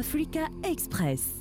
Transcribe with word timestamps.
Africa 0.00 0.48
Express. 0.64 1.39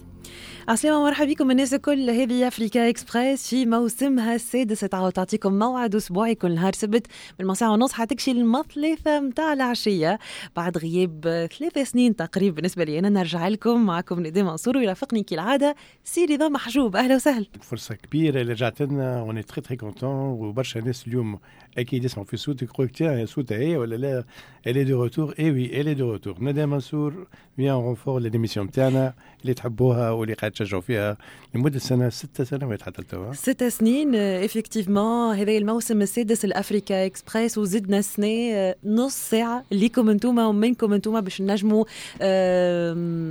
عسلامة 0.68 1.04
مرحبا 1.04 1.30
بكم 1.30 1.52
الناس 1.52 1.74
الكل. 1.74 2.10
هذه 2.10 2.48
أفريكا 2.48 2.90
إكسبريس 2.90 3.48
في 3.48 3.66
موسمها 3.66 4.36
السادس 4.36 4.80
تعاود 4.80 5.12
تعطيكم 5.12 5.60
موعد 5.60 5.96
أسبوعي 5.96 6.36
كل 6.36 6.56
نهار 6.56 6.74
سبت 6.74 7.08
من 7.40 7.54
ساعة 7.54 7.72
ونص. 7.72 7.94
حتى 7.94 8.32
للثلاثة 8.32 9.20
متاع 9.20 9.54
العشية 9.54 10.20
بعد 10.56 10.78
غياب 10.78 11.48
ثلاث 11.60 11.90
سنين 11.90 12.16
تقريبا 12.16 12.56
بالنسبة 12.56 12.84
لي. 12.84 13.00
أنا 13.00 13.10
نرجع 13.10 13.48
لكم 13.48 13.86
معكم 13.86 14.20
ندى 14.28 14.44
منصور 14.44 14.78
ويرافقني 14.78 15.24
كالعادة. 15.24 15.76
سي 16.04 16.26
رضا 16.26 16.48
محجوب. 16.50 16.96
أهلا 16.96 17.16
وسهلا. 17.16 17.46
فرصة 17.62 17.96
كبيرة 17.96 18.42
اللي 18.42 18.54
رجعت 18.54 18.82
لنا 18.82 19.22
وني 19.22 19.44
très 19.44 19.62
très 19.62 19.76
content 19.76 20.12
وبرشا 20.12 20.80
ناس 20.80 21.08
اليوم 21.08 21.40
أكيد 21.78 22.06
يسمعوا 22.06 22.28
في 22.28 22.38
صوتك. 22.38 22.64
يقول 22.64 22.90
tiens 22.90 23.26
صوتها 23.26 23.58
هي 23.58 23.78
ولا 23.78 23.96
لا؟ 23.96 24.24
elle 24.68 24.84
est 24.84 24.96
de 24.96 25.04
retour 25.04 25.36
eh 25.40 25.52
oui 25.52 25.82
elle 25.82 25.94
est 25.94 26.05
de 26.05 26.12
retour 26.12 26.36
ندى 26.44 26.66
منصور 26.66 27.28
vient 27.56 27.76
renforcer 27.76 28.22
l'émission 28.22 28.72
تاعنا 28.72 29.14
اللي 29.42 29.54
تحبوها 29.54 30.12
واللي 30.12 30.34
قاعد 30.34 30.52
تشجعوا 30.60 30.82
فيها 30.82 31.18
لمدة 31.56 31.80
سنة 31.80 32.10
ست 32.10 32.42
سنوات 32.42 32.82
حتى 32.82 33.02
لتوا 33.02 33.34
ست 33.34 33.64
سنين 33.64 34.16
effectivement 34.16 35.36
هذا 35.36 35.52
الموسم 35.52 36.02
السادس 36.02 36.46
الأفريكا 36.46 37.06
إكسبريس 37.06 37.58
وزدنا 37.58 38.02
سنه 38.02 38.76
نص 38.86 39.16
ساعة 39.16 39.66
ليكم 39.72 40.10
أنتم 40.10 40.38
ومنكم 40.38 40.94
أنتم 40.94 41.22
باش 41.22 41.42
نجموا 41.42 41.84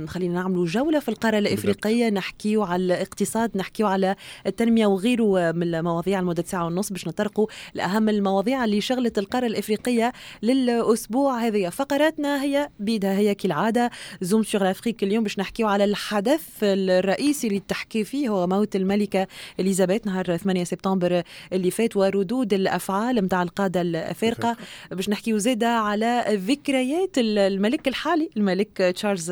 خلينا 0.05 0.33
نعملوا 0.33 0.65
جولة 0.65 0.99
في 0.99 1.09
القارة 1.09 1.37
الإفريقية 1.37 2.09
نحكيو 2.09 2.63
على 2.63 2.83
الاقتصاد 2.83 3.57
نحكيو 3.57 3.87
على 3.87 4.15
التنمية 4.47 4.85
وغيره 4.85 5.51
من 5.51 5.75
المواضيع 5.75 6.19
لمدة 6.19 6.43
ساعة 6.47 6.65
ونص 6.65 6.89
باش 6.91 7.07
نطرقوا 7.07 7.47
لأهم 7.73 8.09
المواضيع 8.09 8.65
اللي 8.65 8.81
شغلت 8.81 9.17
القارة 9.17 9.47
الإفريقية 9.47 10.13
للأسبوع 10.43 11.39
هذه. 11.39 11.69
فقراتنا 11.69 12.43
هي 12.43 12.69
بيدها 12.79 13.17
هي 13.17 13.35
كالعادة 13.35 13.91
Zoom 14.21 14.43
sur 14.43 14.63
l'Afrique 14.63 15.03
اليوم 15.03 15.23
باش 15.23 15.39
نحكيو 15.39 15.67
على 15.67 15.83
الحدث 15.83 16.63
الرئيسي 17.09 17.47
اللي 17.47 17.61
تحكي 17.67 18.03
فيه 18.03 18.29
هو 18.29 18.47
موت 18.47 18.75
الملكة 18.75 19.27
إليزابيث 19.59 20.07
نهار 20.07 20.37
8 20.37 20.63
سبتمبر 20.63 21.23
اللي 21.53 21.71
فات 21.71 21.97
وردود 21.97 22.53
الأفعال 22.53 23.15
نتاع 23.15 23.43
القادة 23.43 23.81
الأفارقة 23.81 24.57
باش 24.91 25.09
نحكيو 25.09 25.37
زادة 25.37 25.67
على 25.67 26.25
ذكريات 26.29 27.09
الملك 27.17 27.87
الحالي 27.87 28.29
الملك 28.37 28.77
تشارلز 28.77 29.31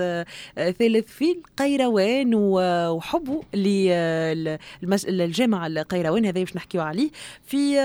الثالث 0.57 1.07
في 1.07 1.31
القيروان 1.31 2.31
وحبه 2.35 3.43
للجامع 5.09 5.67
القيروان 5.67 6.25
هذا 6.25 6.39
باش 6.39 6.55
نحكيو 6.55 6.81
عليه. 6.81 7.09
في 7.43 7.79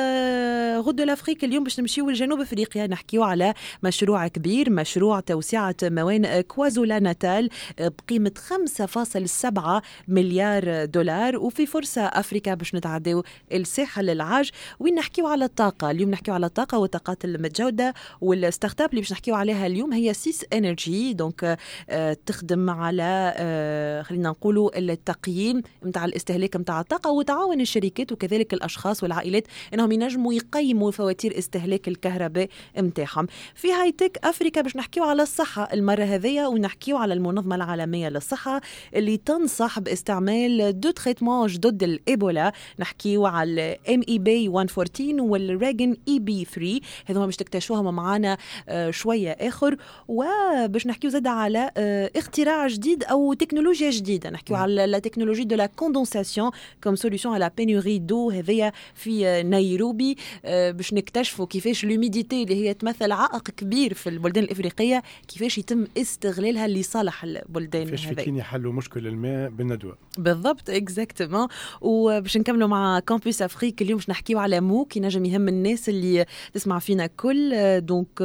غد 0.79 1.01
الأفريق 1.01 1.45
اليوم 1.45 1.65
باش 1.65 1.81
نمشيو 1.81 2.11
لجنوب 2.11 2.41
أفريقيا 2.41 2.87
نحكيو 2.87 3.23
على 3.23 3.55
مشروع 3.83 4.29
كبير 4.29 4.71
مشروع 4.71 5.21
توسعة 5.21 5.77
موانئ 5.83 6.43
كوازولو 6.43 6.99
ناتال 6.99 7.49
بقيمة 7.81 8.33
5.7 8.39 9.82
مليار 10.09 10.85
دولار 10.85 11.37
وفي 11.37 11.67
فرصة 11.67 12.03
أفريكا 12.03 12.55
باش 12.55 12.75
نتعداو 12.75 13.23
لساحل 13.53 14.03
العاج. 14.03 14.51
وين 14.81 14.95
نحكيو 14.95 15.27
على 15.27 15.45
الطاقة؟ 15.45 15.91
اليوم 15.91 16.11
نحكيو 16.11 16.35
على 16.35 16.47
الطاقة 16.47 16.79
والطاقات 16.79 17.25
المتجددة 17.25 17.95
وال 18.21 18.81
startup 18.81 18.91
اللي 18.91 19.01
باش 19.01 19.13
نحكيو 19.13 19.35
عليها 19.35 19.67
اليوم 19.67 19.93
هي 19.93 20.15
سيس 20.15 20.45
إنرجي. 20.53 21.13
donc 21.13 21.59
آه 21.91 22.17
تخدم 22.27 22.71
على 22.71 23.35
آه 23.37 24.03
خلينا 24.03 24.29
نقولوا 24.29 24.79
التقييم 24.79 25.63
نتاع 25.85 26.05
الاستهلاك 26.05 26.57
نتاع 26.57 26.81
الطاقة 26.81 27.11
وتعاون 27.11 27.61
الشركات 27.61 28.13
وكذلك 28.13 28.55
الأشخاص 28.55 29.03
والعائلات 29.03 29.45
أنهم 29.75 29.93
ينجموا 29.93 30.33
يقيموا 30.35 30.91
فواتير 30.91 31.39
استهلاك 31.39 31.89
الكهرباء 31.89 32.49
نتاعهم 32.79 33.27
في 33.55 33.73
Hi-Tech 33.73 34.19
Africa 34.25 34.61
باش 34.61 34.77
نحكيو 34.77 35.05
على 35.05 35.23
الصحة 35.23 35.69
المرة 35.73 36.05
هذيا 36.05 36.47
ونحكيو 36.47 36.97
على 36.97 37.15
المنظمة 37.15 37.57
العالمية 37.57 38.09
للصحة 38.09 38.61
اللي 38.95 39.17
تنصح 39.17 39.72
باستعمال 39.81 40.81
deux 40.81 40.91
traitements 40.91 41.47
جدد 41.47 41.83
لإيبولا. 41.83 42.53
نحكيو 42.79 43.27
على 43.27 43.79
mAb 43.89 44.49
114 44.49 45.23
وال 45.23 45.97
REGN-EB3 46.09 46.81
هذوما 47.07 47.27
باش 47.27 47.37
تكتشفوهم 47.37 47.95
معنا 47.97 48.37
آه، 48.69 48.91
شوية 48.91 49.31
آخر. 49.31 49.77
وباش 50.09 50.87
نحكيو 50.87 51.11
زاد 51.11 51.27
على 51.27 51.71
آه، 51.77 52.11
اختراع 52.17 52.67
جديد 52.67 53.05
أو 53.05 53.33
تكنولوجيا 53.33 53.91
جديدة. 53.91 54.31
نحكيو 54.31 54.57
على 54.57 54.87
la 54.87 54.99
technologie 54.99 55.45
de 55.45 55.57
la 55.57 55.67
condensation 55.67 56.51
comme 56.85 56.97
solution 56.97 57.31
à 57.31 57.38
la 57.38 57.51
pénurie 57.57 57.99
d'eau 57.99 58.31
هذيا 58.31 58.73
في 58.95 59.27
آه، 59.27 59.43
نيروبي 59.43 60.17
باش 60.45 60.95
نكتشفوا 60.95 61.47
كيفاش 61.47 61.85
l'humidité 61.85 62.43
اللي 62.43 62.55
هي 62.55 62.75
تمثل 62.75 63.13
عائق 63.13 63.51
كبير 63.51 63.95
في 63.95 64.09
البلدان 64.09 64.45
الإفريقية 64.45 65.03
كيفاش 65.29 65.59
يتم 65.59 65.87
استغلالها 65.99 66.69
لصالح 66.69 67.25
البلدان 67.25 67.85
كيفاش 67.85 68.07
فيكين 68.07 68.37
يحلوا 68.37 68.73
مشكل 68.73 69.07
الماء 69.07 69.51
بالندوة. 69.63 69.97
بالضبط 70.19 70.71
exactement 70.71 71.49
وباش 71.81 72.37
نكملوا 72.37 72.69
مع 72.69 73.01
Campus 73.01 73.43
Afrique 73.43 73.83
اليوم 73.83 73.99
باش 73.99 74.11
نحكيو 74.11 74.39
على 74.39 74.61
MOOC 74.61 74.97
ينجم 74.97 75.25
يهم 75.25 75.49
الناس 75.49 75.89
اللي 75.89 76.27
تسمع 76.53 76.79
فينا 76.79 77.07
كل. 77.07 77.53
donc 77.81 78.19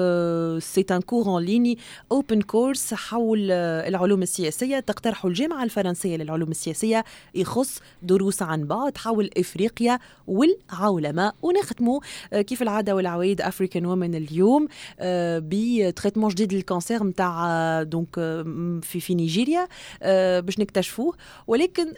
c'est 0.60 0.86
un 0.92 1.02
cours 1.02 1.26
en 1.26 1.44
ligne 1.44 1.78
open 2.12 2.42
course 2.42 2.94
حول 2.94 3.52
العلوم 3.52 4.22
السياسية. 4.22 4.80
تقترحه 4.80 5.28
الجامعة 5.30 5.64
الفرنسية 5.64 6.18
للعلوم 6.18 6.52
السياسية 6.52 7.04
يخص 7.36 7.80
دروس 8.04 8.42
عن 8.42 8.64
بعد 8.64 8.98
حول 8.98 9.30
إفريقيا 9.38 10.00
والعولمة. 10.28 11.34
ونختموا 11.42 12.00
آه، 12.34 12.42
كيف 12.42 12.62
العادة 12.62 12.96
والعوايد 12.96 13.42
African 13.42 13.86
Women 13.86 14.16
اليوم 14.16 14.68
آه، 15.00 15.42
ب 15.46 15.53
traitement 15.53 16.30
جديد 16.30 16.54
لل 16.54 16.66
cancer 16.66 17.04
نتاع 17.04 17.84
donc 17.84 18.16
في 18.82 19.00
في 19.00 19.16
نيجيريا 19.16 19.68
آه، 20.02 20.40
باش 20.40 20.60
نكتشفوه. 20.60 21.14
ولكن 21.48 21.94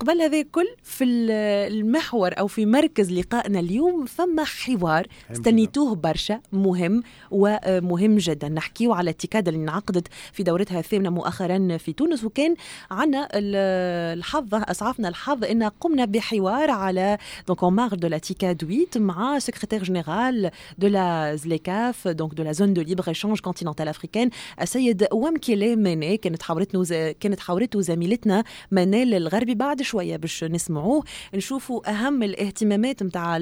قبل 0.00 0.22
هذا 0.22 0.42
كل 0.42 0.66
في 0.82 1.04
المحور 1.04 2.38
أو 2.38 2.46
في 2.46 2.66
مركز 2.66 3.12
لقائنا 3.12 3.60
اليوم 3.60 4.06
فما 4.06 4.44
حوار 4.44 5.06
استنيتوه 5.32 5.94
برشا 5.94 6.40
مهم 6.52 7.02
ومهم 7.30 8.16
جدا. 8.16 8.48
نحكيو 8.48 8.92
على 8.92 9.10
ال 9.10 9.16
TICAD 9.16 9.48
اللي 9.48 9.60
انعقدت 9.60 10.08
في 10.32 10.42
دورتها 10.42 10.78
الثامنة 10.78 11.10
مؤخرا 11.10 11.76
في 11.76 11.92
تونس 11.92 12.24
وكان 12.24 12.54
عنا 12.90 13.28
الحظ 13.34 14.48
اسعفنا 14.54 15.08
الحظ 15.08 15.44
إن 15.44 15.62
قمنا 15.62 16.04
بحوار 16.04 16.70
على 16.70 17.18
donc 17.48 17.62
en 17.62 17.72
marge 17.72 17.94
de 17.94 18.08
la 18.08 18.18
TICAD 18.18 18.62
8 18.62 18.86
مع 18.96 19.38
secrétaire 19.38 19.82
général 19.82 20.50
de 20.78 20.86
la 20.86 21.36
ZLECAf 21.36 22.08
donc 22.08 22.34
de 22.34 22.42
la 22.42 22.52
zone 22.52 22.74
de 22.74 22.82
libre-échange 22.82 23.40
continentale 23.40 23.88
africaine 23.88 24.30
السيد 24.60 25.06
وامكيلي 25.12 25.76
ميني 25.76 26.16
كانت 26.16 26.42
حاورتنا 26.42 27.12
كانت 27.20 27.40
حاورته 27.40 27.80
زميلتنا 27.80 28.44
منال 28.70 29.14
الغربي 29.14 29.54
بعد 29.54 29.82
شوية 29.82 30.16
باش 30.16 30.44
نسمعوه. 30.44 31.04
نشوفوا 31.34 31.90
أهم 31.90 32.22
الاهتمامات 32.22 33.02
نتاع 33.02 33.36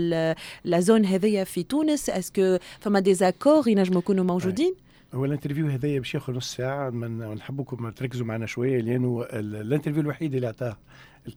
la 0.65 0.81
zone 0.81 1.05
هذيا 1.05 1.45
في 1.45 1.63
تونس. 1.63 2.11
est-ce 2.11 2.43
que 2.43 2.59
فما 2.81 3.01
des 3.01 3.21
accords 3.21 3.69
ينجموا 3.69 3.99
يكونوا 3.99 4.25
موجودين؟ 4.25 4.75
هو 5.15 5.25
ال 5.25 5.29
interview 5.29 5.67
هذايا 5.67 5.99
باش 5.99 6.15
ياخذ 6.15 6.33
نص 6.33 6.55
ساعة. 6.55 6.91
نحبكم 6.91 7.91
تركزوا 7.91 8.27
معنا 8.27 8.47
شوية 8.47 8.81
لأنه 8.81 9.27
ال 9.33 9.40
interview 9.40 10.01
الوحيد 10.03 10.35
اللي 10.35 10.47
اعطاه 10.47 10.77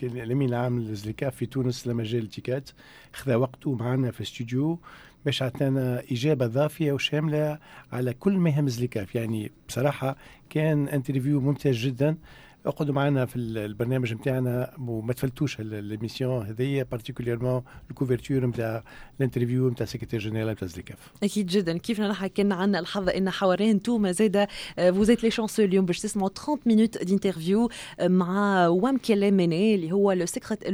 الأمين 0.04 0.50
العام 0.50 0.80
لل 0.80 0.94
ZLECAf 0.94 1.36
في 1.36 1.46
تونس 1.46 1.88
لمجال 1.88 2.24
ال 2.24 2.30
TICAD. 2.30 2.70
خذا 3.14 3.36
وقته 3.36 3.74
معنا 3.74 4.12
في 4.12 4.20
الاستوديو 4.20 4.80
باش 5.26 5.44
عطانا 5.44 6.04
إجابة 6.12 6.48
ضافية 6.48 6.92
وشاملة 6.92 7.60
على 7.92 8.14
كل 8.14 8.34
ما 8.34 8.50
يهم 8.50 8.68
يعني 9.16 9.52
بصراحة 9.68 10.18
كان 10.50 10.88
interview 10.88 11.42
ممتاز 11.42 11.76
جدا. 11.76 12.18
اقعدوا 12.66 12.94
معنا 12.94 13.26
في 13.26 13.36
البرنامج 13.36 14.14
نتاعنا 14.14 14.74
وما 14.88 15.14
تفلتوش 15.14 15.58
l'émission 15.60 16.46
هذيا 16.46 16.84
particulièrement 16.84 17.62
ال 17.90 17.95
couverture 17.95 18.46
نتاع 18.46 18.84
ال 19.20 19.25
interview 19.25 19.70
نتاع 19.70 19.86
secrétaire 19.86 20.20
général 20.20 20.52
نتاع 20.52 20.68
ZLECAf. 20.68 20.98
أكيد 21.24 21.48
جدا. 21.48 21.78
كيف 21.78 22.02
نحكي 22.02 22.30
كان 22.30 22.52
عندنا 22.52 22.80
الحظ 22.80 23.10
إن 23.10 23.30
حوارين 23.30 23.70
انتوما 23.70 24.12
زاده 24.12 24.48
vous 24.78 25.01
êtes 25.01 25.24
les 25.24 25.32
chanceux 25.32 25.64
اليوم 25.64 25.86
باش 25.86 26.00
تسمعوا 26.00 26.30
30 26.30 26.60
minutes 26.66 27.04
d'interview 27.04 27.70
مع 28.04 28.68
وامكيلي 28.68 28.98
ميني 28.98 29.76
اللي 29.76 29.92
هو 29.92 30.12
le 30.12 30.26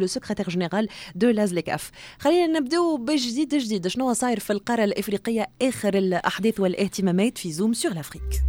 secrétaire 0.05 0.49
général 0.49 0.87
de 1.15 1.29
la 1.29 1.45
ZLECAf 1.45 1.91
خلينا 2.19 2.59
نبداو 2.59 2.97
بجديد 2.97 3.55
جديد 3.55 3.87
شنو 3.87 4.13
صاير 4.13 4.39
في 4.39 4.53
القارة 4.53 4.83
الإفريقية 4.83 5.47
آخر 5.61 5.97
الأحداث 5.97 6.59
والإهتمامات 6.59 7.37
في 7.37 7.51
Zoom 7.51 7.73
sur 7.73 7.93
l'Afrique 7.93 8.43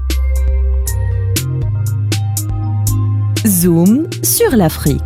Zoom 3.46 4.08
sur 4.24 4.56
l'Afrique. 4.56 5.02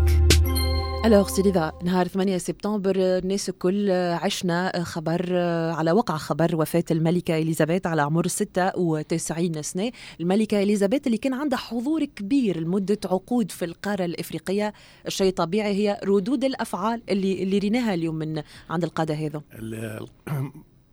Alors 1.05 1.29
سيليفا 1.29 1.73
نهار 1.85 2.09
8 2.09 2.39
سبتمبر 2.39 2.95
الناس 2.97 3.49
الكل 3.49 3.91
عشنا 3.91 4.83
خبر 4.85 5.37
على 5.77 5.93
وقع 5.93 6.17
خبر 6.17 6.57
وفاة 6.57 6.85
الملكة 6.91 7.39
إليزابيث 7.39 7.87
على 7.87 8.03
عمر 8.03 8.27
96 8.27 9.63
سنة. 9.63 9.91
الملكة 10.21 10.63
إليزابيث 10.63 11.07
اللي 11.07 11.19
كان 11.19 11.35
عندها 11.35 11.59
حضور 11.59 12.05
كبير 12.05 12.61
لمدة 12.61 12.99
عقود 13.05 13.51
في 13.51 13.65
القارة 13.65 14.05
الإفريقية. 14.05 14.73
الشيء 15.07 15.33
طبيعي 15.33 15.75
هي 15.75 16.01
ردود 16.05 16.45
الأفعال 16.45 17.03
اللي 17.11 17.43
اللي 17.43 17.59
ريناها 17.59 17.95
اليوم 17.95 18.15
من 18.15 18.43
عند 18.71 18.85
القادة 18.85 19.15
هذا. 19.15 19.43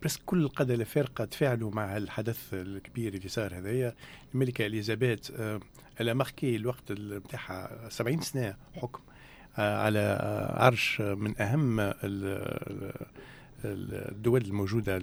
بس 0.04 0.18
كل 0.26 0.42
القادة 0.42 0.74
الأفارقة 0.74 1.26
تفاعلوا 1.26 1.72
مع 1.72 1.98
الحدث 1.98 2.54
الكبير 2.54 3.14
اللي 3.14 3.28
صار 3.28 3.58
هذايا. 3.58 3.96
الملكة 4.34 4.66
إليزابيث 4.66 5.32
الا 6.02 6.14
ماركي 6.14 6.56
الوقت 6.56 6.92
نتاعها 6.92 7.90
70 7.90 8.22
سنة 8.22 8.56
حكم 8.74 9.02
على 9.58 10.18
عرش 10.54 11.02
من 11.02 11.42
أهم 11.42 11.94
الدول 13.66 14.42
الموجودة 14.42 15.00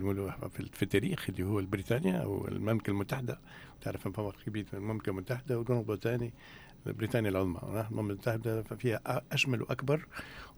في 0.49 0.83
التاريخ 0.83 1.27
اللي 1.31 1.43
هو 1.43 1.63
بريطانيا 1.63 2.17
أو 2.19 2.49
المملكة 2.49 2.91
المتحدة. 2.91 3.39
تعرف 3.81 4.09
فرق 4.09 4.35
كبير 4.47 4.67
المملكة 4.75 5.11
المتحدة 5.11 5.63
بريطانيا 5.63 6.31
بريطانيا 6.87 7.31
العظمى. 7.31 7.87
المملكة 7.91 8.11
المتحدة 8.11 8.63
فيها 8.63 9.23
اشمل 9.33 9.63
وأكبر 9.63 10.07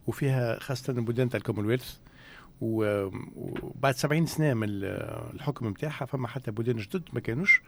وفيها 0.06 0.58
خاصة 0.58 0.92
البلدان 0.92 1.28
تاع 1.28 1.38
الكومنولث 1.38 1.96
وبعد 2.60 3.94
70 3.94 4.26
سنة 4.26 4.54
من 4.54 4.68
الحكم 5.34 5.68
نتاعها 5.68 6.04
فما 6.04 6.28
حتى 6.28 6.50
بلدان 6.50 6.76
جدد 6.76 7.02
ما 7.12 7.20
كانوش 7.20 7.62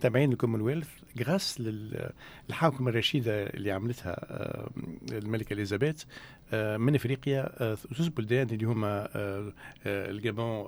تابعين 0.00 0.32
الكومنولث 0.32 0.88
grâce 1.18 1.60
لل 1.60 2.03
حاكمة 2.03 2.90
الرشيدة 2.90 3.46
اللي 3.46 3.72
عملتها 3.72 4.12
آه، 4.12 4.70
الملكة 5.12 5.52
إليزابيث 5.52 6.04
آه، 6.52 6.76
من 6.76 6.94
إفريقيا 6.94 7.52
زوز 7.92 8.06
آه، 8.06 8.10
بلدان 8.16 8.50
اللي 8.50 8.64
هما 8.64 9.08
الجابون 9.86 10.64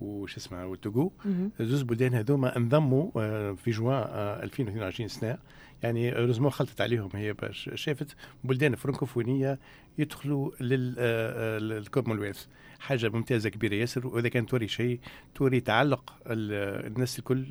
وش 0.00 0.36
اسمه 0.36 0.66
والتوغو 0.66 1.12
زوز 1.60 1.82
بلدان 1.82 2.14
هذوما 2.14 2.56
انضموا 2.56 3.10
في 3.54 3.70
جوان 3.70 4.02
2022 4.42 5.08
سنة. 5.08 5.38
يعني 5.82 6.10
heureusement 6.10 6.50
خلطت 6.50 6.80
عليهم 6.80 7.10
هي 7.14 7.32
باش 7.32 7.70
شافت 7.74 8.16
بلدان 8.44 8.74
فرنكوفونية 8.74 9.58
يدخلوا 9.98 10.50
للكومنولث 10.60 12.46
حاجة 12.80 13.08
ممتازة 13.08 13.50
كبيرة 13.50 13.74
ياسر 13.74 14.06
وإذا 14.06 14.28
كان 14.28 14.46
توري 14.46 14.68
شيء 14.68 15.00
توري 15.34 15.60
تعلق 15.60 16.14
الناس 16.26 17.18
الكل 17.18 17.44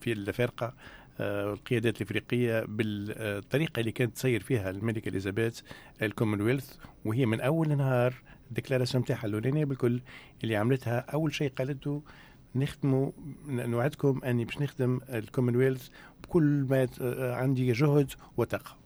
في 0.00 0.12
الافارقه 0.12 0.74
آه، 1.20 1.52
القيادات 1.52 1.96
الإفريقية 1.96 2.64
بالطريقة 2.68 3.80
اللي 3.80 3.92
كانت 3.92 4.14
تسير 4.16 4.42
فيها 4.42 4.70
الملكه 4.70 5.08
إليزابيث 5.08 5.60
الكومنولث 6.02 6.76
وهي 7.04 7.26
من 7.26 7.40
أول 7.40 7.76
نهار 7.76 8.14
ال 8.48 8.52
déclaration 8.52 9.02
نتاعها 9.02 9.26
الأولانية 9.26 9.64
بالكل 9.64 10.00
اللي 10.44 10.56
عملتها 10.56 10.98
أول 10.98 11.34
شيء 11.34 11.52
قالته 11.58 12.02
نخدموا 12.54 13.10
نوعدكم 13.46 14.20
أني 14.24 14.44
باش 14.44 14.58
نخدم 14.58 15.00
الكومنولث 15.08 15.88
بكل 16.28 16.66
ما 16.70 16.88
عندي 17.34 17.72
جهد 17.72 18.10
وطاقه. 18.36 18.76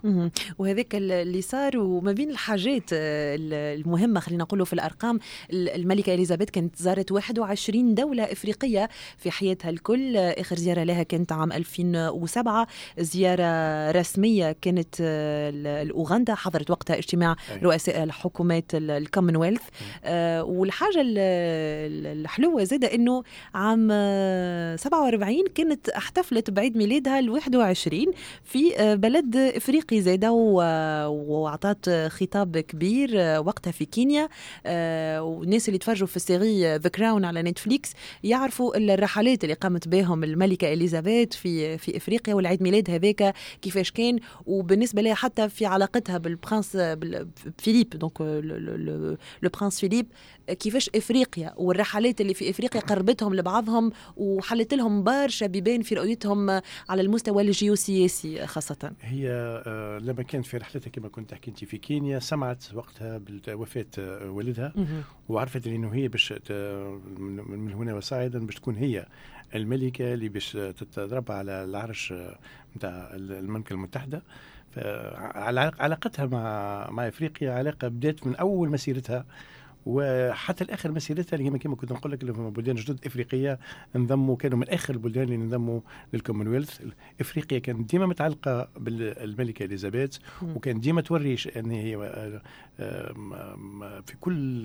وهذاك 0.58 0.94
اللي 0.94 1.42
صار 1.42 1.78
وما 1.78 2.12
بين 2.12 2.30
الحاجات 2.30 2.90
آه، 2.92 3.36
المهمة 3.74 4.20
خلينا 4.20 4.42
نقوله 4.42 4.64
في 4.64 4.72
الأرقام 4.72 5.18
الملكة 5.52 6.14
إليزابيث 6.14 6.50
كانت 6.50 6.76
زارت 6.76 7.12
21 7.12 7.94
دولة 7.94 8.22
إفريقية 8.24 8.88
في 9.18 9.30
حياتها 9.30 9.70
الكل. 9.70 10.16
آخر 10.16 10.56
زيارة 10.56 10.82
لها 10.82 11.02
كانت 11.02 11.32
عام 11.32 11.52
2007 11.52 12.66
زيارة 12.98 13.90
رسمية 13.90 14.56
كانت 14.60 14.94
آه، 15.00 15.50
لاوغندا 15.50 16.34
حضرت 16.34 16.70
وقتها 16.70 16.98
اجتماع 16.98 17.36
رؤساء 17.62 18.02
الحكومات 18.04 18.64
الكومنولث. 18.74 19.62
آه، 20.04 20.44
والحاجة 20.44 21.02
الحلوة 21.04 22.64
زادة 22.64 22.94
إنه 22.94 23.22
عام 23.54 23.88
47 24.76 25.44
كانت 25.54 25.88
احتفلت 25.88 26.50
بعيد 26.50 26.76
ميلادها 26.76 27.20
ال 27.32 27.56
21 27.56 28.06
في 28.44 28.78
آه، 28.78 28.94
بلد 28.94 29.36
إفريقي 29.36 30.00
زاده 30.00 30.32
واعطت 30.32 32.08
خطاب 32.10 32.58
كبير 32.58 33.10
آه، 33.14 33.40
وقتها 33.40 33.70
في 33.70 33.84
كينيا. 33.84 34.28
آه، 34.66 35.22
والناس 35.22 35.68
اللي 35.68 35.78
تفرجوا 35.78 36.06
في 36.06 36.16
ال 36.16 36.26
série 36.26 36.76
The 36.76 36.88
Crown 36.88 37.24
على 37.24 37.42
Netflix 37.42 37.92
يعرفوا 38.24 38.76
الرحلات 38.76 39.44
اللي 39.44 39.54
قامت 39.54 39.88
بهم 39.88 40.24
الملكة 40.24 40.72
إليزابيث 40.72 41.28
في 41.32 41.78
في 41.78 41.96
إفريقيا 41.96 42.34
والعيد 42.34 42.62
ميلاد 42.62 42.90
هذاك 42.90 43.34
كيفاش 43.62 43.90
كان. 43.90 44.18
وبالنسبة 44.46 45.02
لها 45.02 45.14
حتى 45.14 45.48
في 45.48 45.66
علاقتها 45.66 46.18
بال 46.18 46.33
prince 46.33 46.76
فيليب 47.58 47.90
donc 47.90 48.20
le 49.42 49.50
prince 49.60 49.80
فيليب 49.80 50.06
كيفاش 50.48 50.90
إفريقيا 50.94 51.54
والرحلات 51.56 52.20
اللي 52.20 52.34
في 52.34 52.50
إفريقيا 52.50 52.80
قربتهم 52.80 53.34
لبعضهم 53.34 53.92
وحلت 54.16 54.74
لهم 54.74 55.02
برشا 55.02 55.46
بيبان 55.46 55.82
في 55.82 55.94
رؤيتهم 55.94 56.50
على 56.88 57.02
المستوى 57.02 57.21
الجيوسياسي 57.28 58.46
خاصة؟ 58.46 58.92
هي 59.00 59.30
آه، 59.66 59.98
لما 59.98 60.22
كانت 60.22 60.46
في 60.46 60.56
رحلتها 60.56 60.90
كما 60.90 61.08
كنت 61.08 61.30
تحكي 61.30 61.50
انت 61.50 61.64
في 61.64 61.78
كينيا 61.78 62.18
سمعت 62.18 62.64
وقتها 62.74 63.20
بوفاه 63.46 63.86
آه، 63.98 64.30
والدها 64.30 64.72
وعرفت 65.28 65.66
إنه 65.66 65.94
هي 65.94 66.08
باش 66.08 66.34
من 67.48 67.72
هنا 67.72 67.94
وصاعدا 67.94 68.46
باش 68.46 68.54
تكون 68.54 68.76
هي 68.76 69.06
الملكة 69.54 70.14
اللي 70.14 70.28
باش 70.28 70.52
تتربى 70.52 71.32
على 71.32 71.64
العرش 71.64 72.14
نتاع 72.76 72.90
آه، 72.90 73.16
المملكة 73.16 73.72
المتحدة. 73.72 74.22
علاقتها 74.76 76.26
مع 76.26 76.90
مع 76.90 77.08
إفريقيا 77.08 77.52
علاقة 77.52 77.88
بدات 77.88 78.26
من 78.26 78.36
أول 78.36 78.70
مسيرتها. 78.70 79.24
وحتى 79.86 80.64
الآخر 80.64 80.92
مسيرتها 80.92 81.36
اللي 81.36 81.50
هي 81.50 81.58
كما 81.58 81.76
كنت 81.76 81.92
نقول 81.92 82.12
لك 82.12 82.24
بلدان 82.24 82.74
جدد 82.74 83.06
إفريقية 83.06 83.58
انضموا 83.96 84.36
كانوا 84.36 84.58
من 84.58 84.68
آخر 84.68 84.94
البلدان 84.94 85.24
اللي 85.24 85.34
انضموا 85.34 85.80
للكومنولث. 86.12 86.80
إفريقيا 87.20 87.58
كانت 87.58 87.90
ديما 87.90 88.06
متعلقة 88.06 88.68
بالملكة 88.76 89.64
إليزابيث 89.64 90.18
وكان 90.42 90.80
ديما 90.80 91.00
توري 91.00 91.36
إن 91.56 91.70
هي 91.70 91.96
آه، 91.96 92.42
آه، 92.80 94.02
في 94.06 94.16
كل 94.20 94.62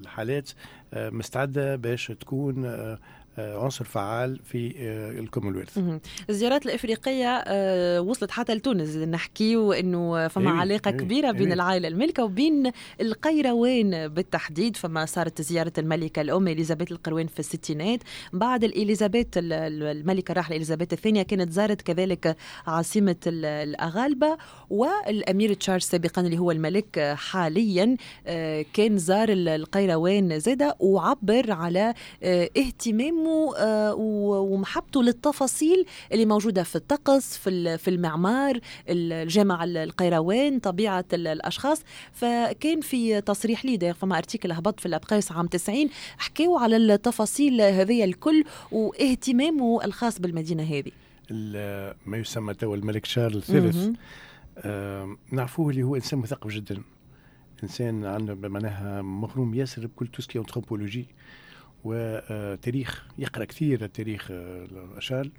الحالات 0.00 0.50
آه، 0.94 1.10
مستعدة 1.10 1.76
باش 1.76 2.06
تكون 2.06 2.64
عنصر 3.38 3.84
فعال 3.84 4.38
في 4.44 4.74
آه، 4.78 5.10
الكومنولث 5.10 5.78
الزيارات 6.30 6.66
الإفريقية 6.66 7.44
آه، 7.46 8.00
وصلت 8.00 8.30
حتى 8.30 8.54
لتونس 8.54 8.96
نحكيو 8.96 9.72
انه 9.72 10.28
فما 10.28 10.50
إيه 10.50 10.56
علاقة 10.56 10.90
إيه 10.90 10.96
كبيرة 10.96 11.30
بين 11.30 11.46
إيه. 11.46 11.54
العائلة 11.54 11.88
الملكة 11.88 12.24
وبين 12.24 12.72
القيروان 13.00 14.08
بالتحديد 14.08 14.76
فما 14.76 15.04
صارت 15.04 15.42
زيارة 15.42 15.72
الملكة 15.78 16.20
الأم 16.20 16.48
إليزابيث 16.48 16.92
القروان 16.92 17.26
في 17.26 17.38
الستينات. 17.38 18.00
بعد 18.32 18.64
الإليزابيث 18.64 19.26
الملكة 19.36 20.34
راح 20.34 20.50
اليزابيث 20.50 20.92
الثانية 20.92 21.22
كانت 21.22 21.52
زارت 21.52 21.82
كذلك 21.82 22.36
عاصمة 22.66 23.16
الأغالبة. 23.26 24.36
والأمير 24.70 25.54
تشارلز 25.54 25.84
سابقا 25.84 26.22
اللي 26.22 26.38
هو 26.38 26.50
الملك 26.50 27.14
حاليا 27.16 27.96
كان 28.72 28.98
زار 28.98 29.28
القيروان 29.30 30.38
زادة 30.40 30.76
وعبر 30.80 31.52
على 31.52 31.94
اهتمام 32.56 33.23
اهتمامه 33.24 33.56
آه، 33.56 33.94
ومحبته 33.94 35.02
للتفاصيل 35.02 35.86
اللي 36.12 36.26
موجودة 36.26 36.62
في 36.62 36.76
الطقس 36.76 37.38
في 37.38 37.78
في 37.78 37.90
المعمار 37.90 38.60
الجامع 38.88 39.64
القيروان 39.64 40.58
طبيعة 40.58 41.04
الأشخاص. 41.12 41.82
فكان 42.12 42.80
في 42.80 43.20
تصريح 43.20 43.64
لي 43.64 43.76
داير 43.76 43.94
فما 43.94 44.18
أرتيكل 44.18 44.52
هبط 44.52 44.80
في 44.80 44.86
الابقاس 44.86 45.32
عام 45.32 45.46
90 45.46 45.88
حكاوا 46.18 46.60
على 46.60 46.76
التفاصيل 46.76 47.60
هذه 47.60 48.04
الكل 48.04 48.44
واهتمامه 48.72 49.84
الخاص 49.84 50.20
بالمدينة 50.20 50.62
هذه. 50.62 50.90
ما 52.06 52.16
يسمى 52.16 52.54
تو 52.54 52.74
الملك 52.74 53.04
شارل 53.04 53.36
الثالث. 53.36 53.88
آه 54.58 55.16
نعرفوه 55.32 55.70
اللي 55.70 55.82
هو 55.82 55.96
إنسان 55.96 56.18
مثقف 56.18 56.50
جدا. 56.50 56.82
إنسان 57.62 58.04
عنده 58.04 58.48
معناها 58.48 59.02
مغروم 59.02 59.54
ياسر 59.54 59.86
بكل 59.86 60.06
tout 60.06 60.20
ce 60.20 60.27
qui 60.27 60.38
est 60.38 60.50
anthropologie. 60.50 61.06
وتاريخ 61.84 63.06
يقرأ 63.18 63.44
كثير 63.44 63.84
التاريخ 63.84 64.30
اشال 64.96 65.30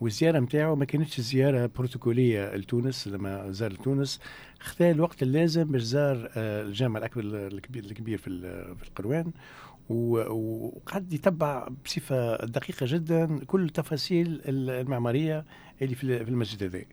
والزيارة 0.00 0.38
نتاعو 0.38 0.76
ما 0.76 0.84
كانتش 0.84 1.20
زيارة 1.20 1.70
بروتوكولية 1.76 2.56
لتونس 2.56 3.08
لما 3.08 3.50
زار 3.50 3.70
تونس 3.70 4.20
خذا 4.60 4.90
الوقت 4.90 5.22
اللازم 5.22 5.64
باش 5.64 5.82
زار 5.82 6.30
آه، 6.36 6.62
الجامع 6.62 6.98
الأكبر 6.98 7.22
الكبير 7.22 8.18
في 8.18 8.28
القروان. 8.88 9.32
وقعد 9.88 11.12
يتبع 11.12 11.68
بصفة 11.84 12.36
دقيقة 12.36 12.86
جدا 12.88 13.44
كل 13.46 13.64
التفاصيل 13.64 14.40
المعمارية 14.46 15.44
اللي 15.82 15.94
في 15.94 16.22
المسجد 16.22 16.62
هذا. 16.62 16.84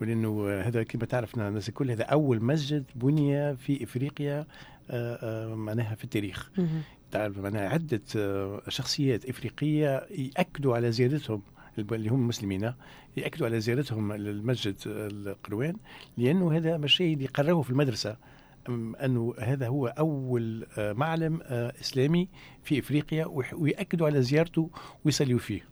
ولأنه 0.00 0.60
هذا 0.60 0.82
كما 0.82 1.04
تعرف 1.06 1.34
الناس 1.34 1.68
الكل 1.68 1.90
هذا 1.90 2.04
أول 2.04 2.44
مسجد 2.44 2.84
بني 2.94 3.56
في 3.56 3.84
إفريقيا 3.84 4.46
آه، 4.90 5.18
آه، 5.50 5.54
معناها 5.54 5.94
في 5.94 6.04
التاريخ. 6.04 6.50
تعرف 7.10 7.38
معناها 7.38 7.68
عدة 7.68 8.02
آه، 8.16 8.62
شخصيات 8.68 9.24
إفريقية 9.24 10.06
يأكدوا 10.10 10.76
على 10.76 10.92
زيادتهم 10.92 11.42
اللي 11.78 12.08
هم 12.08 12.28
مسلمين 12.28 12.72
يأكدوا 13.16 13.46
على 13.46 13.60
زيارتهم 13.60 14.12
للمسجد 14.12 14.76
القروان 14.86 15.76
لأنه 16.16 16.56
هذا 16.56 16.86
شيء 16.86 17.14
اللي 17.14 17.26
قرروه 17.26 17.62
في 17.62 17.70
المدرسة. 17.70 18.16
أنه 18.68 19.34
هذا 19.38 19.68
هو 19.68 19.86
أول 19.86 20.66
آه، 20.78 20.92
معلم 20.92 21.40
آه، 21.42 21.72
إسلامي 21.80 22.28
في 22.62 22.78
إفريقيا 22.78 23.26
ويأكدوا 23.52 24.06
على 24.06 24.22
زيارته 24.22 24.70
ويصلوا 25.04 25.38
فيه. 25.38 25.64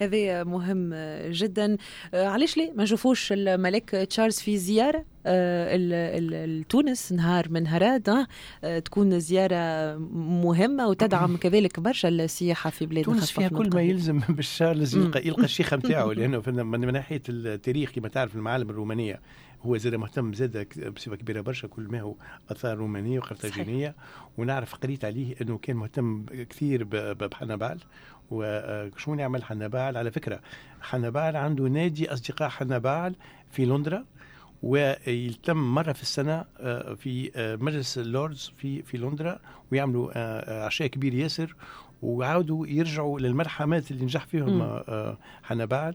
هذا 0.00 0.44
مهم 0.44 0.94
جدا. 1.30 1.76
آه، 2.14 2.26
علاش 2.26 2.56
ليه 2.56 2.72
ما 2.72 2.82
نشوفوش 2.82 3.32
الملك 3.32 3.90
تشارلز 3.90 4.40
في 4.40 4.58
زيارة 4.58 5.04
لتونس 6.46 7.12
نهار 7.12 7.48
من 7.50 7.62
نهارات 7.62 8.08
تكون 8.84 9.20
زيارة 9.20 9.96
مهمة 10.14 10.88
وتدعم 10.88 11.36
كذلك 11.42 11.80
برشا 11.80 12.08
السياحة 12.08 12.70
في 12.70 12.86
بلاد 12.86 13.04
تونس 13.04 13.30
فيها 13.30 13.48
كل 13.48 13.70
ما 13.74 13.82
يلزم 13.82 14.18
باش 14.28 14.48
تشارلز 14.48 14.96
يلقى, 14.96 15.26
يلقى 15.26 15.44
الشيخة 15.44 15.76
نتاعو 15.86 16.12
لأنه 16.12 16.42
من 16.46 16.92
ناحية 16.92 17.22
التاريخ 17.28 17.90
كما 17.90 18.08
تعرف 18.08 18.36
المعالم 18.36 18.70
الرومانية 18.70 19.20
هو 19.62 19.76
زاد 19.76 19.94
مهتم 19.94 20.32
زاد 20.32 20.66
بصفة 20.96 21.16
كبيرة 21.16 21.40
برشا 21.40 21.68
كل 21.68 21.82
ما 21.82 22.00
هو 22.00 22.14
آثار 22.50 22.76
رومانية 22.78 23.18
وقرطاجينيه 23.18 23.94
ونعرف 24.38 24.74
قريت 24.74 25.04
عليه 25.04 25.34
إنه 25.42 25.58
كان 25.58 25.76
مهتم 25.76 26.24
كثير 26.50 26.84
بحنبال 27.14 27.78
وشو 28.30 29.14
يعمل 29.14 29.44
حنبال. 29.44 29.96
على 29.96 30.10
فكرة 30.10 30.40
حنبال 30.80 31.36
عنده 31.36 31.64
نادي 31.64 32.12
أصدقاء 32.12 32.48
حنبال 32.48 33.14
في 33.50 33.64
لندرا 33.64 34.04
ويتم 34.62 35.74
مرة 35.74 35.92
في 35.92 36.02
السنة 36.02 36.44
آه، 36.60 36.94
في 36.94 37.30
آه، 37.36 37.56
مجلس 37.56 37.98
اللوردز 37.98 38.52
في 38.56 38.82
في 38.82 38.98
لندرا 38.98 39.38
ويعملوا 39.72 40.10
آه، 40.14 40.66
عشاء 40.66 40.88
كبير 40.88 41.14
ياسر 41.14 41.56
وعاودوا 42.02 42.66
يرجعوا 42.66 43.20
للمرحمات 43.20 43.90
اللي 43.90 44.04
نجح 44.04 44.26
فيهم 44.26 44.82
حنبال. 45.42 45.94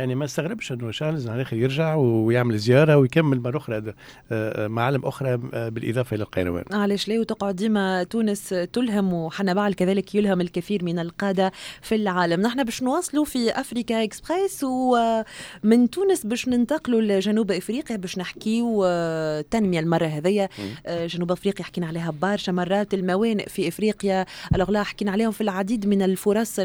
يعني 0.00 0.14
ما 0.14 0.24
استغربش 0.24 0.72
إنه 0.72 0.90
شارلز 0.90 1.28
على 1.28 1.36
الآخر 1.36 1.56
يرجع 1.56 1.94
ويعمل 1.94 2.58
زيارة 2.58 2.96
ويكمل 2.96 3.40
مرة 3.40 3.56
أخرى 3.56 3.76
آه، 3.76 3.94
آه، 4.32 4.68
معالم 4.68 5.06
أخرى 5.06 5.40
آه، 5.54 5.68
بالإضافة 5.68 6.14
إلى 6.14 6.22
القيروان. 6.22 6.64
علاش 6.72 7.08
ليه 7.08 7.18
وتقعد 7.18 7.56
ديما 7.56 8.02
تونس 8.02 8.48
تلهم 8.48 9.12
وحنبال 9.12 9.74
كذلك 9.74 10.14
يلهم 10.14 10.40
الكثير 10.40 10.84
من 10.84 10.98
القادة 10.98 11.52
في 11.82 11.94
العالم، 11.94 12.40
نحن 12.40 12.64
باش 12.64 12.82
نواصلوا 12.82 13.24
في 13.24 13.50
أفريكا 13.50 14.04
إكسبريس 14.04 14.64
ومن 14.64 15.90
تونس 15.90 16.26
باش 16.26 16.48
ننتقلوا 16.48 17.00
لجنوب 17.00 17.50
إفريقيا 17.50 17.96
باش 17.96 18.18
نحكيو 18.18 18.84
التنميه 18.84 19.80
المرة 19.80 20.06
هذيا 20.06 20.48
جنوب 20.88 21.32
إفريقيا 21.32 21.64
حكينا 21.64 21.86
عليها 21.86 22.10
برشا 22.22 22.52
مرات 22.52 22.94
الموانئ 22.94 23.48
في 23.48 23.68
إفريقيا 23.68 24.26
Alors 24.54 24.74
là 24.74 24.82
حكينا 24.82 25.10
عليهم 25.10 25.30
في 25.30 25.40
العديد 25.40 25.86
من 25.86 26.02
الفرص 26.02 26.56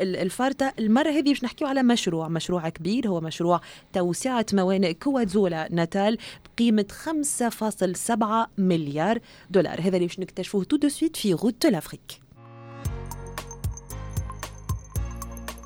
الفارطة، 0.00 0.72
المرة 0.78 1.10
هذه 1.10 1.28
باش 1.28 1.44
نحكيو 1.44 1.68
على 1.68 1.82
مشروع 1.82 2.28
مشروع 2.28 2.65
كبير 2.68 3.08
هو 3.08 3.20
مشروع 3.20 3.60
توسعة 3.92 4.46
موانئ 4.52 4.94
كوادزولا. 4.94 5.68
ناتال 5.70 6.18
بقيمة 6.56 6.86
5.7 7.04 8.50
مليار 8.58 9.18
دولار. 9.50 9.80
هذا 9.80 9.96
اللي 9.96 10.06
باش 10.06 10.20
نكتشفوه 10.20 10.64
tout 10.64 10.76
de 10.76 10.88
suite 10.88 11.16
في 11.16 11.34
Route 11.34 11.62
de 11.62 11.68
l'Afrique 11.68 12.20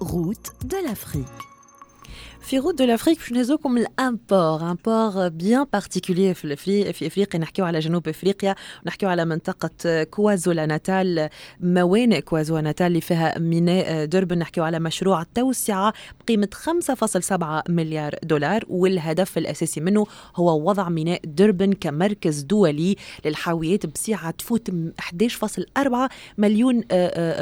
Route 0.02 0.52
de 0.64 0.76
l'Afrique 0.86 1.26
في 2.40 2.58
Route 2.58 2.76
de 2.76 2.84
l'Afrique 2.84 3.18
باش 3.18 3.32
نهزوكم 3.32 3.76
ل 3.76 3.89
un 3.89 4.16
port 4.16 4.70
un 4.70 4.89
port 4.89 5.28
bien 5.28 5.66
particulier 5.72 6.34
في 6.34 6.56
في 6.56 7.06
إفريقيا. 7.06 7.40
نحكيو 7.40 7.64
على 7.64 7.78
جنوب 7.78 8.08
إفريقيا 8.08 8.54
نحكيو 8.86 9.08
على 9.08 9.24
منطقة 9.24 10.02
كوازولا. 10.02 10.66
ناتال 10.66 11.28
موانئ 11.60 12.20
كوازولا. 12.20 12.60
ناتال 12.60 12.86
اللي 12.86 13.00
فيها 13.00 13.38
ميناء 13.38 14.04
دربن. 14.04 14.38
نحكيو 14.38 14.64
على 14.64 14.78
مشروع 14.78 15.22
توسعة 15.34 15.92
بقيمه 16.30 16.48
5.7 17.66 17.70
مليار 17.70 18.14
دولار 18.22 18.64
والهدف 18.68 19.38
الأساسي 19.38 19.80
منه 19.80 20.06
هو 20.36 20.68
وضع 20.68 20.88
ميناء 20.88 21.20
دربن 21.24 21.72
كمركز 21.72 22.42
دولي 22.42 22.96
للحاويات 23.24 23.86
بسعه 23.86 24.30
تفوت 24.30 24.70
11.4 24.70 26.08
مليون 26.38 26.84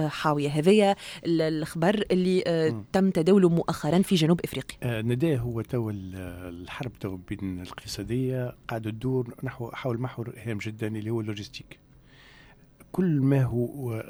حاوية. 0.08 0.48
هذايا 0.48 0.96
الخبر 1.26 2.04
اللي 2.10 2.84
تم 2.92 3.10
تداوله 3.10 3.48
مؤخرا 3.48 4.02
في 4.02 4.14
جنوب 4.14 4.40
إفريقيا. 4.44 5.02
نداء 5.02 5.36
هو 5.36 5.60
تو 5.60 5.90
الحرب 5.90 6.92
تو 7.00 7.16
بين 7.16 7.60
الاقتصاديه 7.60 8.54
قاعدة 8.68 8.90
تدور 8.90 9.34
نحو 9.42 9.70
حول 9.70 10.00
محور 10.00 10.34
هام 10.46 10.58
جدا 10.58 10.86
اللي 10.86 11.10
هو 11.10 11.20
ال 11.20 11.26
logistique 11.26 11.78
كل 12.92 13.20
ما 13.20 13.42
هو 13.42 14.00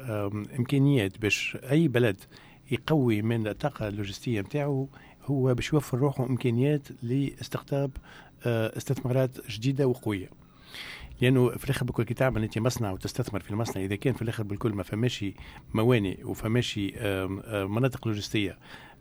إمكانيات 0.59 1.17
باش 1.17 1.57
أي 1.71 1.87
بلد 1.87 2.17
يقوي 2.71 3.21
من 3.21 3.47
الطاقة 3.47 3.87
اللوجستية 3.87 4.41
نتاعو 4.41 4.89
هو 5.25 5.53
باش 5.53 5.73
يوفر 5.73 5.97
روحه 5.97 6.25
إمكانيات 6.25 6.87
لاستقطاب 7.03 7.91
آه، 8.45 8.77
استثمارات 8.77 9.51
جديدة 9.51 9.87
وقوية. 9.87 10.29
لأنه 11.21 11.49
في 11.49 11.63
الآخر 11.65 11.85
بكل 11.85 12.03
كي 12.03 12.13
تعمل 12.13 12.43
انت 12.43 12.57
مصنع 12.57 12.91
وتستثمر 12.91 13.39
في 13.39 13.51
المصنع 13.51 13.83
إذا 13.83 13.95
كان 13.95 14.13
في 14.13 14.21
الآخر 14.21 14.43
بالكل 14.43 14.73
ما 14.73 14.83
فماش 14.83 15.25
موانئ 15.73 16.23
وفماش 16.23 16.79
مناطق 17.51 18.07
لوجستية 18.07 18.57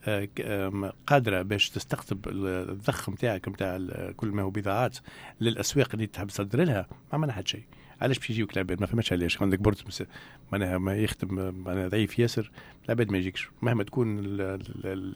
آه، 0.07 0.93
قادرة 1.07 1.43
باش 1.43 1.71
تستقطب 1.71 2.19
الضخ 2.29 3.11
نتاعك 3.11 3.49
نتاع 3.49 3.79
كل 4.17 4.29
ما 4.29 4.43
هو 4.43 4.51
بضاعات 4.51 4.99
للأسواق 5.41 5.89
اللي 5.95 6.07
تحب 6.07 6.27
تصدر 6.27 6.65
لها 6.65 6.87
ما 6.91 6.97
عملنا 7.13 7.33
حد 7.33 7.49
شيء. 7.49 7.65
علاش 8.01 8.19
باش 8.19 8.31
يجيوك 8.31 8.53
العباد 8.53 8.81
ما 8.81 8.87
فهمتش 8.87 9.13
علاش. 9.13 9.43
عندك 9.43 9.59
port 9.59 10.09
معناها 10.53 10.79
ما 10.79 10.97
يخدم 10.97 11.55
معناها 11.65 11.89
ضعيف 11.89 12.19
ياسر 12.19 12.51
العباد 12.85 13.13
ما 13.13 13.19
يجيكش. 13.19 13.49
مهما 13.63 13.83
تكون 13.83 14.21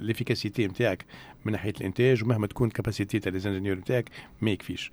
l'efficacité 0.00 0.66
نتاعك 0.66 1.04
من 1.44 1.52
ناحية 1.52 1.72
الإنتاج 1.80 2.24
ومهما 2.24 2.46
تكون 2.46 2.70
capacité 2.70 3.18
تاع 3.18 3.32
les 3.32 3.43
ingénieurs 3.43 3.76
نتاعك 3.78 4.10
ما 4.40 4.50
يكفيش. 4.50 4.90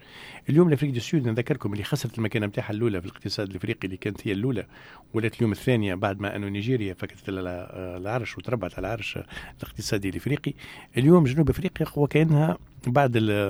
اليوم 0.50 0.70
l'Afrique 0.70 0.92
du 0.92 1.00
Sud 1.00 1.28
نذكركم 1.28 1.74
اللي 1.74 1.84
خسرت 1.84 2.18
المكانة 2.18 2.46
نتاعها 2.46 2.72
الأولى 2.72 3.02
في 3.02 3.08
الاقتصاد 3.08 3.50
الإفريقي 3.50 3.86
اللي 3.86 3.98
كانت 3.98 4.28
هي 4.28 4.32
الأولى 4.32 4.66
ولات 5.14 5.38
اليوم 5.38 5.52
الثانية 5.52 5.96
بعد 5.96 6.20
ما 6.22 6.36
انه 6.36 6.48
نيجيريا 6.48 6.94
فكت 6.94 7.24
العرش 7.28 8.38
وتربعت 8.38 8.74
على 8.74 8.88
العرش 8.88 9.20
الاقتصادي 9.58 10.10
الإفريقي. 10.10 10.54
اليوم 10.98 11.24
جنوب 11.24 11.50
أفريقيا 11.50 11.88
هو 11.98 12.08
كأنها 12.08 12.58
بعد 12.92 13.44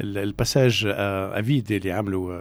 الباساج 0.00 0.84
أفيد 0.86 1.72
اللي 1.72 1.92
عملوا 1.92 2.40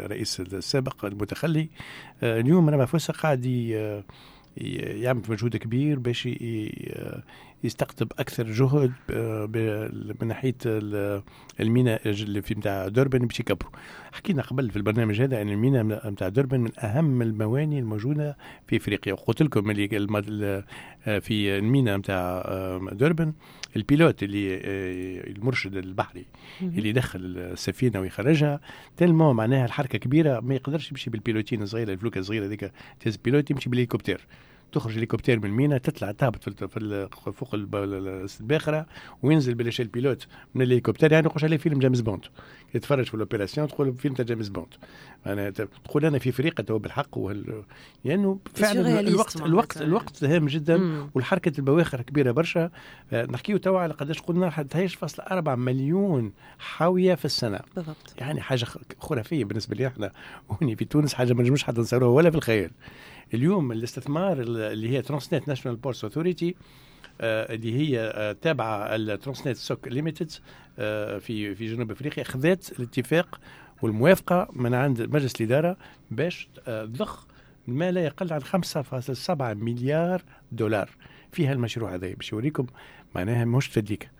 الرئيس 0.00 0.40
السابق 0.40 1.04
المتخلي 1.04 1.68
اليوم 2.22 2.70
رامافوسا 2.70 3.12
قاعد 3.12 3.44
يعمل 4.56 5.22
مجهود 5.28 5.56
كبير 5.56 5.98
باش 5.98 6.28
يستقطب 7.64 8.12
أكثر 8.18 8.52
جهد 8.52 8.92
من 10.20 10.28
ناحية 10.28 10.54
الميناء 11.60 12.08
اللي 12.08 12.42
في 12.42 12.54
نتاع 12.54 12.88
دربن 12.88 13.26
باش 13.26 13.40
يكبروا. 13.40 13.72
حكينا 14.12 14.42
قبل 14.42 14.70
في 14.70 14.76
البرنامج 14.76 15.20
هذا 15.20 15.42
أن 15.42 15.48
الميناء 15.48 16.10
نتاع 16.10 16.28
دربن 16.28 16.60
من 16.60 16.70
أهم 16.78 17.22
المواني 17.22 17.78
الموجودة 17.78 18.36
في 18.66 18.76
إفريقيا. 18.76 19.12
وقلت 19.12 19.42
لكم 19.42 19.70
اللي 19.70 20.64
في 21.20 21.58
الميناء 21.58 21.98
نتاع 21.98 22.42
دربن 22.92 23.32
ال 23.76 23.83
pilote 23.83 24.22
اللي 24.22 24.60
المرشد 25.30 25.76
البحري 25.76 26.26
اللي 26.62 26.92
دخل 26.92 27.20
السفينة 27.36 28.00
ويخرجها 28.00 28.60
tellement 28.96 29.32
معناها 29.32 29.64
الحركة 29.64 29.98
كبيرة 29.98 30.40
ما 30.40 30.54
يقدرش 30.54 30.90
يمشي 30.90 31.10
بال 31.10 31.20
pilotine 31.20 31.62
الصغيرة 31.62 31.92
الفلوكة 31.92 32.18
الصغيرة 32.18 32.46
هذيك 32.46 32.72
تهز 33.00 33.16
pilote 33.16 33.50
يمشي 33.50 33.70
بالهليكوبتر 33.70 34.26
تخرج 34.72 34.98
هليكوبتر 34.98 35.38
من 35.38 35.44
المينا 35.44 35.78
تطلع 35.78 36.12
تهبط 36.12 36.64
في 36.64 37.08
فوق 37.32 37.50
الباخره 37.54 38.86
وينزل 39.22 39.54
بلاش 39.54 39.80
ال 39.80 39.87
pilote 39.87 40.26
من 40.54 40.62
الهليكوبتر 40.62 41.12
يعني 41.12 41.26
يخش 41.26 41.44
عليه 41.44 41.56
فيلم 41.56 41.78
جيمس 41.78 42.00
بوند. 42.00 42.24
يتفرج 42.74 43.04
في 43.04 43.14
ال 43.14 43.19
opération 43.19 43.68
تقول 43.68 43.94
فيلم 43.94 44.14
تاع 44.14 44.24
جيمس 44.24 44.48
بوند. 44.48 44.74
أنا 45.26 45.50
تقول 45.50 46.04
أنا 46.04 46.18
في 46.18 46.32
فريق 46.32 46.60
تو 46.60 46.78
بالحق 46.78 47.18
وهل... 47.18 47.62
لأنه 48.04 48.38
فعلا 48.54 49.00
الوقت 49.00 49.36
الوقت 49.36 49.82
الوقت 49.82 50.24
هام 50.24 50.46
جدا. 50.46 51.06
والحركة 51.14 51.52
البواخر 51.58 52.02
كبيرة 52.02 52.30
برشا. 52.30 52.70
آه، 53.12 53.26
نحكيو 53.26 53.56
توا 53.58 53.80
على 53.80 53.94
قداش 53.94 54.20
قلنا 54.20 54.50
فاصل 54.50 55.22
4 55.22 55.54
مليون 55.54 56.32
حاوية 56.58 57.14
في 57.14 57.24
السنة. 57.24 57.60
بالضبط. 57.76 58.14
يعني 58.18 58.40
حاجة 58.40 58.66
خرافية 58.98 59.44
بالنسبة 59.44 59.76
لي 59.76 59.86
إحنا. 59.86 60.12
هوني 60.50 60.76
في 60.76 60.84
تونس 60.84 61.14
حاجة 61.14 61.32
ما 61.32 61.42
نجموش 61.42 61.64
حتى 61.64 61.80
نصوروها 61.80 62.10
ولا 62.10 62.30
في 62.30 62.36
الخيال. 62.36 62.70
اليوم 63.34 63.72
الاستثمار 63.72 64.40
اللي 64.40 64.88
هي 64.88 65.02
Transnet 65.02 65.48
National 65.48 65.76
Ports 65.76 66.04
Authority 66.04 66.54
اللي 67.20 67.78
هي 67.78 68.00
آه، 68.00 68.32
تابعة 68.32 68.94
ال 68.96 69.03
Transnet 69.03 69.56
SOC 69.56 69.88
Limited 69.88 70.30
في 71.20 71.54
في 71.54 71.74
جنوب 71.74 71.90
أفريقيا 71.90 72.24
خذت 72.24 72.78
الاتفاق 72.78 73.40
والموافقة 73.82 74.48
من 74.52 74.74
عند 74.74 75.02
مجلس 75.02 75.40
الإدارة 75.40 75.76
باش 76.10 76.48
آه، 76.68 76.84
تضخ 76.84 77.26
ما 77.66 77.90
لا 77.90 78.04
يقل 78.04 78.32
عن 78.32 78.40
5.7 78.42 79.40
مليار 79.40 80.22
دولار. 80.52 80.90
فيها 81.32 81.52
المشروع 81.52 81.94
هذا 81.94 82.14
باش 82.14 82.32
يوريكم 82.32 82.66
معناها 83.14 83.44
مش 83.44 83.68
تفدليك 83.68 84.10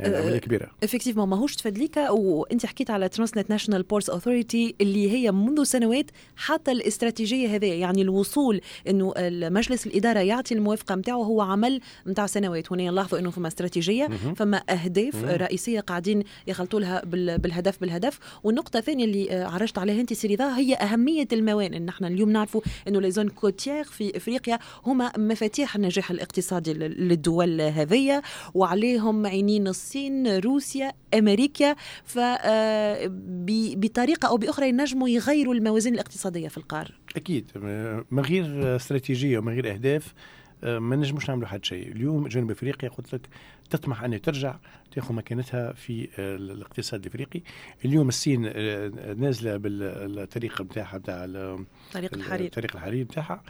يعني 0.00 0.16
عملية 0.16 0.38
كبيرة. 0.38 0.70
Effectivement 0.82 1.28
ماهوش 1.28 1.56
تفدليكا 1.56 2.10
وأنت 2.10 2.66
حكيت 2.66 2.90
على 2.90 3.08
Transnet 3.08 3.50
National 3.50 3.82
Ports 3.82 4.10
Authority 4.10 4.74
اللي 4.80 5.10
هي 5.10 5.32
منذ 5.32 5.62
سنوات 5.62 6.06
حتى 6.36 6.72
الاستراتيجية 6.72 7.54
هذه 7.54 7.66
يعني 7.72 8.02
الوصول 8.02 8.60
إنه 8.88 9.14
مجلس 9.50 9.86
الإدارة 9.86 10.18
يعطي 10.18 10.54
الموافقة 10.54 10.94
نتاعو 10.94 11.22
هو 11.22 11.40
عمل 11.40 11.80
نتاع 12.06 12.26
سنوات 12.26 12.72
هنا 12.72 12.90
نلاحظوا 12.90 13.18
إنه 13.18 13.30
فما 13.30 13.48
استراتيجية 13.48 14.06
فما 14.36 14.62
أهداف 14.70 15.24
رئيسية 15.24 15.80
قاعدين 15.80 16.22
يخلطوا 16.46 16.80
لها 16.80 17.02
بالهدف 17.36 17.80
بالهدف. 17.80 18.18
والنقطة 18.44 18.78
الثانية 18.78 19.04
اللي 19.04 19.30
آه، 19.30 19.46
عرجت 19.46 19.78
عليها 19.78 20.00
أنت 20.00 20.12
سيريضا 20.12 20.56
هي 20.56 20.74
أهمية 20.74 21.28
الموانئ 21.32 21.78
نحن 21.78 22.04
اليوم 22.04 22.30
نعرفوا 22.30 22.60
إنه 22.88 23.00
les 23.00 23.10
zones 23.10 23.28
côtières 23.28 23.84
في 23.84 24.16
إفريقيا 24.16 24.58
هما 24.86 25.12
مفاتيح 25.18 25.76
النجاح 25.76 26.10
الاقتصادي 26.10 26.72
للدول 26.72 27.60
هذه 27.60 28.22
وعليهم 28.54 29.26
عينين 29.56 29.68
الصين 29.68 30.38
روسيا 30.38 30.92
أمريكا 31.14 31.76
ف 32.04 32.18
آه، 32.18 33.10
بطريقة 33.76 34.28
أو 34.28 34.36
بأخرى 34.36 34.68
ينجموا 34.68 35.08
يغيروا 35.08 35.54
الموازين 35.54 35.94
الاقتصادية 35.94 36.48
في 36.48 36.58
القاره 36.58 36.90
أكيد. 37.16 37.50
من 38.10 38.22
غير 38.22 38.76
استراتيجية 38.76 39.38
ومن 39.38 39.52
غير 39.52 39.72
أهداف 39.72 40.14
آه، 40.64 40.78
ما 40.78 40.96
نجموش 40.96 41.28
نعملوا 41.28 41.48
حد 41.48 41.64
شيء. 41.64 41.92
اليوم 41.92 42.28
جنوب 42.28 42.50
افريقيا 42.50 42.88
قلت 42.88 43.14
لك 43.14 43.28
تطمح 43.70 44.04
أن 44.04 44.20
ترجع 44.20 44.56
تاخذ 44.92 45.14
مكانتها 45.14 45.72
في 45.72 46.08
آه، 46.18 46.36
الاقتصاد 46.36 47.00
الأفريقي. 47.00 47.42
اليوم 47.84 48.08
الصين 48.08 48.42
نازلة 49.20 49.56
بالطريقة 49.56 50.64
نتاعها 50.64 50.98
نتاع 50.98 51.26
طريق 51.92 52.14
الحرير. 52.14 52.50
طريق 52.50 52.76
الحرير 52.76 53.04
نتاعها 53.04 53.42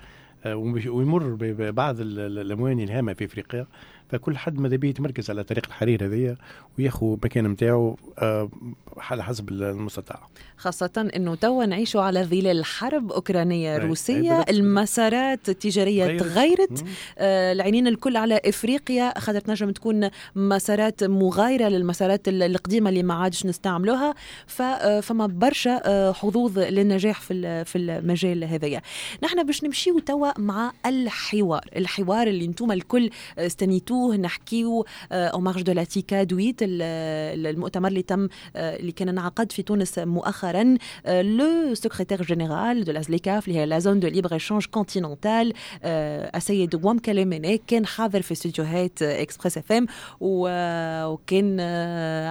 ويمر 0.87 1.37
ببعض 1.41 1.97
الاموال 2.01 2.81
الهامة 2.83 3.13
في 3.13 3.25
أفريقيا. 3.25 3.67
فكل 4.09 4.37
حد 4.37 4.61
ماذا 4.61 4.77
بيه 4.77 4.89
يتمركز 4.89 5.31
على 5.31 5.45
طريق 5.45 5.67
الحرير 5.67 6.05
هذيا 6.07 6.37
وياخذ 6.79 7.07
مكان 7.07 7.47
نتاعو 7.47 7.97
آه، 8.19 8.51
على 8.97 9.25
حسب 9.25 9.49
المستطاع. 9.49 10.29
خاصة 10.57 11.11
إنه 11.17 11.35
توا 11.35 11.65
نعيشوا 11.65 12.03
على 12.03 12.25
ظلال 12.25 12.65
حرب 12.65 13.13
أوكرانية 13.13 13.79
روسية 13.79 14.45
المسارات 14.51 15.49
التجارية 15.49 16.19
تغيرت. 16.19 16.85
آه 17.19 17.53
العينين 17.53 17.87
الكل 17.87 18.17
على 18.17 18.41
إفريقيا 18.45 19.19
خاطر 19.19 19.41
تنجم 19.41 19.71
تكون 19.71 20.11
مسارات 20.35 21.05
مغايرة 21.05 21.69
للمسارات 21.69 22.29
القديمة 22.29 22.89
اللي 22.89 23.03
ما 23.03 23.15
عادش 23.15 23.47
نستعملوها. 23.47 24.15
آه، 24.61 25.01
فما 25.01 25.27
برشا 25.27 25.81
آه 25.85 26.13
حظوظ 26.13 26.59
للنجاح 26.59 27.21
في 27.21 27.65
في 27.65 27.79
المجال 27.79 28.45
هذايا. 28.45 28.83
نحن 29.23 29.47
باش 29.47 29.65
نمشيو 29.65 29.99
توا 29.99 30.41
مع 30.41 30.73
الحوار. 30.87 31.65
الحوار 31.77 32.27
اللي 32.27 32.45
أنتم 32.45 32.73
الكل 32.73 33.11
استنيتوه 33.39 33.96
نحكيوه 33.97 34.17
نحكيو 34.17 34.85
en 35.13 35.41
marge 35.41 35.63
de 35.63 35.73
la 35.73 35.87
TICAD 35.87 36.23
huit 36.23 36.57
المؤتمر 36.63 37.89
اللي 37.89 38.03
تم 38.03 38.29
اللي 38.57 38.93
كان 38.93 39.09
انعقد 39.09 39.53
في 39.53 39.63
تونس 39.63 39.99
مؤخرا 39.99 40.77
le 41.07 41.75
secrétaire 41.75 42.23
général 42.23 42.85
de 42.85 42.93
la 42.93 43.07
ZLECAF 43.07 43.49
اللي 43.49 43.59
هي 43.59 43.67
la 43.67 43.79
zone 43.79 44.01
de 44.01 44.09
libre-échange 44.09 44.67
continentale 44.67 45.53
السيد 45.85 46.85
وامكيلي 46.85 46.99
ميني 46.99 47.61
كان 47.67 47.87
حاضر 47.87 48.23
في 48.23 48.33
استديوهات 48.33 49.03
إكسبريس 49.03 49.59
إف 49.59 49.73
إم 49.73 49.87
وكان 50.21 51.61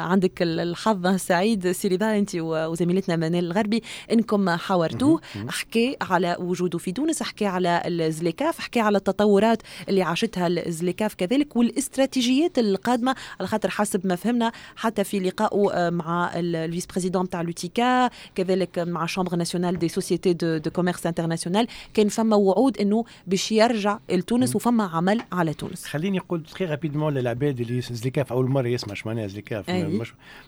عندك 0.10 0.42
الحظ 0.42 1.08
السعيد 1.08 1.72
سيريدا 1.72 2.18
أنت 2.18 2.32
وزميلتنا 2.36 3.16
منال 3.16 3.46
الغربي 3.46 3.84
إنكم 4.12 4.50
حاورتوه. 4.50 5.22
حكي 5.50 5.98
على 6.02 6.36
وجوده 6.40 6.78
في 6.78 6.92
تونس 6.92 7.24
حكي 7.24 7.46
على 7.46 7.82
الزليكاف 7.86 8.60
حكي 8.60 8.80
على 8.80 8.98
التطورات 8.98 9.62
اللي 9.90 10.02
عاشتها 10.02 10.48
الزليكاف 10.48 11.14
كذلك. 11.14 11.55
والاستراتيجيات 11.56 12.60
القادمة 12.60 13.16
على 13.40 13.48
خاطر 13.48 13.70
حسب 13.70 14.08
ما 14.08 14.16
فهمنا 14.16 14.52
حتى 14.76 15.04
في 15.04 15.20
لقائه 15.20 15.74
آه، 15.74 15.90
مع 15.90 16.32
ال 16.36 16.86
vice-président 16.86 17.30
تاع 17.30 17.42
l'UTICA 17.42 18.10
كذلك 18.36 18.80
مع 18.80 19.06
chambre 19.06 19.36
nationale 19.36 19.80
des 19.80 19.88
sociétés 19.88 20.34
de, 20.34 20.58
de 20.58 20.72
commerce 20.72 21.06
international 21.06 21.68
كان 21.94 22.08
فما 22.08 22.36
وعود 22.36 22.78
إنه 22.78 23.06
باش 23.28 23.52
يرجع 23.52 24.00
لتونس 24.10 24.56
وفما 24.56 24.84
عمل 24.84 25.22
على 25.32 25.54
تونس. 25.54 25.86
خليني 25.86 26.18
نقول 26.18 26.44
très 26.44 26.66
rapidement 26.66 27.14
للعباد 27.14 27.60
اللي 27.60 27.82
زليكاف 27.82 28.34
أول 28.34 28.50
مرة 28.50 28.68
يسمع 28.68 28.94
اش 28.94 29.06
معناها 29.06 29.28
زليكاف. 29.28 29.70
ما 29.70 30.06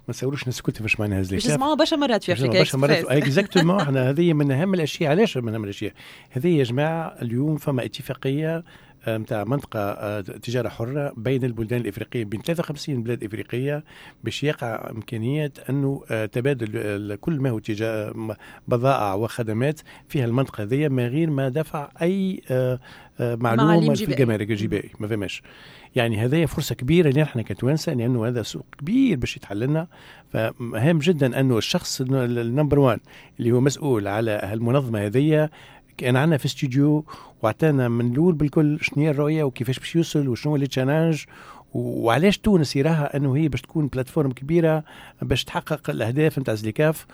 نسولوش 0.09 0.47
نسكت 0.47 0.81
باش 0.81 0.99
معناها 0.99 1.21
زليكاف. 1.21 1.47
باش 1.47 1.55
نسمعوها 1.55 1.75
برشا 1.75 1.95
مرات 1.95 2.23
في 2.23 2.33
أفريقيا 2.33 2.59
برشا 2.59 2.77
مرات. 2.77 3.05
exactement 3.05 3.79
إحنا 3.81 4.09
هذه 4.09 4.33
من 4.33 4.51
أهم 4.51 4.73
الأشياء. 4.73 5.11
علاش 5.11 5.37
من 5.37 5.53
أهم 5.53 5.63
الأشياء؟ 5.63 5.93
هذه 6.29 6.57
يا 6.57 6.63
جماعة 6.63 7.15
اليوم 7.21 7.57
فما 7.57 7.85
اتفاقية 7.85 8.63
نتاع 9.09 9.43
منطقة 9.43 9.79
آه، 9.79 10.21
تجارة 10.21 10.69
حرة 10.69 11.13
بين 11.17 11.43
البلدان 11.43 11.81
الإفريقية 11.81 12.25
بين 12.25 12.41
53 12.41 13.03
بلاد 13.03 13.23
إفريقية 13.23 13.83
باش 14.23 14.43
يقع 14.43 14.89
امكانيه 14.91 15.53
أنه 15.69 16.03
آه، 16.11 16.25
تبادل 16.25 17.15
كل 17.15 17.39
ما 17.39 17.49
هو 17.49 17.59
بضائع 18.67 19.13
وخدمات 19.13 19.81
فيها 20.09 20.25
المنطقة 20.25 20.63
هذه 20.63 20.87
من 20.87 21.07
غير 21.07 21.29
ما 21.29 21.49
دفع 21.49 21.89
أي 22.01 22.41
آه، 22.51 22.79
معلومة 23.19 23.93
في 23.93 24.11
الجمارك 24.11 24.51
الجبائي 24.51 24.91
ما 24.99 25.07
فهمش 25.07 25.41
يعني 25.95 26.17
هذه 26.17 26.45
فرصة 26.45 26.75
كبيرة 26.75 27.09
لنا 27.09 27.23
إحنا 27.23 27.41
كتوانسه 27.41 27.93
لأنه 27.93 28.27
هذا 28.27 28.43
سوق 28.43 28.65
كبير 28.77 29.17
باش 29.17 29.37
يتحل 29.37 29.59
لنا 29.59 29.87
فمهم 30.33 30.99
جدا 30.99 31.39
أنه 31.39 31.57
الشخص 31.57 32.01
النمبر 32.01 32.79
1 32.79 32.99
اللي 33.39 33.51
هو 33.51 33.61
مسؤول 33.61 34.07
على 34.07 34.31
هالمنظمة 34.31 35.05
هذه 35.05 35.49
كان 35.97 36.15
عندنا 36.15 36.37
في 36.37 36.45
استوديو 36.45 37.05
واعطانا 37.41 37.87
من 37.87 38.11
الأول 38.11 38.33
بالكل 38.33 38.77
شنو 38.81 39.03
هي 39.03 39.09
الرؤية 39.09 39.43
وكيفاش 39.43 39.79
باش 39.79 39.95
يوصل 39.95 40.27
وشنو 40.27 40.55
les 40.55 40.67
challenges 40.67 41.23
وعلاش 41.73 42.37
تونس 42.37 42.75
يراها 42.75 43.17
أنه 43.17 43.35
هي 43.35 43.47
باش 43.47 43.61
تكون 43.61 43.87
plateforme 43.87 44.31
كبيرة 44.31 44.83
باش 45.21 45.43
تحقق 45.43 45.89
الأهداف 45.89 46.39
نتاع 46.39 46.53
زليكاف. 46.53 47.05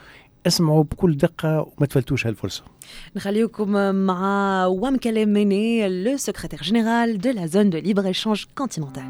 اسمعوا 0.47 0.83
بكل 0.83 1.17
دقة 1.17 1.61
وما 1.77 1.87
تفلتوش 1.87 2.27
هالفرصة. 2.27 2.63
نخليكم 3.15 3.95
مع 3.95 4.65
وامكيلي 4.65 4.97
ميني 4.97 6.03
le 6.03 6.17
secrétaire 6.17 6.59
général 6.61 7.17
de 7.17 7.29
la 7.29 7.45
zone 7.45 7.69
de 7.69 7.77
libre-échange 7.77 8.45
continentale 8.55 9.03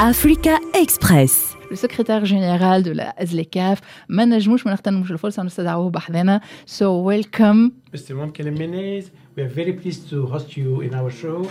افريكا 0.00 0.58
اكسبريس 0.74 1.56
le 1.70 1.76
secrétaire 1.76 2.24
général 2.24 2.82
de 2.82 2.92
la 2.92 3.14
SLECAF 3.26 3.78
ما 4.08 4.24
نجموش 4.24 4.66
ما 4.66 4.72
نغتنموش 4.72 5.10
الفرصه 5.10 5.42
ونستدعوه 5.42 5.90
بحذنا 5.90 6.40
so 6.66 7.02
welcome 7.10 7.70
Mr. 7.96 8.12
Momkele 8.12 8.50
Menez 8.50 9.04
we 9.36 9.42
are 9.42 9.48
very 9.48 9.72
pleased 9.72 10.10
to 10.10 10.26
host 10.26 10.56
you 10.56 10.80
in 10.80 10.94
our 10.94 11.10
show 11.10 11.48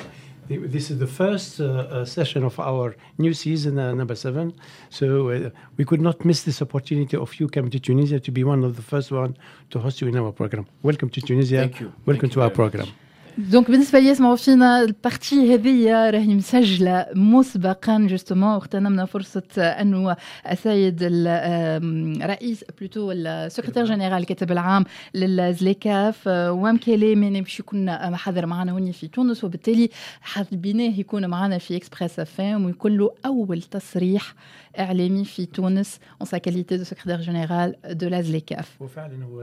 this 0.48 0.92
is 0.92 1.00
the 1.00 1.08
first 1.08 1.60
uh, 1.60 1.66
uh, 1.66 2.06
session 2.06 2.44
of 2.44 2.60
our 2.60 2.96
new 3.18 3.34
season, 3.34 3.80
uh, 3.80 3.94
number 3.94 4.16
seven. 4.16 4.54
So 4.90 5.30
uh, 5.30 5.50
we 5.78 5.86
could 5.86 6.02
not 6.02 6.24
miss 6.24 6.44
this 6.44 6.62
opportunity 6.62 7.18
of 7.18 7.34
you 7.40 7.48
coming 7.48 7.72
to 7.72 7.80
Tunisia 7.80 8.20
to 8.20 8.32
be 8.32 8.44
one 8.44 8.64
of 8.64 8.76
the 8.76 8.82
first 8.82 9.12
one 9.12 9.32
to 9.72 9.80
host 9.80 10.02
you 10.02 10.08
in 10.08 10.16
our 10.18 10.32
program. 10.32 10.68
Welcome 10.84 11.10
to 11.16 11.22
Tunisia. 11.22 11.62
Thank 11.62 11.80
you. 11.80 11.88
Welcome 12.06 12.30
Thank 12.30 12.34
to 12.34 12.40
you 12.40 12.44
our 12.44 12.52
program. 12.52 12.86
Much. 12.86 12.96
دونك 13.39 13.71
بالنسبة 13.71 13.99
لي 13.99 14.13
اسمعوا 14.13 14.37
فينا 14.37 14.81
البارتي 14.81 15.55
هذه 15.55 16.11
راهي 16.11 16.35
مسجله 16.35 17.07
مسبقا 17.15 18.07
جوستومون 18.11 18.55
واغتنمنا 18.55 19.05
فرصه 19.05 19.43
انه 19.59 20.17
السيد 20.51 20.99
الرئيس 21.03 22.65
plutôt 22.79 23.13
ال 23.13 23.19
secrétaire 23.19 23.85
général 23.85 24.13
الكاتب 24.23 24.53
العام 24.53 24.85
للزليكاف 25.15 26.23
وامكيلي 26.27 27.15
ميني 27.15 27.41
باش 27.41 27.61
يكون 27.61 27.91
حاضر 28.17 28.47
معنا 28.47 28.73
هوني 28.73 28.93
في 28.93 29.09
تونس 29.09 29.45
وبالتالي 29.45 29.91
حابيناه 30.21 30.99
يكون 30.99 31.27
معنا 31.27 31.59
في 31.59 31.77
اكسبريس 31.77 32.21
اف 32.21 32.41
ام 32.41 32.65
ويكون 32.65 32.97
له 32.97 33.11
اول 33.27 33.63
تصريح 33.63 34.35
اعلامي 34.79 35.25
في 35.25 35.47
تونس 35.47 35.99
en 36.21 36.27
sa 36.27 36.39
qualité 36.39 36.77
de 36.77 36.85
secrétaire 36.85 37.21
général 37.21 37.75
de 37.91 38.09
la 38.09 38.27
ZLECAF 38.27 38.83
وفعلا 38.83 39.25
هو 39.25 39.43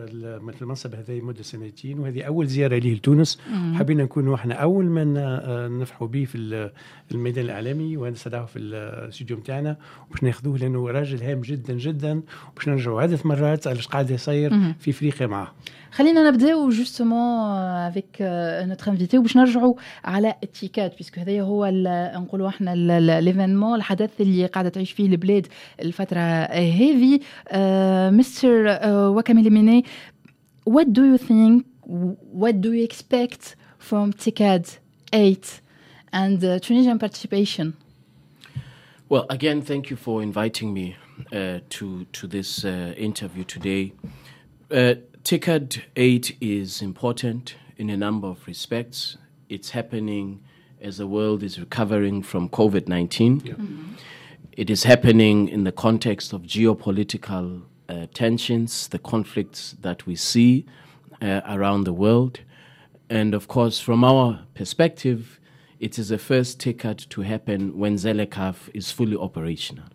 المنصب 0.62 0.95
هذا 0.95 1.13
مده 1.13 1.43
سنتين 1.43 2.00
وهذه 2.00 2.23
اول 2.23 2.47
زياره 2.47 2.78
ليه 2.78 2.95
لتونس 2.95 3.39
حابين 3.78 3.98
نكونوا 3.98 4.36
إحنا 4.36 4.54
أول 4.54 4.86
من 4.86 5.13
نفرحوا 5.80 6.08
به 6.08 6.26
في 6.26 6.70
الميدان 7.12 7.46
الإعلامي 7.46 7.98
ونستدعوه 7.98 8.46
في 8.46 8.60
الاستوديو 8.60 9.38
نتاعنا 9.38 9.78
وباش 10.10 10.24
ناخذوه 10.24 10.58
لأنه 10.58 10.88
راجل 10.88 11.24
هام 11.24 11.42
جدا 11.42 11.74
جدا 11.74 12.22
وباش 12.52 12.68
نرجعوا 12.68 13.02
عده 13.02 13.20
مرات 13.26 13.68
على 13.68 13.80
قاعد 13.80 14.12
يصير 14.12 14.74
في 14.80 14.92
افريقيا 14.92 15.28
معاه. 15.28 15.52
خلينا 15.92 16.30
نبداو 16.32 16.70
justement 16.70 17.50
avec 17.60 18.17
notre 18.22 18.91
invité 18.91 19.17
وباش 19.18 19.38
نرجعوا 19.38 19.74
على 20.06 20.36
التيكاد 20.43 20.98
puisque 20.98 21.22
هذا 21.22 21.42
هو 21.42 21.70
نقولوا 22.16 22.48
إحنا 22.50 22.76
l'événement 23.22 23.76
الحدث 23.76 24.22
اللي 24.22 24.46
قاعدة 24.46 24.70
تعيش 24.70 24.92
فيه 24.92 25.06
البلاد 25.06 25.48
الفترة 25.82 26.20
هذه. 26.20 27.20
مستر 28.12 28.80
وكاميلي 28.86 29.50
ميني 29.50 29.86
what 30.70 30.86
do 30.86 31.02
you 31.12 31.18
think 31.18 31.63
what 32.44 32.56
do 32.62 32.70
you 32.78 32.84
expect 32.90 33.56
from 33.78 34.13
TICAD 34.13 34.78
8 35.13 35.62
and 36.12 36.44
uh, 36.44 36.60
Tunisian 36.60 37.00
participation? 37.00 37.76
Well, 39.10 39.26
again, 39.30 39.62
thank 39.62 39.90
you 39.90 39.96
for 39.96 40.22
inviting 40.22 40.74
me 40.74 40.98
uh, 41.32 41.60
to 41.70 42.06
to 42.12 42.28
this 42.28 42.66
uh, 42.66 42.94
interview 42.98 43.44
today. 43.44 43.94
Uh, 44.70 44.96
TICAD 45.24 45.82
8 45.96 46.38
is 46.42 46.82
important 46.82 47.56
in 47.78 47.90
a 47.90 47.98
number 47.98 48.28
of 48.28 48.46
respects. 48.48 49.18
It's 49.50 49.70
happening 49.70 50.42
as 50.82 50.98
the 50.98 51.08
world 51.08 51.44
is 51.44 51.60
recovering 51.60 52.22
from 52.22 52.50
COVID 52.50 52.88
19. 52.88 53.42
Yeah. 53.44 53.54
Mm-hmm. 53.54 53.94
It 54.54 54.70
is 54.70 54.84
happening 54.84 55.48
in 55.48 55.63
the 55.63 55.72
context 55.72 56.34
of 56.34 56.42
geopolitical 56.42 57.62
uh, 57.90 58.08
tensions, 58.13 58.88
the 58.88 59.00
conflicts 59.00 59.76
that 59.82 60.06
we 60.06 60.16
see 60.16 60.66
uh, 61.22 61.42
around 61.48 61.84
the 61.84 61.94
world. 61.94 62.40
And 63.10 63.34
of 63.34 63.48
course, 63.48 63.80
from 63.80 64.04
our 64.04 64.41
perspective, 64.54 65.39
it 65.80 65.98
is 65.98 66.10
the 66.10 66.17
first 66.17 66.60
TICAD 66.60 67.08
to 67.10 67.22
happen 67.22 67.78
when 67.78 67.96
Zelekaf 67.96 68.70
is 68.74 68.91
fully 68.91 69.15
operational. 69.15 69.86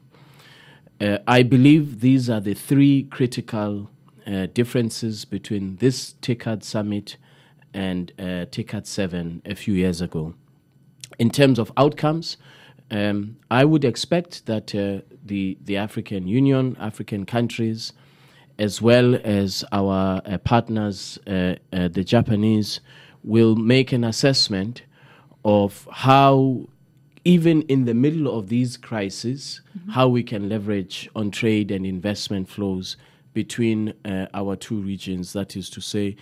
Uh, 1.00 1.18
I 1.26 1.42
believe 1.42 2.00
these 2.00 2.30
are 2.30 2.40
the 2.40 2.54
three 2.54 3.04
critical 3.04 3.90
uh, 4.26 4.46
differences 4.54 5.24
between 5.24 5.76
this 5.76 6.14
TICAD 6.22 6.62
summit 6.62 7.16
and 7.74 8.12
uh, 8.18 8.46
TICAD 8.50 8.86
7 8.86 9.42
a 9.44 9.54
few 9.54 9.74
years 9.74 10.00
ago. 10.00 10.34
In 11.18 11.30
terms 11.30 11.58
of 11.58 11.72
outcomes, 11.76 12.36
um, 12.90 13.36
I 13.50 13.64
would 13.64 13.84
expect 13.84 14.46
that 14.46 14.74
uh, 14.74 15.02
the, 15.24 15.58
the 15.62 15.76
African 15.76 16.28
Union, 16.28 16.76
African 16.78 17.26
countries, 17.26 17.92
as 18.58 18.80
well 18.80 19.16
as 19.24 19.64
our 19.72 20.22
uh, 20.24 20.38
partners, 20.38 21.18
uh, 21.26 21.56
uh, 21.72 21.88
the 21.88 22.04
Japanese, 22.04 22.80
will 23.24 23.56
make 23.56 23.92
an 23.92 24.04
assessment 24.04 24.82
of 25.44 25.88
how 25.90 26.68
even 27.24 27.62
in 27.62 27.84
the 27.84 27.94
middle 27.94 28.36
of 28.36 28.48
these 28.48 28.76
crises, 28.76 29.60
mm-hmm. 29.78 29.90
how 29.90 30.08
we 30.08 30.22
can 30.22 30.48
leverage 30.48 31.08
on 31.14 31.30
trade 31.30 31.70
and 31.70 31.86
investment 31.86 32.48
flows 32.48 32.96
between 33.32 33.94
uh, 34.04 34.26
our 34.34 34.56
two 34.56 34.80
regions, 34.80 35.32
that 35.32 35.56
is 35.56 35.70
to 35.70 35.80
say, 35.80 36.16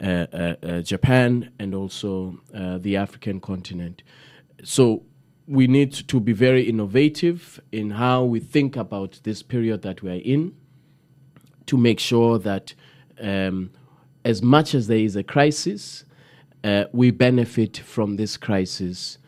uh, 0.00 0.26
uh, 0.32 0.54
uh 0.62 0.80
Japan 0.80 1.50
and 1.58 1.74
also 1.74 2.40
uh, 2.54 2.78
the 2.78 2.96
African 2.96 3.40
continent. 3.40 4.02
So 4.64 5.02
we 5.46 5.66
need 5.66 5.92
to 5.92 6.20
be 6.20 6.32
very 6.32 6.68
innovative 6.68 7.60
in 7.72 7.90
how 7.90 8.24
we 8.24 8.40
think 8.40 8.76
about 8.76 9.20
this 9.24 9.42
period 9.42 9.82
that 9.82 10.02
we 10.02 10.10
are 10.10 10.22
in 10.24 10.54
to 11.66 11.76
make 11.76 12.00
sure 12.00 12.38
that 12.38 12.74
um, 13.20 13.70
as 14.24 14.42
much 14.42 14.74
as 14.74 14.86
there 14.86 14.98
is 14.98 15.16
a 15.16 15.22
crisis, 15.22 16.04
uh, 16.64 16.84
we 16.92 17.10
benefit 17.10 17.78
from 17.78 18.16
this 18.16 18.36
crisis 18.36 19.18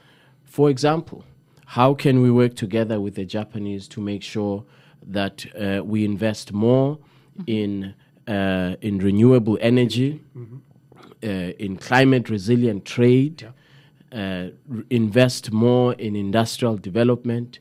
for 0.52 0.68
example, 0.68 1.24
how 1.64 1.94
can 1.94 2.20
we 2.20 2.30
work 2.30 2.54
together 2.54 3.00
with 3.00 3.14
the 3.14 3.24
Japanese 3.24 3.88
to 3.88 4.02
make 4.02 4.22
sure 4.22 4.64
that 5.06 5.46
uh, 5.58 5.82
we 5.82 6.04
invest 6.04 6.52
more 6.52 6.98
mm-hmm. 6.98 7.44
in 7.46 7.94
uh, 8.28 8.76
in 8.82 8.98
renewable 8.98 9.56
energy, 9.62 10.20
mm-hmm. 10.36 10.56
uh, 11.22 11.26
in 11.58 11.78
climate 11.78 12.28
resilient 12.28 12.84
trade, 12.84 13.40
yeah. 13.42 13.50
Uh, 14.12 14.50
invest 14.90 15.50
more 15.52 15.94
in 15.94 16.14
industrial 16.14 16.76
development. 16.76 17.60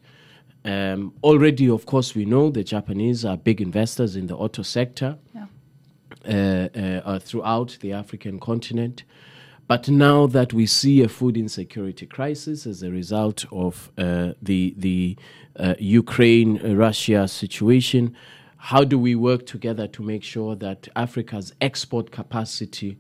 Um, 0.65 1.13
already, 1.23 1.69
of 1.69 1.85
course, 1.85 2.13
we 2.13 2.25
know 2.25 2.49
the 2.49 2.65
Japanese 2.65 3.23
are 3.23 3.37
big 3.37 3.61
investors 3.61 4.17
in 4.17 4.27
the 4.27 4.35
auto 4.35 4.63
sector 4.63 5.17
yeah. 5.33 5.45
Uh, 6.25 6.67
uh, 7.05 7.19
throughout 7.19 7.77
the 7.79 7.93
African 7.93 8.37
continent. 8.37 9.05
But 9.71 9.87
now 9.87 10.27
that 10.27 10.51
we 10.51 10.65
see 10.65 11.01
a 11.01 11.07
food 11.07 11.37
insecurity 11.37 12.05
crisis 12.05 12.67
as 12.67 12.83
a 12.83 12.91
result 12.91 13.45
of 13.53 13.89
uh, 13.97 14.33
the 14.41 14.75
the 14.75 15.15
uh, 15.55 15.75
Ukraine 15.79 16.57
Russia 16.75 17.25
situation, 17.25 18.13
how 18.57 18.83
do 18.83 18.99
we 18.99 19.15
work 19.15 19.45
together 19.45 19.87
to 19.87 20.03
make 20.03 20.23
sure 20.23 20.57
that 20.57 20.89
Africa's 20.97 21.53
export 21.61 22.11
capacity 22.11 22.97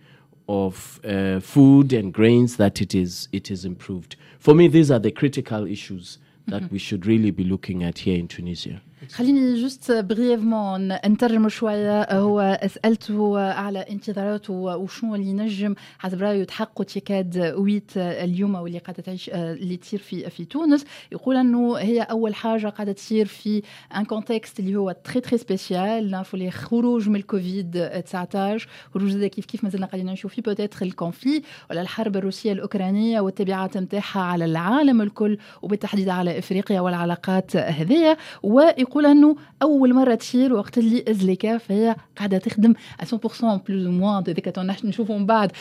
of 0.47 1.01
uh, 1.03 1.41
food 1.41 1.91
and 1.91 2.13
grains 2.13 2.55
that 2.55 2.81
it 2.81 2.95
is 2.95 3.27
it 3.33 3.51
is 3.51 3.65
improved? 3.65 4.15
For 4.39 4.55
me, 4.55 4.69
these 4.69 4.89
are 4.91 4.99
the 5.07 5.11
critical 5.11 5.67
issues 5.67 6.19
that 6.47 6.61
mm-hmm. 6.61 6.73
we 6.75 6.79
should 6.79 7.05
really 7.05 7.31
be 7.31 7.43
looking 7.43 7.83
at 7.83 7.97
here 7.97 8.17
in 8.17 8.29
Tunisia. 8.29 8.81
خليني 9.09 9.63
juste 9.63 9.91
brièvement 9.91 10.93
نترجم 10.93 11.49
شوية. 11.49 12.19
هو 12.19 12.59
سألته 12.67 13.39
على 13.39 13.79
انتظاراته 13.79 14.53
وشنو 14.53 15.15
اللي 15.15 15.27
ينجم 15.27 15.75
حسب 15.99 16.21
رأيه 16.21 16.43
تحقق 16.43 16.83
تيكاد 16.83 17.53
huit 17.57 17.91
اليوم 17.97 18.55
واللي 18.55 18.77
قاعدة 18.77 19.03
تعيش 19.03 19.29
اللي 19.29 19.77
تصير 19.77 19.99
في 19.99 20.29
في 20.29 20.45
تونس. 20.45 20.85
يقول 21.11 21.35
أنه 21.37 21.75
هي 21.75 22.01
أول 22.01 22.35
حاجة 22.35 22.67
قاعدة 22.67 22.91
تصير 22.91 23.25
في 23.25 23.61
un 23.95 24.05
contexte 24.05 24.59
اللي 24.59 24.75
هو 24.75 24.95
très 25.03 25.21
très 25.21 25.37
spécial 25.37 26.11
نعرفوا 26.11 26.39
اللي 26.39 26.51
خروج 26.51 27.09
من 27.09 27.15
الكوفيد 27.15 27.89
19 28.05 28.67
خروج 28.93 29.25
كيف 29.25 29.45
كيف 29.45 29.63
مازلنا 29.63 29.85
قاعدين 29.85 30.05
نعيشوا 30.05 30.29
فيه. 30.29 30.41
peut-être 30.41 30.85
ال 30.85 30.92
conflit 30.92 31.41
ولا 31.69 31.81
الحرب 31.81 32.17
الروسية 32.17 32.51
الأوكرانية 32.51 33.19
والتبعات 33.19 33.77
نتاعها 33.77 34.19
على 34.21 34.45
العالم 34.45 35.01
الكل 35.01 35.37
وبالتحديد 35.61 36.09
على 36.09 36.39
إفريقيا 36.39 36.81
والعلاقات 36.81 37.55
هذية. 37.55 38.17
ويقول 38.43 38.90
يقول 38.91 39.05
أنه 39.05 39.35
أول 39.61 39.93
مرة 39.93 40.15
تصير 40.15 40.53
وقت 40.53 40.77
اللي 40.77 41.05
الزليكاف 41.09 41.57
هي 41.57 41.95
قاعدة 42.17 42.37
تخدم 42.37 42.73
100% 43.03 43.43
plus 43.43 43.85
ou 43.85 43.91
moins 43.91 44.23
هذيك 44.27 44.53
نشوفوا 44.83 45.17
من 45.17 45.25
بعد 45.25 45.51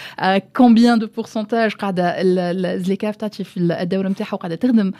combien 0.56 0.98
de 0.98 1.06
pourcentage 1.06 1.72
قاعدة 1.72 2.14
الزليكاف 2.16 3.16
تأتي 3.16 3.44
في 3.44 3.60
الدور 3.60 4.08
نتاعها 4.08 4.34
وقاعدة 4.34 4.54
تخدم 4.54 4.92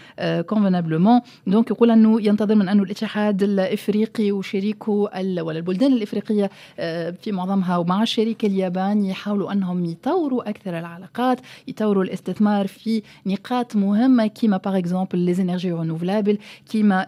convenablement 0.47 1.21
donc 1.47 1.71
يقول 1.71 1.91
أنه 1.91 2.23
ينتظر 2.23 2.55
من 2.55 2.69
أنه 2.69 2.83
الاتحاد 2.83 3.43
الإفريقي 3.43 4.33
وشريكه 4.33 4.93
ولا 4.93 5.59
البلدان 5.59 5.93
الإفريقية 5.93 6.51
آه، 6.79 7.11
في 7.11 7.33
معظمها 7.33 7.77
ومع 7.77 8.03
الشريك 8.03 8.45
الياباني 8.45 9.11
يحاولوا 9.11 9.53
أنهم 9.53 9.85
يطوروا 9.85 10.51
أكثر 10.51 10.79
العلاقات 10.79 11.41
يطوروا 11.69 12.05
الاستثمار 12.05 12.67
في 12.67 13.03
نقاط 13.27 13.77
مهمة 13.77 14.27
كيما 14.27 14.57
par 14.57 14.79
exemple 14.79 15.19
les 15.19 15.35
énergies 15.35 15.73
renouvelables 15.73 16.39
كيما 16.71 17.07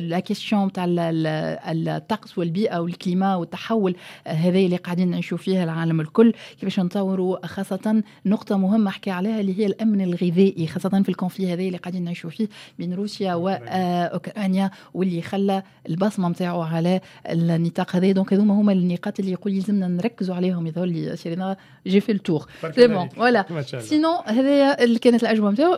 la 0.00 0.19
question 0.20 0.72
تاع 0.72 0.84
الطقس 0.88 2.38
والبيئة 2.38 2.78
وال 2.78 2.92
climat 2.92 3.34
والتحول 3.34 3.96
هذا 4.26 4.58
اللي 4.58 4.76
قاعدين 4.76 5.10
نعيشوا 5.10 5.38
فيه 5.38 5.64
العالم 5.64 6.00
الكل. 6.00 6.32
كيفاش 6.60 6.80
نطوروا؟ 6.80 7.46
خاصة 7.46 8.02
نقطة 8.26 8.56
مهمة 8.56 8.90
حكي 8.90 9.10
عليها 9.10 9.40
اللي 9.40 9.58
هي 9.58 9.66
الأمن 9.66 10.00
الغذائي 10.00 10.66
خاصة 10.66 11.02
في 11.02 11.08
ال 11.08 11.13
conflit 11.13 11.52
هذا 11.52 11.62
اللي 11.62 11.78
قاعدين 11.78 12.04
نعيشوا 12.04 12.30
فيه 12.30 12.48
بين 12.78 12.94
روسيا 12.94 13.34
واوكرانيا 13.34 14.70
واللي 14.94 15.22
خلى 15.22 15.62
البصمة 15.88 16.28
نتاعو 16.28 16.62
على 16.62 17.00
النطاق 17.26 17.96
هذا. 17.96 18.12
donc 18.12 18.32
هذوما 18.32 18.54
هما 18.54 18.72
النقاط 18.72 19.20
اللي 19.20 19.32
يقول 19.32 19.54
يلزمنا 19.54 19.88
نركزوا 19.88 20.34
عليهم. 20.34 20.66
يظهر 20.66 20.84
لي 20.84 21.16
سيرينا 21.16 21.56
j'ai 21.86 22.00
fait 22.00 22.12
le 22.12 22.23
tour 22.23 22.46
c'est 22.74 22.88
bon 22.88 23.08
voilà 23.08 23.44
sinon 23.78 24.16
هذايا 24.26 24.84
اللي 24.84 24.98
كانت 24.98 25.22
الأجوبة 25.22 25.50
نتاعو 25.50 25.76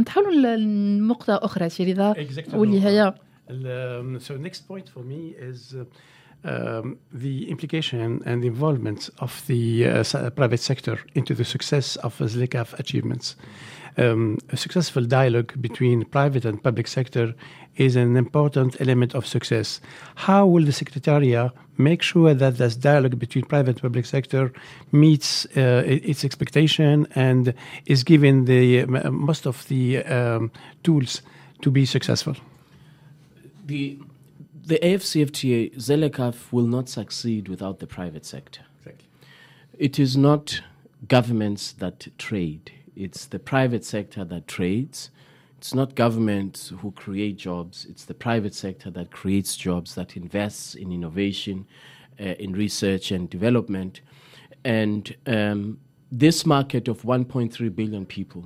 نتحولوا 0.00 0.56
لنقطة 0.56 1.40
أخرى 1.42 1.68
سيرينا 1.68 2.14
واللي 2.54 2.84
هي 2.84 3.14
Um, 3.50 4.20
so 4.20 4.36
next 4.36 4.68
point 4.68 4.88
for 4.88 5.00
me 5.00 5.34
is 5.38 5.74
uh, 5.74 5.84
um, 6.44 6.98
the 7.12 7.50
implication 7.50 8.22
and 8.24 8.44
involvement 8.44 9.10
of 9.18 9.44
the 9.46 9.86
uh, 9.86 10.30
private 10.30 10.60
sector 10.60 10.98
into 11.14 11.34
the 11.34 11.44
success 11.44 11.96
of 11.96 12.16
ZLECAF 12.18 12.78
achievements. 12.78 13.36
Um, 13.98 14.38
a 14.50 14.56
successful 14.56 15.04
dialogue 15.04 15.60
between 15.60 16.04
private 16.04 16.44
and 16.44 16.62
public 16.62 16.86
sector 16.86 17.34
is 17.76 17.96
an 17.96 18.16
important 18.16 18.80
element 18.80 19.14
of 19.14 19.26
success. 19.26 19.80
How 20.14 20.46
will 20.46 20.64
the 20.64 20.72
Secretariat 20.72 21.52
make 21.76 22.02
sure 22.02 22.32
that 22.34 22.58
this 22.58 22.76
dialogue 22.76 23.18
between 23.18 23.44
private 23.44 23.70
and 23.70 23.82
public 23.82 24.06
sector 24.06 24.52
meets 24.92 25.44
uh, 25.56 25.82
its 25.86 26.24
expectation 26.24 27.06
and 27.14 27.52
is 27.86 28.04
given 28.04 28.44
the 28.44 28.86
most 29.10 29.46
of 29.46 29.66
the 29.68 30.04
um, 30.04 30.52
tools 30.82 31.22
to 31.62 31.70
be 31.70 31.84
successful? 31.84 32.36
The 33.70 33.98
the 34.66 34.78
AFCFTA 34.80 35.76
Zelekaf 35.76 36.52
will 36.52 36.66
not 36.66 36.88
succeed 36.88 37.48
without 37.48 37.78
the 37.78 37.86
private 37.86 38.26
sector. 38.26 38.62
Exactly. 38.78 39.08
It 39.78 39.98
is 39.98 40.16
not 40.16 40.62
governments 41.08 41.72
that 41.72 42.06
trade. 42.18 42.72
It's 42.94 43.24
the 43.26 43.38
private 43.38 43.84
sector 43.84 44.24
that 44.24 44.46
trades. 44.46 45.10
It's 45.58 45.72
not 45.72 45.94
governments 45.94 46.72
who 46.80 46.90
create 46.92 47.36
jobs. 47.36 47.86
It's 47.88 48.04
the 48.04 48.14
private 48.14 48.54
sector 48.54 48.90
that 48.90 49.10
creates 49.10 49.56
jobs, 49.56 49.94
that 49.94 50.16
invests 50.16 50.74
in 50.74 50.92
innovation, 50.92 51.66
uh, 52.20 52.34
in 52.44 52.52
research 52.52 53.10
and 53.12 53.30
development. 53.30 54.00
And 54.64 55.16
um, 55.26 55.78
this 56.12 56.44
market 56.44 56.88
of 56.88 57.02
1.3 57.02 57.74
billion 57.74 58.04
people, 58.04 58.44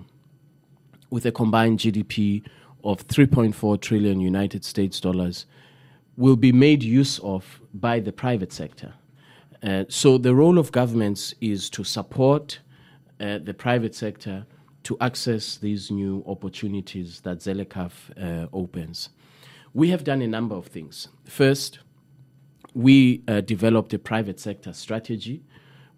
with 1.10 1.26
a 1.26 1.32
combined 1.32 1.78
GDP 1.80 2.42
of 2.84 3.06
3.4 3.08 3.80
trillion 3.80 4.20
United 4.20 4.64
States 4.64 5.00
dollars 5.00 5.46
will 6.16 6.36
be 6.36 6.52
made 6.52 6.82
use 6.82 7.18
of 7.20 7.60
by 7.72 7.98
the 7.98 8.12
private 8.12 8.52
sector. 8.52 8.94
Uh, 9.62 9.84
so 9.88 10.18
the 10.18 10.34
role 10.34 10.58
of 10.58 10.70
governments 10.70 11.34
is 11.40 11.70
to 11.70 11.82
support 11.82 12.60
uh, 13.20 13.38
the 13.38 13.54
private 13.54 13.94
sector 13.94 14.46
to 14.82 14.96
access 15.00 15.56
these 15.56 15.90
new 15.90 16.22
opportunities 16.26 17.20
that 17.20 17.38
Zelekaf 17.38 17.92
uh, 18.22 18.46
opens. 18.52 19.08
We 19.72 19.88
have 19.88 20.04
done 20.04 20.20
a 20.20 20.28
number 20.28 20.54
of 20.54 20.66
things. 20.66 21.08
First, 21.24 21.78
we 22.74 23.22
uh, 23.26 23.40
developed 23.40 23.94
a 23.94 23.98
private 23.98 24.38
sector 24.38 24.72
strategy 24.72 25.42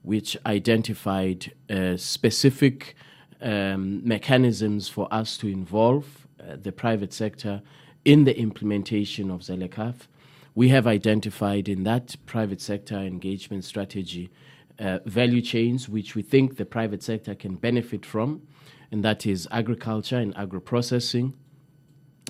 which 0.03 0.37
identified 0.47 1.53
uh, 1.69 1.97
specific 1.97 2.95
um, 3.43 4.07
mechanisms 4.07 4.89
for 4.89 5.13
us 5.13 5.37
to 5.39 5.49
involve 5.49 6.26
the 6.55 6.73
private 6.73 7.13
sector 7.13 7.63
in 8.05 8.25
the 8.25 8.39
implementation 8.39 9.31
of 9.31 9.41
Zelekaf. 9.41 10.07
We 10.55 10.69
have 10.69 10.87
identified 10.87 11.69
in 11.69 11.83
that 11.83 12.17
private 12.25 12.61
sector 12.61 12.97
engagement 12.97 13.65
strategy 13.65 14.31
uh, 14.79 14.99
value 15.05 15.43
chains 15.43 15.89
which 15.89 16.15
we 16.15 16.23
think 16.23 16.57
the 16.57 16.65
private 16.65 17.03
sector 17.03 17.35
can 17.35 17.57
benefit 17.57 18.07
from, 18.07 18.43
and 18.91 19.05
that 19.05 19.27
is 19.27 19.49
agriculture 19.51 20.19
and 20.19 20.37
agro 20.37 20.61
processing, 20.61 21.35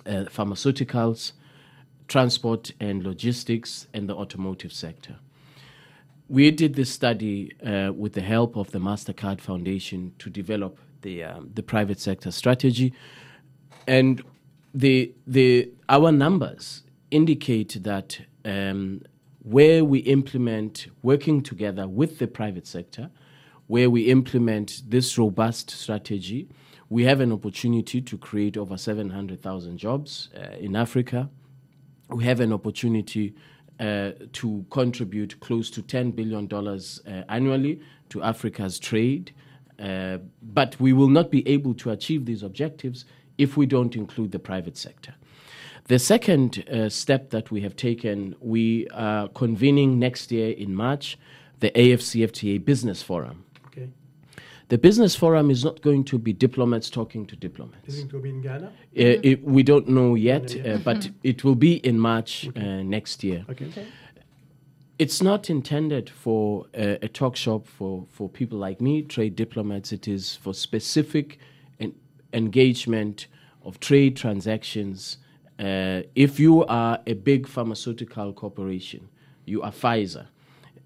uh, 0.07 0.25
pharmaceuticals, 0.31 1.33
transport 2.09 2.73
and 2.81 3.03
logistics, 3.03 3.87
and 3.93 4.09
the 4.09 4.15
automotive 4.15 4.73
sector. 4.73 5.17
We 6.29 6.51
did 6.51 6.75
this 6.75 6.91
study 6.91 7.53
uh, 7.65 7.93
with 7.93 8.15
the 8.15 8.21
help 8.21 8.57
of 8.57 8.71
the 8.73 8.79
MasterCard 8.79 9.41
Foundation 9.41 10.13
to 10.19 10.31
develop 10.31 10.79
the, 11.03 11.23
um, 11.23 11.51
the 11.55 11.63
private 11.63 12.01
sector 12.01 12.31
strategy. 12.31 12.93
And 13.87 14.23
the, 14.75 15.13
the, 15.27 15.71
our 15.89 16.13
numbers 16.13 16.83
indicate 17.11 17.83
that 17.83 18.21
um, 18.45 19.03
where 19.43 19.85
we 19.85 20.01
implement 20.01 20.89
working 21.03 21.43
together 21.43 21.87
with 21.87 22.19
the 22.19 22.27
private 22.27 22.67
sector, 22.67 23.11
where 23.69 23.89
we 23.91 24.03
implement 24.03 24.83
this 24.89 25.17
robust 25.19 25.71
strategy, 25.71 26.49
we 26.89 27.05
have 27.05 27.21
an 27.21 27.33
opportunity 27.33 28.01
to 28.01 28.19
create 28.19 28.57
over 28.57 28.77
700,000 28.77 29.77
jobs 29.77 30.29
uh, 30.37 30.57
in 30.59 30.77
Africa. 30.77 31.29
We 32.11 32.25
have 32.25 32.41
an 32.41 32.53
opportunity 32.53 33.35
uh, 33.81 34.13
to 34.33 34.65
contribute 34.71 35.39
close 35.41 35.71
to 35.71 35.83
$10 35.83 36.15
billion 36.15 36.49
uh, 36.53 37.25
annually 37.29 37.81
to 38.09 38.23
Africa's 38.23 38.79
trade. 38.79 39.33
Uh, 39.79 40.19
but 40.43 40.79
we 40.81 40.93
will 40.93 41.09
not 41.09 41.31
be 41.31 41.47
able 41.47 41.75
to 41.75 41.91
achieve 41.91 42.25
these 42.25 42.43
objectives 42.43 43.05
if 43.39 43.57
we 43.57 43.67
don't 43.67 43.95
include 43.97 44.33
the 44.33 44.39
private 44.39 44.77
sector. 44.77 45.15
The 45.89 45.99
second 46.01 46.65
uh, 46.69 46.89
step 46.89 47.31
that 47.31 47.51
we 47.53 47.61
have 47.61 47.77
taken, 47.77 48.35
we 48.41 48.89
are 48.89 49.29
convening 49.29 50.01
next 50.01 50.33
year 50.33 50.51
in 50.51 50.75
March 50.75 51.17
the 51.61 51.71
AFCFTA 51.71 52.65
Business 52.65 53.03
Forum. 53.03 53.45
Okay. 53.69 53.89
The 54.69 54.79
Business 54.79 55.15
Forum 55.15 55.49
is 55.51 55.65
not 55.65 55.81
going 55.83 56.05
to 56.05 56.19
be 56.19 56.33
diplomats 56.33 56.91
talking 56.91 57.25
to 57.27 57.37
diplomats. 57.37 57.89
Is 57.89 58.01
it 58.01 58.09
going 58.11 58.23
to 58.23 58.29
be 58.29 58.31
in 58.31 58.43
Ghana? 58.43 58.67
Uh, 58.67 58.71
it, 58.95 59.45
we 59.45 59.63
don't 59.63 59.89
know 59.89 60.17
yet, 60.17 60.49
Ghana, 60.49 60.69
yeah. 60.69 60.75
uh, 60.75 60.79
but 60.79 61.09
it 61.23 61.45
will 61.45 61.55
be 61.55 61.75
in 61.77 62.01
March 62.01 62.49
uh, 62.57 62.61
next 62.83 63.23
year. 63.23 63.45
Okay. 63.49 63.71
It's 64.99 65.23
not 65.23 65.51
intended 65.51 66.11
for 66.11 66.67
uh, 66.77 66.97
a 67.03 67.09
talk 67.09 67.37
shop 67.37 67.67
for, 67.67 68.07
for 68.11 68.29
people 68.29 68.59
like 68.59 68.81
me, 68.81 69.03
trade 69.03 69.37
diplomats. 69.37 69.93
It 69.93 70.09
is 70.09 70.35
for 70.35 70.55
specific 70.55 71.29
en- 71.35 71.39
engagement 72.37 73.27
of 73.63 73.81
trade 73.81 74.17
transactions. 74.17 75.19
Uh, 75.59 76.03
if 76.15 76.39
you 76.39 76.65
are 76.67 77.01
a 77.07 77.15
big 77.15 77.49
pharmaceutical 77.49 78.33
corporation, 78.33 79.09
you 79.47 79.63
are 79.63 79.73
Pfizer, 79.73 80.27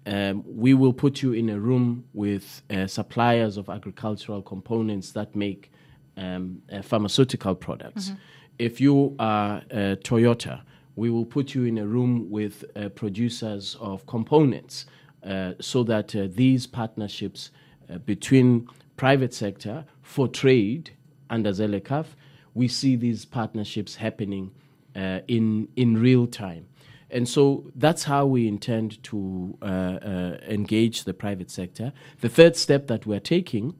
um, 0.05 0.43
we 0.47 0.73
will 0.73 0.93
put 0.93 1.21
you 1.21 1.33
in 1.33 1.49
a 1.49 1.59
room 1.59 2.05
with 2.13 2.63
uh, 2.71 2.87
suppliers 2.87 3.57
of 3.57 3.69
agricultural 3.69 4.41
components 4.41 5.11
that 5.11 5.35
make 5.35 5.71
um, 6.17 6.61
uh, 6.71 6.81
pharmaceutical 6.81 7.53
products. 7.53 8.11
If 8.57 8.81
you 8.81 9.15
are 9.19 9.57
uh, 9.71 9.95
Toyota, 10.03 10.61
we 10.95 11.09
will 11.09 11.25
put 11.25 11.53
you 11.55 11.65
in 11.65 11.77
a 11.77 11.85
room 11.85 12.29
with 12.29 12.63
uh, 12.75 12.89
producers 12.89 13.77
of 13.79 14.05
components 14.07 14.85
uh, 15.23 15.53
so 15.59 15.83
that 15.83 16.15
uh, 16.15 16.27
these 16.29 16.67
partnerships 16.67 17.51
uh, 17.89 17.97
between 17.99 18.67
private 18.97 19.33
sector 19.33 19.85
for 20.01 20.27
trade 20.27 20.91
under 21.31 21.51
Zelekaf, 21.51 22.05
we 22.53 22.67
see 22.67 22.95
these 22.95 23.25
partnerships 23.25 23.95
happening 23.95 24.51
uh, 24.95 25.21
in, 25.27 25.67
in 25.75 25.99
real 25.99 26.27
time. 26.27 26.67
And 27.09 27.27
so 27.27 27.71
that's 27.75 28.03
how 28.03 28.25
we 28.25 28.47
intend 28.47 29.03
to 29.03 29.57
uh, 29.61 29.65
uh, 29.65 30.37
engage 30.47 31.03
the 31.03 31.13
private 31.13 31.49
sector. 31.49 31.91
The 32.21 32.29
third 32.29 32.55
step 32.55 32.87
that 32.87 33.05
we're 33.05 33.19
taking 33.19 33.75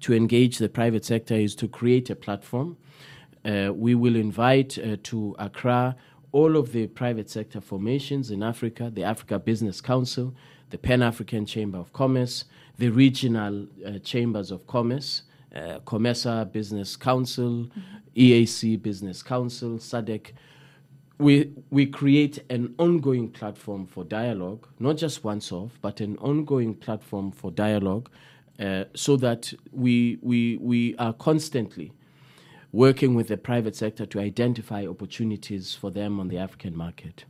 to 0.00 0.14
engage 0.14 0.58
the 0.58 0.68
private 0.68 1.04
sector 1.04 1.34
is 1.34 1.54
to 1.56 1.68
create 1.68 2.08
a 2.08 2.16
platform. 2.16 2.76
Uh, 3.44 3.72
we 3.74 3.94
will 3.94 4.16
invite 4.16 4.78
uh, 4.78 4.96
to 5.04 5.34
Accra 5.38 5.96
all 6.32 6.56
of 6.56 6.72
the 6.72 6.86
private 6.86 7.30
sector 7.30 7.60
formations 7.60 8.30
in 8.30 8.42
Africa 8.42 8.90
the 8.94 9.04
Africa 9.04 9.38
Business 9.38 9.80
Council, 9.80 10.34
the 10.70 10.78
Pan 10.78 11.02
African 11.02 11.46
Chamber 11.46 11.78
of 11.78 11.92
Commerce, 11.92 12.44
the 12.78 12.88
regional 12.90 13.66
uh, 13.86 13.98
chambers 13.98 14.50
of 14.50 14.66
commerce, 14.66 15.22
uh, 15.58 15.80
Comesa 15.80 16.50
Business 16.50 16.96
Council, 16.96 17.68
EAC 18.16 18.80
Business 18.80 19.22
Council, 19.22 19.78
SADC. 19.78 20.32
We, 21.18 21.52
we 21.70 21.86
create 21.86 22.44
an 22.48 22.74
ongoing 22.78 23.28
platform 23.30 23.86
for 23.86 24.04
dialogue, 24.04 24.68
not 24.78 24.96
just 24.96 25.24
once 25.24 25.50
off, 25.50 25.72
but 25.82 26.00
an 26.00 26.16
ongoing 26.18 26.74
platform 26.74 27.32
for 27.32 27.50
dialogue 27.50 28.08
uh, 28.60 28.84
so 28.94 29.16
that 29.16 29.52
we, 29.72 30.18
we, 30.22 30.58
we 30.58 30.94
are 30.96 31.12
constantly 31.12 31.92
working 32.72 33.14
with 33.14 33.28
the 33.28 33.36
private 33.36 33.74
sector 33.74 34.06
to 34.06 34.20
identify 34.20 34.86
opportunities 34.86 35.74
for 35.74 35.90
them 35.90 36.20
on 36.20 36.28
the 36.28 36.38
African 36.38 36.76
market. 36.76 37.24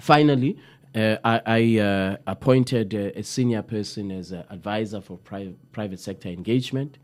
Finally, 0.00 0.58
uh, 0.94 1.16
I, 1.24 1.40
I 1.46 1.78
uh, 1.80 2.16
appointed 2.26 2.94
uh, 2.94 3.10
a 3.18 3.22
senior 3.22 3.62
person 3.62 4.10
as 4.10 4.30
an 4.32 4.44
advisor 4.50 5.00
for 5.00 5.18
pri- 5.18 5.54
private 5.72 6.00
sector 6.00 6.28
engagement, 6.28 6.98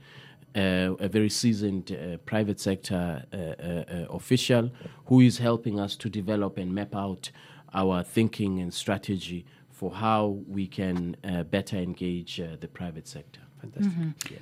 uh, 0.56 0.94
a 0.98 1.08
very 1.08 1.30
seasoned 1.30 1.92
uh, 1.92 2.16
private 2.18 2.58
sector 2.60 3.24
uh, 3.32 3.36
uh, 3.36 3.38
uh, 3.38 4.06
official 4.10 4.70
who 5.06 5.20
is 5.20 5.38
helping 5.38 5.78
us 5.78 5.96
to 5.96 6.08
develop 6.08 6.58
and 6.58 6.74
map 6.74 6.94
out 6.94 7.30
our 7.74 8.02
thinking 8.02 8.58
and 8.60 8.74
strategy 8.74 9.46
for 9.70 9.92
how 9.92 10.38
we 10.48 10.66
can 10.66 11.16
uh, 11.24 11.42
better 11.44 11.76
engage 11.76 12.42
the 12.60 12.68
private 12.68 13.06
sector. 13.06 13.40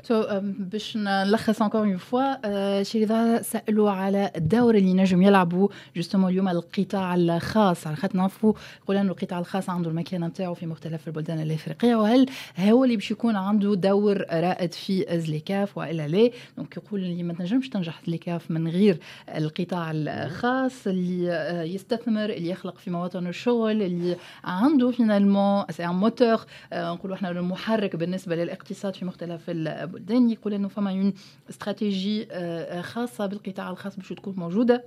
سو 0.03 0.23
so, 0.23 0.27
um, 0.27 0.33
باش 0.59 0.97
نلخص 0.97 1.63
انكور 1.63 1.81
اون 1.81 1.97
فوا 1.97 2.83
شيريدا 2.83 3.43
سألوا 3.43 3.91
على 3.91 4.31
الدور 4.37 4.75
اللي 4.75 4.93
نجم 4.95 5.23
يلعبوا. 5.23 5.69
justement 5.97 6.31
اليوم 6.31 6.49
القطاع 6.49 7.15
الخاص. 7.15 7.87
على 7.87 7.97
خاطر 7.97 8.17
نعرفوا 8.17 8.53
قلنا 8.87 9.01
إنه 9.01 9.13
القطاع 9.13 9.39
الخاص 9.39 9.71
عنده 9.71 9.91
المكانه 9.91 10.27
نتاعو 10.27 10.55
في 10.55 10.67
مختلف 10.67 11.09
البلدان 11.09 11.41
الإفريقية 11.41 11.95
وهل 11.95 12.27
هو 12.59 12.85
اللي 12.85 12.97
باش 12.97 13.11
يكون 13.11 13.37
عنده 13.37 13.75
دور 13.75 14.25
رائد 14.31 14.75
في 14.75 15.07
زليكاف 15.19 15.79
وإلا 15.79 16.09
لا. 16.09 16.31
donc 16.57 16.77
يقول 16.77 17.01
اللي 17.01 17.23
ما 17.23 17.33
تنجمش 17.33 17.69
تنجح 17.69 18.01
زليكاف 18.07 18.51
من 18.51 18.69
غير 18.69 18.99
القطاع 19.37 19.91
الخاص 19.95 20.87
اللي 20.87 21.33
آه، 21.33 21.63
يستثمر 21.63 22.25
اللي 22.31 22.51
يخلق 22.51 22.79
في 22.79 22.91
مواطن 22.91 23.27
الشغل 23.27 23.83
اللي 23.83 24.17
عنده 24.45 24.91
finalement 24.91 25.65
c'est 25.71 25.85
un 25.87 25.95
moteur 25.95 26.41
نقولوا 26.73 27.17
إحنا 27.17 27.31
المحرك 27.31 27.97
بالنسبة 27.97 28.37
للاقتصاد 28.37 28.95
في 28.95 29.05
مختلف 29.09 29.51
البلدان 29.51 30.31
يقول 30.31 30.55
أنه 30.55 30.69
فما 30.69 30.91
une 30.91 31.13
استراتيجي 31.51 32.29
آه، 32.31 32.81
خاصة 32.81 33.27
بالقطاع 33.27 33.71
الخاص 33.71 33.97
باش 33.97 34.09
تكون 34.09 34.35
موجودة. 34.37 34.85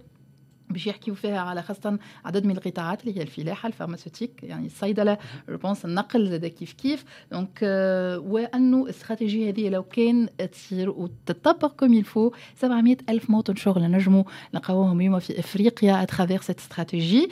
باش 0.71 0.87
يحكيو 0.87 1.15
فيها 1.15 1.39
على 1.39 1.61
خاصة 1.61 1.99
عدد 2.25 2.45
من 2.45 2.57
القطاعات 2.57 3.01
اللي 3.03 3.17
هي 3.17 3.21
الفلاحة 3.21 3.67
ال 3.67 3.72
pharmaceutique 3.72 4.43
يعني 4.43 4.65
الصيدلة. 4.65 5.17
ريبونس 5.49 5.85
النقل 5.85 6.29
زاد 6.29 6.45
كيف 6.45 6.73
كيف. 6.73 7.03
donc 7.31 7.59
آه، 7.63 8.19
وأنه 8.19 8.83
الاستراتيجية 8.83 9.49
هذه 9.49 9.69
لو 9.69 9.83
كان 9.83 10.29
تصير 10.51 10.89
وتطبق 10.89 11.71
comme 11.75 11.93
il 11.93 12.06
faut 12.06 12.31
700 12.61 12.97
ألف 13.09 13.29
موطن 13.29 13.55
شغل 13.55 13.91
نجموا 13.91 14.23
نلقاوهم 14.53 14.99
اليوم 14.99 15.19
في 15.19 15.39
إفريقيا 15.39 16.03
à 16.03 16.08
travers 16.08 16.41
cette 16.41 16.59
stratégie 16.59 17.29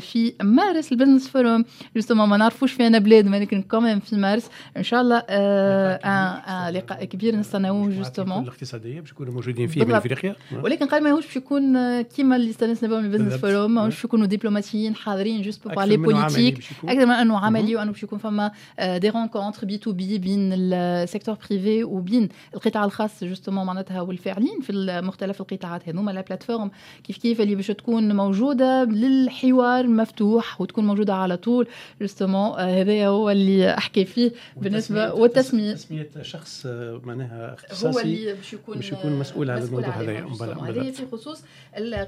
في 0.00 0.32
مارس 0.42 0.92
ال 0.92 0.96
business 0.96 1.28
forum 1.28 1.64
justement 1.96 2.28
ما 2.28 2.36
نعرفوش 2.36 2.72
فينا 2.72 2.98
بلاد 2.98 3.26
ولكن 3.26 3.62
quand 3.62 3.83
même 3.83 4.00
في 4.00 4.16
مارس. 4.16 4.50
إن 4.76 4.82
شاء 4.82 5.00
الله 5.00 5.22
آه، 5.28 6.70
لقاء 6.70 7.04
كبير. 7.04 7.36
نستناوه 7.36 7.88
جوستومون 7.90 8.42
الاقتصادية 8.42 9.00
باش 9.00 9.10
يكونوا 9.10 9.32
موجودين 9.32 9.66
فيه 9.68 9.84
من. 9.84 9.94
إفريقيا. 9.94 10.36
ولكن 10.62 10.86
قال 10.86 11.02
ماهوش 11.02 11.26
باش 11.26 11.36
يكون 11.36 11.76
آه، 11.76 12.02
كيما 12.16 12.36
اللي 12.36 12.50
استانسنا 12.50 12.88
بهم 12.88 13.04
ال 13.04 13.07
business. 13.07 13.34
forum 13.34 13.74
ماهوش 13.74 13.76
نعم. 13.76 13.88
باش 13.88 14.04
يكونوا 14.04 14.26
دبلوماسيين 14.26 14.94
حاضرين 14.94 15.42
juste 15.42 15.68
pour 15.68 15.74
parler 15.74 15.96
politique. 15.96 16.58
أكثر 16.84 17.06
من 17.06 17.12
انه 17.12 17.38
عملي 17.38 17.76
وانه 17.76 17.92
باش 17.92 18.02
يكون 18.02 18.18
فما 18.18 18.50
des 18.96 19.08
rencontres 19.08 19.66
B 19.66 19.78
to 19.78 19.92
B 19.92 20.18
بين 20.18 20.52
ال 20.52 20.62
secteur 20.62 21.36
privé 21.50 21.84
وبين 21.84 22.28
القطاع 22.54 22.84
الخاص 22.84 23.24
justement 23.24 23.66
معناتها 23.66 24.00
والفاعلين 24.00 24.60
في 24.60 25.00
مختلف 25.04 25.40
القطاعات 25.40 25.88
هذوما 25.88 26.10
la 26.10 26.20
plateforme 26.20 26.70
كيف 27.04 27.18
كيف 27.18 27.40
اللي 27.40 27.54
باش 27.54 27.66
تكون 27.66 28.16
موجودة 28.16 28.84
للحوار 28.84 29.86
مفتوح 29.86 30.60
وتكون 30.60 30.86
موجودة 30.86 31.14
على 31.14 31.36
طول 31.36 31.68
justement 32.00 32.60
هذا 32.60 33.06
هو 33.06 33.30
اللي 33.30 33.74
أحكي 33.74 34.04
فيه 34.04 34.32
بالنسبة 34.56 35.14
والتسميه 35.14 35.72
تسمية 35.72 36.08
شخص 36.22 36.66
آه، 36.66 37.00
معناها 37.04 37.50
هو 37.50 37.54
اختصاصي 37.54 38.02
اللي 38.02 38.34
باش 38.34 38.52
يكون 38.52 38.76
باش 38.76 38.92
يكون 38.92 39.18
مسؤول 39.18 39.50
على 39.50 39.64
الموضوع 39.64 39.88
هذه 39.88 40.24
voilà. 40.40 40.90
في 40.90 41.06
خصوص 41.12 41.42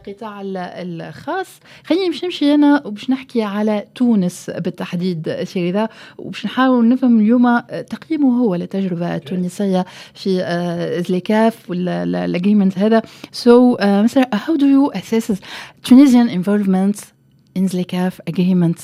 القطاع 0.06 0.42
الخاص 0.44 1.60
خليني 1.84 2.10
باش 2.10 2.24
نمشي 2.24 2.54
أنا 2.54 2.86
وباش 2.86 3.10
نحكي 3.10 3.42
على 3.42 3.84
تونس 3.94 4.50
بالتحديد 4.50 5.44
سيري 5.44 5.88
وباش 6.18 6.46
نحاول 6.46 6.88
نفهم 6.88 7.20
اليوم 7.20 7.60
تقييمه 7.60 8.38
هو 8.38 8.54
للتجربه 8.54 9.16
التونسيه 9.16 9.84
في 10.14 11.04
زليكاف 11.08 11.70
وال 11.70 11.90
agreement 11.90 12.78
هذا 12.78 13.02
so 13.32 13.76
so, 13.76 13.80
uh, 13.80 13.84
مثلا 13.84 14.30
how 14.34 14.56
do 14.56 14.66
you 14.66 14.98
assess 14.98 15.40
Tunisian 15.82 16.28
involvement 16.28 17.12
in 17.56 17.68
ZLECAF 17.68 18.14
agreement 18.26 18.78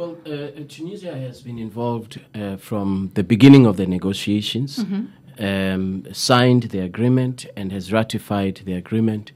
Well, 0.00 0.16
uh, 0.24 0.64
Tunisia 0.76 1.14
has 1.26 1.42
been 1.42 1.58
involved 1.58 2.12
uh, 2.34 2.56
from 2.56 2.88
the 3.18 3.22
beginning 3.22 3.66
of 3.66 3.76
the 3.76 3.86
negotiations, 3.86 4.70
mm-hmm. 4.78 5.02
um, 5.48 5.84
signed 6.30 6.64
the 6.74 6.80
agreement, 6.90 7.38
and 7.58 7.66
has 7.76 7.92
ratified 7.92 8.56
the 8.64 8.74
agreement. 8.82 9.32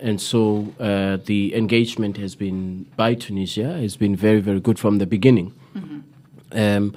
And 0.00 0.20
so 0.20 0.72
uh, 0.78 1.18
the 1.24 1.54
engagement 1.54 2.16
has 2.18 2.34
been 2.36 2.86
by 2.96 3.14
Tunisia 3.14 3.72
has 3.78 3.96
been 3.96 4.14
very, 4.14 4.40
very 4.40 4.60
good 4.60 4.78
from 4.78 4.98
the 4.98 5.06
beginning. 5.06 5.52
Mm-hmm. 5.76 5.98
Um, 6.52 6.94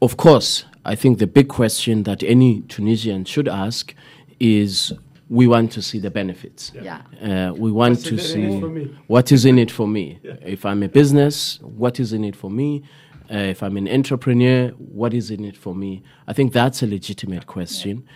of 0.00 0.16
course, 0.16 0.64
I 0.84 0.94
think 0.94 1.18
the 1.18 1.26
big 1.26 1.48
question 1.48 2.04
that 2.04 2.22
any 2.22 2.62
Tunisian 2.62 3.24
should 3.26 3.48
ask 3.48 3.94
is 4.40 4.92
we 5.28 5.46
want 5.46 5.72
to 5.72 5.82
see 5.82 5.98
the 5.98 6.10
benefits. 6.10 6.72
Yeah. 6.74 7.02
Uh, 7.20 7.52
we 7.54 7.70
want 7.70 7.98
What's 7.98 8.04
to 8.04 8.14
in 8.14 8.44
it 8.44 8.60
for 8.60 8.68
see 8.68 8.70
me? 8.70 8.98
what 9.08 9.32
is 9.32 9.44
in 9.44 9.58
it 9.58 9.70
for 9.70 9.86
me. 9.86 10.18
If 10.22 10.64
I'm 10.64 10.82
a 10.82 10.88
business, 10.88 11.58
what 11.60 12.00
is 12.00 12.12
in 12.12 12.24
it 12.24 12.34
for 12.34 12.50
me? 12.50 12.82
Uh, 13.30 13.36
if 13.36 13.62
I'm 13.62 13.76
an 13.76 13.86
entrepreneur, 13.86 14.68
what 14.70 15.12
is 15.12 15.30
in 15.30 15.44
it 15.44 15.56
for 15.56 15.74
me? 15.74 16.02
I 16.26 16.32
think 16.32 16.54
that's 16.54 16.82
a 16.82 16.86
legitimate 16.86 17.46
question, 17.46 18.08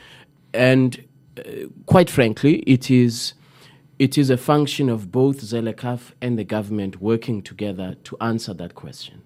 and 0.55 1.05
uh, 1.39 1.43
quite 1.85 2.09
frankly, 2.09 2.61
it 2.61 2.91
is. 2.91 3.35
It 3.99 4.19
is 4.19 4.31
a 4.31 4.37
function 4.37 4.89
of 4.89 5.13
both 5.13 5.41
Zelekaf 5.41 6.13
and 6.21 6.39
the 6.39 6.45
government 6.45 7.01
working 7.01 7.43
together 7.43 7.97
to 8.05 8.17
answer 8.21 8.55
that 8.55 8.75
question. 8.75 9.23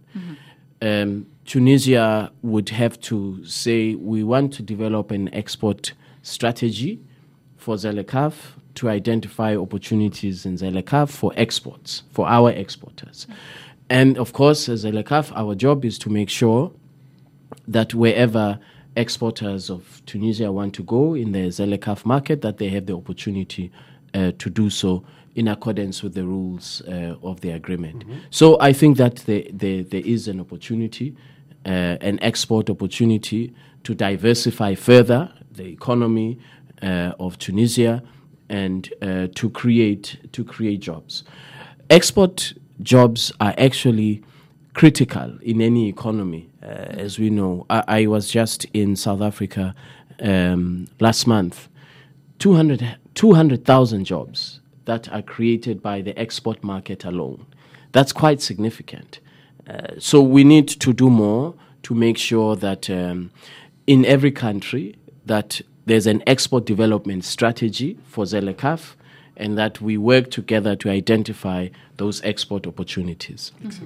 Um, 0.82 1.26
Tunisia 1.44 2.30
would 2.42 2.68
have 2.70 3.00
to 3.02 3.44
say 3.44 3.94
we 3.94 4.22
want 4.22 4.52
to 4.54 4.62
develop 4.62 5.10
an 5.10 5.32
export 5.32 5.92
strategy 6.22 7.00
for 7.56 7.76
Zelekaf 7.76 8.34
to 8.74 8.88
identify 8.88 9.56
opportunities 9.56 10.44
in 10.44 10.56
Zelekaf 10.56 11.10
for 11.10 11.32
exports, 11.36 12.02
for 12.10 12.28
our 12.28 12.50
exporters. 12.50 13.26
And 13.88 14.18
of 14.18 14.32
course, 14.32 14.68
as 14.68 14.84
Zelekaf, 14.84 15.32
our 15.34 15.54
job 15.54 15.84
is 15.84 15.98
to 16.00 16.10
make 16.10 16.28
sure 16.28 16.72
that 17.66 17.94
wherever 17.94 18.58
exporters 18.96 19.70
of 19.70 20.02
Tunisia 20.06 20.50
want 20.52 20.74
to 20.74 20.82
go 20.82 21.14
in 21.14 21.32
the 21.32 21.48
Zelekaf 21.48 22.04
market, 22.04 22.42
that 22.42 22.58
they 22.58 22.68
have 22.68 22.86
the 22.86 22.94
opportunity 22.94 23.70
uh, 24.16 24.32
to 24.38 24.50
do 24.50 24.70
so 24.70 25.04
in 25.34 25.48
accordance 25.48 26.02
with 26.02 26.14
the 26.14 26.24
rules 26.24 26.80
uh, 26.88 27.14
of 27.22 27.40
the 27.42 27.50
agreement. 27.50 28.04
So 28.30 28.58
I 28.58 28.72
think 28.72 28.96
that 28.96 29.16
there, 29.26 29.44
there, 29.52 29.82
there 29.82 30.00
is 30.02 30.28
an 30.28 30.40
opportunity, 30.40 31.14
uh, 31.66 31.98
an 32.00 32.18
export 32.22 32.70
opportunity 32.70 33.52
to 33.84 33.94
diversify 33.94 34.74
further 34.74 35.30
the 35.52 35.66
economy 35.66 36.38
uh, 36.82 37.12
of 37.20 37.38
Tunisia 37.38 38.02
and 38.48 38.92
uh, 39.02 39.26
to 39.34 39.50
create 39.50 40.18
to 40.32 40.44
create 40.44 40.80
jobs. 40.80 41.24
Export 41.90 42.54
jobs 42.82 43.32
are 43.40 43.54
actually 43.58 44.22
critical 44.74 45.38
in 45.42 45.60
any 45.60 45.88
economy, 45.88 46.48
uh, 46.62 46.66
as 46.66 47.18
we 47.18 47.28
know. 47.30 47.66
I, 47.68 47.84
I 47.88 48.06
was 48.06 48.30
just 48.30 48.64
in 48.72 48.96
South 48.96 49.20
Africa 49.20 49.74
um, 50.20 50.86
last 51.00 51.26
month. 51.26 51.68
200 52.38 52.96
200,000 53.16 54.04
jobs 54.04 54.60
that 54.84 55.12
are 55.12 55.22
created 55.22 55.82
by 55.82 56.00
the 56.00 56.16
export 56.18 56.62
market 56.62 57.04
alone. 57.04 57.44
That's 57.92 58.12
quite 58.12 58.40
significant. 58.40 59.18
Uh, 59.68 59.98
so 59.98 60.20
we 60.22 60.44
need 60.44 60.68
to 60.68 60.92
do 60.92 61.10
more 61.10 61.54
to 61.82 61.94
make 61.94 62.18
sure 62.18 62.54
that 62.56 62.88
um, 62.88 63.30
in 63.86 64.04
every 64.04 64.30
country 64.30 64.96
that 65.24 65.60
there's 65.86 66.06
an 66.06 66.22
export 66.26 66.66
development 66.66 67.24
strategy 67.24 67.98
for 68.04 68.24
Zelekaf 68.24 68.94
and 69.36 69.58
that 69.58 69.80
we 69.80 69.96
work 69.96 70.30
together 70.30 70.76
to 70.76 70.90
identify 70.90 71.68
those 71.96 72.22
export 72.22 72.66
opportunities. 72.66 73.52
سو 73.70 73.84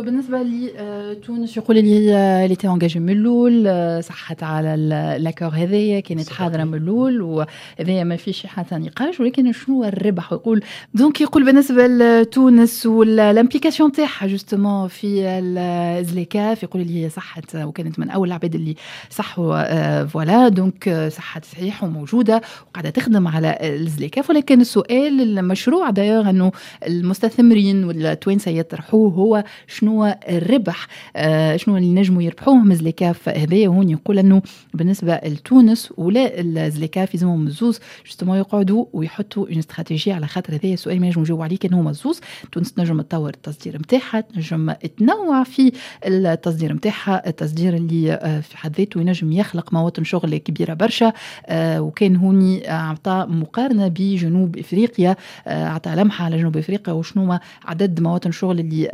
بالنسبة 0.00 0.42
لتونس 0.42 1.56
يقول 1.56 1.76
لي 1.76 1.82
هي 1.82 2.44
اللي 2.44 2.56
تي 2.56 2.68
انجاجي 2.68 3.00
من 3.00 3.10
الأول 3.10 3.64
آه، 3.66 4.00
صحت 4.00 4.42
على 4.42 4.76
لاكور 5.20 5.48
هذايا 5.48 6.00
كانت 6.00 6.28
حاضرة 6.28 6.64
من 6.64 6.74
الأول 6.74 7.22
وهذايا 7.22 8.04
ما 8.04 8.16
فيش 8.16 8.46
حتى 8.46 8.74
نقاش 8.74 9.20
ولكن 9.20 9.52
شنو 9.52 9.84
الربح؟ 9.84 10.32
يقول 10.32 10.64
donc 10.94 11.20
يقول 11.20 11.44
بالنسبة 11.44 11.86
لتونس 11.86 12.86
وال 12.86 13.02
implication 13.02 13.92
تاعها 13.92 14.26
justement 14.26 14.88
في 14.88 15.22
الزليكاف 15.28 16.62
يقول 16.62 16.86
لي 16.86 17.04
هي 17.04 17.08
صحت 17.08 17.56
وكانت 17.56 17.98
من 17.98 18.10
أول 18.10 18.28
العباد 18.28 18.54
اللي 18.54 18.74
صحوا 19.10 19.54
آه، 19.56 20.04
voilà 20.04 20.48
donc 20.48 20.88
آه، 20.88 21.08
صحت 21.08 21.44
صحيح 21.44 21.84
وموجودة 21.84 22.42
وقاعدة 22.68 22.90
تخدم 22.90 23.28
على 23.28 23.58
الزليكاف 23.62 24.30
ولكن 24.30 24.60
السؤال 24.60 25.38
المشروع 25.38 25.90
دايوغ 25.90 26.30
أنه 26.30 26.52
المستثمرين 26.86 27.84
والتوانسة 27.84 28.50
يطرحوه 28.50 29.12
هو 29.12 29.44
شنو؟ 29.66 29.85
الربح 30.28 30.86
آه 31.16 31.56
شنو 31.56 31.76
اللي 31.76 32.00
نجموا 32.00 32.22
يربحوه 32.22 32.54
من 32.54 32.72
الزليكاف 32.72 33.28
هذايا. 33.28 33.68
وهون 33.68 33.90
يقول 33.90 34.18
إنه 34.18 34.42
بالنسبة 34.74 35.20
لتونس 35.24 35.92
ولا 35.96 36.40
الزليكاف 36.40 37.14
يلزمهم 37.14 37.46
الزوز 37.46 37.80
justement 38.06 38.38
يقعدوا 38.38 38.84
ويحطوا 38.92 39.48
une 39.48 39.58
stratégie 39.58 40.14
على 40.14 40.26
خاطر 40.26 40.54
هذايا. 40.54 40.74
السؤال 40.74 41.00
ما 41.00 41.06
ينجموا 41.06 41.24
يجاوبوا 41.24 41.44
عليه 41.44 41.56
كان 41.58 41.74
هما 41.74 41.90
الزوز. 41.90 42.20
تونس 42.52 42.72
تنجم 42.72 43.00
تطور 43.00 43.30
التصدير 43.30 43.78
نتاعها 43.78 44.20
تنجم 44.20 44.72
تنوع 44.72 45.44
في 45.44 45.72
التصدير 46.06 46.72
نتاعها 46.72 47.28
التصدير 47.28 47.76
اللي 47.76 48.12
آه، 48.12 48.40
في 48.40 48.56
حد 48.56 48.76
ذاته 48.76 49.00
ينجم 49.00 49.32
يخلق 49.32 49.72
مواطن 49.72 50.04
شغل 50.04 50.36
كبيرة 50.36 50.74
برشا. 50.74 51.12
آه، 51.46 51.80
وكان 51.80 52.16
هوني 52.16 52.70
أعطى 52.70 53.26
مقارنة 53.28 53.88
بجنوب 53.88 54.58
إفريقيا 54.58 55.16
أعطى 55.46 55.90
لمحة 55.90 56.24
على 56.24 56.38
جنوب 56.38 56.56
إفريقيا. 56.56 56.92
وشنو 56.92 57.38
عدد 57.64 58.00
مواطن 58.00 58.30
شغل 58.30 58.60
اللي 58.60 58.88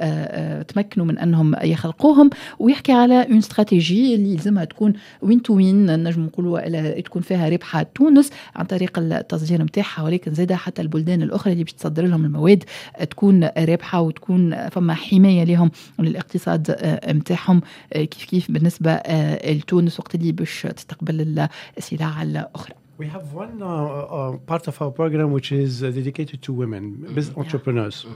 تمكنوا 0.72 1.06
من 1.06 1.18
أنهم 1.18 1.54
يخلقوهم 1.62 2.30
ويحكي 2.58 2.92
على 2.92 3.22
une 3.22 3.38
stratégie 3.38 4.14
اللي 4.14 4.32
يلزمها 4.32 4.64
تكون 4.64 4.92
وين 5.22 5.42
تو 5.42 5.54
وين 5.54 6.02
نجم 6.02 6.22
نقولوا 6.22 7.00
تكون 7.00 7.22
فيها 7.22 7.48
ربحة 7.48 7.82
تونس 7.94 8.30
عن 8.56 8.64
طريق 8.64 8.98
التصدير 8.98 9.62
نتاعها 9.62 10.02
ولكن 10.02 10.34
زاده 10.34 10.56
حتى 10.56 10.82
البلدان 10.82 11.22
الأخرى 11.22 11.52
اللي 11.52 11.64
باش 11.64 11.72
تصدر 11.72 12.06
لهم 12.06 12.24
المواد 12.24 12.64
آه، 12.96 13.04
تكون 13.04 13.44
رابحه 13.44 14.00
وتكون 14.00 14.68
فما 14.68 14.94
حماية 14.94 15.44
لهم 15.44 15.70
وللاقتصاد 15.98 16.70
آه، 16.70 17.12
نتاعهم 17.12 17.60
آه، 17.92 18.04
كيف 18.04 18.24
كيف 18.24 18.50
بالنسبة 18.50 18.90
آه، 18.90 19.52
لتونس 19.52 20.00
وقت 20.00 20.14
اللي 20.14 20.32
باش 20.32 20.62
تستقبل 20.62 21.48
السلع 21.78 22.22
الأخرى. 22.22 22.81
We 22.98 23.06
have 23.06 23.32
one 23.32 23.62
uh, 23.62 23.66
uh, 23.66 24.36
part 24.36 24.68
of 24.68 24.80
our 24.82 24.90
program 24.90 25.32
which 25.32 25.50
is 25.50 25.82
uh, 25.82 25.90
dedicated 25.90 26.42
to 26.42 26.52
women, 26.52 27.12
business 27.14 27.36
entrepreneurs. 27.36 28.06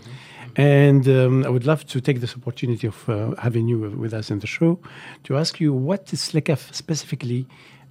And 0.56 1.08
um, 1.08 1.44
I 1.44 1.48
would 1.48 1.66
love 1.66 1.86
to 1.86 2.00
take 2.00 2.20
this 2.20 2.34
opportunity 2.34 2.86
of 2.86 3.08
uh, 3.08 3.34
having 3.38 3.68
you 3.68 3.78
with 3.78 4.12
us 4.12 4.30
in 4.30 4.38
the 4.40 4.46
show 4.46 4.78
to 5.24 5.36
ask 5.36 5.60
you 5.60 5.72
what 5.72 6.12
is 6.12 6.20
SLECAF 6.20 6.74
specifically 6.74 7.46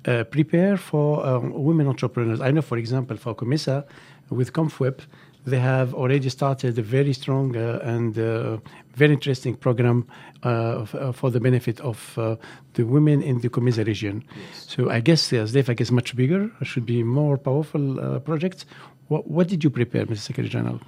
uh, 0.06 0.24
prepare 0.26 0.78
for 0.78 1.26
um, 1.26 1.52
women 1.54 1.88
entrepreneurs. 1.88 2.40
I 2.40 2.52
know, 2.52 2.62
for 2.62 2.78
example, 2.78 3.18
for 3.18 3.36
Comisa 3.36 3.86
with 4.30 4.54
ComfWeb, 4.54 5.00
they 5.46 5.60
have 5.60 5.94
already 5.94 6.30
started 6.30 6.78
a 6.78 6.82
very 6.82 7.14
strong 7.14 7.56
uh, 7.56 7.80
and 7.84 8.18
uh, 8.18 8.58
very 8.96 9.14
interesting 9.14 9.56
program 9.56 10.08
uh, 10.44 10.82
f- 10.82 11.16
for 11.16 11.30
the 11.30 11.40
benefit 11.40 11.80
of 11.82 12.18
uh, 12.18 12.36
the 12.74 12.84
women 12.84 13.22
in 13.22 13.40
the 13.42 13.50
Comisa 13.50 13.86
region. 13.86 14.24
So 14.54 14.90
I 14.90 15.00
guess 15.00 15.32
uh, 15.32 15.38
ZLEFAC 15.38 15.82
is 15.82 15.92
much 15.92 16.16
bigger, 16.16 16.52
should 16.64 16.86
be 16.86 17.04
more 17.04 17.38
powerful 17.38 18.00
uh, 18.00 18.20
project. 18.20 18.66
What, 19.08 19.30
what 19.30 19.48
did 19.48 19.64
you 19.64 19.70
prepare, 19.70 20.06
Mr. 20.06 20.18
Secretary 20.18 20.50
General? 20.50 20.80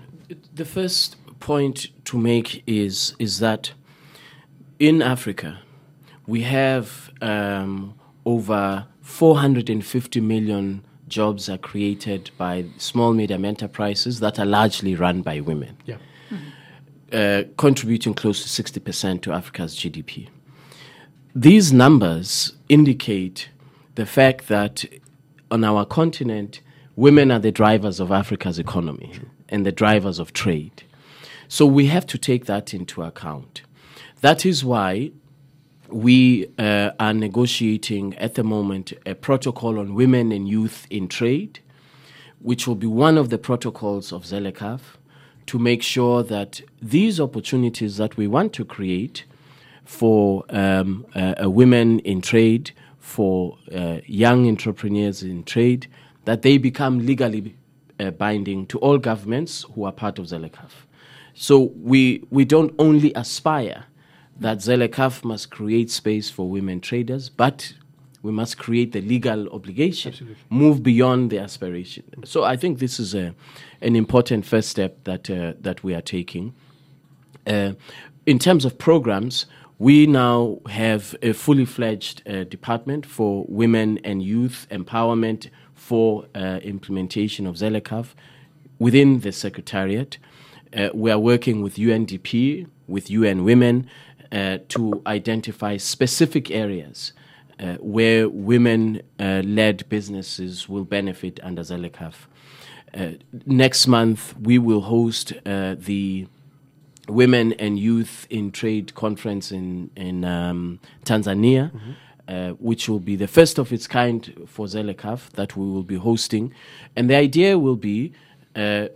The 0.55 0.65
first 0.65 1.17
point 1.39 1.87
to 2.05 2.17
make 2.17 2.63
is 2.65 3.15
is 3.19 3.39
that 3.39 3.73
in 4.79 5.01
Africa 5.01 5.59
we 6.25 6.41
have 6.41 7.11
um, 7.21 7.93
over 8.25 8.87
450 9.01 10.19
million 10.19 10.83
jobs 11.07 11.49
are 11.49 11.57
created 11.57 12.31
by 12.37 12.65
small 12.77 13.13
medium 13.13 13.45
enterprises 13.45 14.19
that 14.19 14.39
are 14.39 14.45
largely 14.45 14.95
run 14.95 15.21
by 15.21 15.39
women, 15.39 15.77
Yeah. 15.85 15.97
uh, 17.11 17.43
contributing 17.57 18.13
close 18.13 18.43
to 18.43 18.49
60% 18.49 19.21
to 19.21 19.31
Africa's 19.31 19.75
GDP. 19.75 20.27
These 21.35 21.71
numbers 21.71 22.53
indicate 22.67 23.49
the 23.95 24.05
fact 24.05 24.47
that 24.47 24.85
on 25.49 25.63
our 25.63 25.85
continent, 25.85 26.61
women 26.95 27.31
are 27.31 27.39
the 27.39 27.51
drivers 27.51 27.99
of 27.99 28.11
Africa's 28.11 28.59
economy 28.59 29.11
and 29.49 29.65
the 29.65 29.71
drivers 29.71 30.19
of 30.19 30.33
trade. 30.33 30.83
So 31.47 31.65
we 31.65 31.87
have 31.87 32.05
to 32.07 32.17
take 32.17 32.45
that 32.45 32.73
into 32.73 33.01
account. 33.03 33.61
That 34.21 34.45
is 34.45 34.65
why 34.65 35.11
we 35.89 36.47
uh, 36.57 36.91
are 36.99 37.13
negotiating 37.13 38.15
at 38.15 38.35
the 38.35 38.43
moment 38.43 38.93
a 39.05 39.15
protocol 39.15 39.79
on 39.79 39.93
women 39.93 40.31
and 40.31 40.47
youth 40.47 40.85
in 40.89 41.07
trade, 41.07 41.59
which 42.39 42.67
will 42.67 42.75
be 42.75 42.87
one 42.87 43.17
of 43.17 43.29
the 43.29 43.37
protocols 43.37 44.11
of 44.11 44.23
ZELECAF, 44.23 44.81
to 45.47 45.57
make 45.57 45.81
sure 45.81 46.23
that 46.23 46.61
these 46.81 47.19
opportunities 47.19 47.97
that 47.97 48.17
we 48.17 48.27
want 48.27 48.53
to 48.53 48.65
create 48.65 49.23
for 49.85 50.43
um, 50.49 51.05
uh, 51.15 51.35
uh, 51.43 51.49
women 51.49 51.99
in 51.99 52.21
trade, 52.21 52.71
for 52.99 53.57
uh, 53.73 53.99
young 54.05 54.47
entrepreneurs 54.47 55.23
in 55.23 55.43
trade, 55.43 55.87
that 56.25 56.41
they 56.41 56.57
become 56.57 57.05
legally 57.05 57.55
uh, 57.99 58.11
binding 58.11 58.65
to 58.67 58.77
all 58.79 58.97
governments 58.97 59.65
who 59.73 59.85
are 59.85 59.93
part 59.93 60.19
of 60.19 60.25
Zelekaf. 60.25 60.71
So 61.33 61.71
we, 61.81 62.25
we 62.29 62.43
don't 62.43 62.75
only 62.77 63.13
aspire 63.13 63.85
that 64.39 64.59
Zelekaf 64.59 65.23
must 65.23 65.49
create 65.49 65.89
space 65.89 66.29
for 66.29 66.49
women 66.49 66.79
traders, 66.79 67.29
but 67.29 67.73
we 68.21 68.31
must 68.31 68.57
create 68.57 68.91
the 68.91 69.01
legal 69.01 69.47
obligation, 69.49 70.11
Absolutely. 70.11 70.37
move 70.49 70.83
beyond 70.83 71.29
the 71.29 71.39
aspiration. 71.39 72.03
So 72.25 72.43
I 72.43 72.57
think 72.57 72.79
this 72.79 72.99
is 72.99 73.15
a, 73.15 73.33
an 73.81 73.95
important 73.95 74.45
first 74.45 74.69
step 74.69 75.03
that, 75.05 75.29
uh, 75.29 75.53
that 75.61 75.83
we 75.83 75.93
are 75.93 76.01
taking. 76.01 76.53
Uh, 77.45 77.73
in 78.25 78.39
terms 78.39 78.65
of 78.65 78.77
programs, 78.77 79.45
we 79.79 80.07
now 80.07 80.59
have 80.69 81.15
a 81.21 81.33
fully 81.33 81.65
fledged 81.65 82.27
uh, 82.27 82.43
department 82.43 83.05
for 83.05 83.45
women 83.47 83.99
and 84.03 84.23
youth 84.23 84.67
empowerment 84.71 85.49
for 85.75 86.25
uh, 86.35 86.59
implementation 86.63 87.45
of 87.45 87.55
Zelekaf 87.55 88.07
within 88.79 89.19
the 89.21 89.31
Secretariat. 89.31 90.17
Uh, 90.75 90.89
we 90.93 91.11
are 91.11 91.19
working 91.19 91.61
with 91.61 91.75
UNDP, 91.75 92.67
with 92.87 93.09
UN 93.09 93.43
Women, 93.43 93.87
uh, 94.31 94.57
to 94.69 95.01
identify 95.05 95.77
specific 95.77 96.51
areas 96.51 97.13
uh, 97.59 97.75
where 97.75 98.29
women 98.29 99.01
uh, 99.19 99.41
led 99.45 99.87
businesses 99.89 100.69
will 100.69 100.83
benefit 100.85 101.39
under 101.43 101.61
Zelekaf. 101.61 102.27
Uh, 102.93 103.11
next 103.45 103.87
month, 103.87 104.35
we 104.39 104.57
will 104.57 104.81
host 104.81 105.33
uh, 105.45 105.75
the 105.77 106.27
Women 107.07 107.53
and 107.53 107.79
Youth 107.79 108.27
in 108.29 108.51
Trade 108.51 108.93
Conference 108.95 109.51
in, 109.51 109.89
in 109.95 110.25
um, 110.25 110.79
Tanzania, 111.05 111.71
uh, 112.27 112.49
which 112.51 112.89
will 112.89 112.99
be 112.99 113.15
the 113.15 113.27
first 113.27 113.57
of 113.57 113.71
its 113.71 113.87
kind 113.87 114.33
for 114.45 114.65
Zelekaf 114.65 115.29
that 115.31 115.55
we 115.55 115.65
will 115.65 115.83
be 115.83 115.95
hosting. 115.95 116.53
And 116.95 117.09
the 117.09 117.15
idea 117.15 117.57
will 117.57 117.77
be 117.77 118.11
uh, 118.55 118.87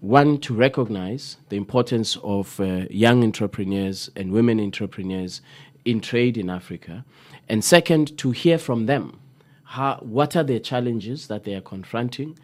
one, 0.00 0.38
to 0.38 0.54
recognize 0.54 1.38
the 1.48 1.56
importance 1.56 2.16
of 2.22 2.60
uh, 2.60 2.84
young 2.90 3.24
entrepreneurs 3.24 4.10
and 4.14 4.32
women 4.32 4.60
entrepreneurs 4.60 5.40
in 5.84 6.00
trade 6.00 6.36
in 6.36 6.48
Africa. 6.50 7.04
And 7.48 7.64
second, 7.64 8.16
to 8.18 8.30
hear 8.30 8.58
from 8.58 8.86
them. 8.86 9.18
How, 9.64 9.96
what 10.00 10.36
are 10.36 10.44
the 10.44 10.60
challenges 10.60 11.26
that 11.28 11.44
they 11.44 11.54
are 11.54 11.60
confronting? 11.60 12.38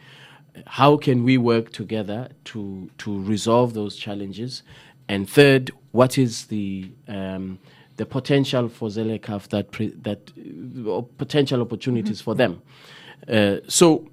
How 0.67 0.97
can 0.97 1.25
we 1.25 1.39
work 1.39 1.73
together 1.73 2.29
to, 2.47 2.91
to 2.99 3.23
resolve 3.23 3.75
those 3.75 3.97
challenges? 3.97 4.63
And 5.09 5.29
third, 5.29 5.71
what 5.93 6.19
is 6.19 6.47
the, 6.47 6.91
um, 7.09 7.59
the 7.97 8.07
potential 8.07 8.69
for 8.69 8.89
Zelekaf 8.89 9.49
that, 9.49 9.71
pre- 9.71 9.95
that 10.03 10.33
uh, 10.87 11.03
potential 11.19 11.61
opportunities 11.61 12.21
for 12.21 12.35
them? 12.35 12.63
Uh, 13.29 13.57
so 13.69 14.09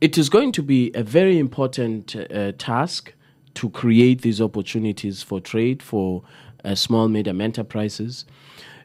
it 0.00 0.18
is 0.18 0.28
going 0.28 0.52
to 0.52 0.62
be 0.62 0.90
a 0.94 1.02
very 1.02 1.38
important 1.38 2.16
uh, 2.16 2.52
task 2.58 3.14
to 3.54 3.70
create 3.70 4.22
these 4.22 4.40
opportunities 4.40 5.22
for 5.22 5.40
trade 5.40 5.82
for 5.82 6.22
uh, 6.64 6.74
small 6.74 7.08
medium 7.08 7.40
enterprises. 7.40 8.24